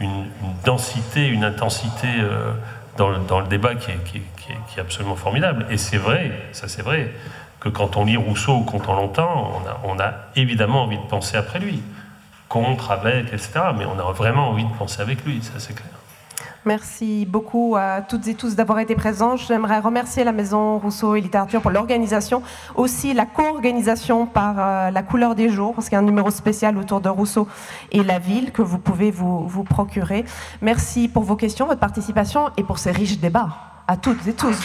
une, 0.01 0.26
densité, 0.66 1.26
une 1.26 1.45
intensité 1.45 2.10
euh, 3.00 3.18
dans, 3.28 3.39
le, 3.39 3.48
débat 3.48 3.76
qui 3.76 3.91
est, 3.91 3.98
qui 4.06 4.20
est 4.78 4.82
absolument 4.82 5.16
formidable. 5.16 5.66
Et 5.70 5.78
c'est 5.78 5.98
vrai, 5.98 6.32
ça 6.52 6.68
c'est 6.68 6.82
vrai, 6.82 7.12
que 7.64 7.70
quand 7.70 7.96
on 7.96 8.04
lit 8.04 8.18
Rousseau 8.18 8.58
ou 8.58 8.64
quand 8.64 8.89
on 8.89 8.96
l'entend, 8.96 9.64
on 9.86 9.98
a, 9.98 10.14
évidemment 10.36 10.84
envie 10.84 10.98
de 10.98 11.04
penser 11.04 11.38
après 11.38 11.60
lui, 11.60 11.82
contre, 12.50 12.91
avec, 12.91 13.28
etc. 13.28 13.52
Mais 13.78 13.86
on 13.86 13.98
a 13.98 14.12
vraiment 14.12 14.50
envie 14.50 14.66
de 14.66 14.74
penser 14.74 15.02
avec 15.02 15.24
lui, 15.24 15.41
ça 15.41 15.54
c'est 15.60 15.74
clair. 15.74 15.89
Merci 16.66 17.26
beaucoup 17.26 17.76
à 17.78 18.01
toutes 18.01 18.28
et 18.28 18.36
tous 18.36 18.55
d'avoir 18.55 18.80
été 18.80 18.95
présents. 18.95 19.36
J'aimerais 19.36 19.80
remercier 19.80 20.24
la 20.24 20.32
Maison 20.32 20.80
Rousseau 20.80 21.16
et 21.16 21.22
Littérature 21.22 21.61
pour 21.61 21.72
l'organisation, 21.72 22.41
aussi 22.76 23.14
la 23.14 23.26
co-organisation 23.26 24.26
par 24.26 24.55
euh, 24.57 24.91
La 24.91 25.03
couleur 25.03 25.36
des 25.36 25.49
jours, 25.49 25.74
parce 25.74 25.89
qu'il 25.89 25.95
y 25.95 25.97
a 25.97 25.99
un 25.99 26.03
numéro 26.03 26.32
spécial 26.32 26.78
autour 26.78 27.01
de 27.01 27.09
Rousseau 27.09 27.47
et 27.91 28.01
la 28.03 28.20
ville 28.20 28.51
que 28.51 28.61
vous 28.61 28.80
pouvez 28.80 29.11
vous, 29.11 29.47
vous 29.47 29.64
procurer. 29.64 30.24
Merci 30.61 31.09
pour 31.09 31.24
vos 31.24 31.36
questions, 31.36 31.68
votre 31.68 31.82
participation 31.82 32.49
et 32.55 32.64
pour 32.64 32.80
ces 32.80 32.91
riches 32.91 33.20
débats. 33.20 33.49
À 33.85 33.98
toutes 33.98 34.26
et 34.26 34.34
tous. 34.34 34.57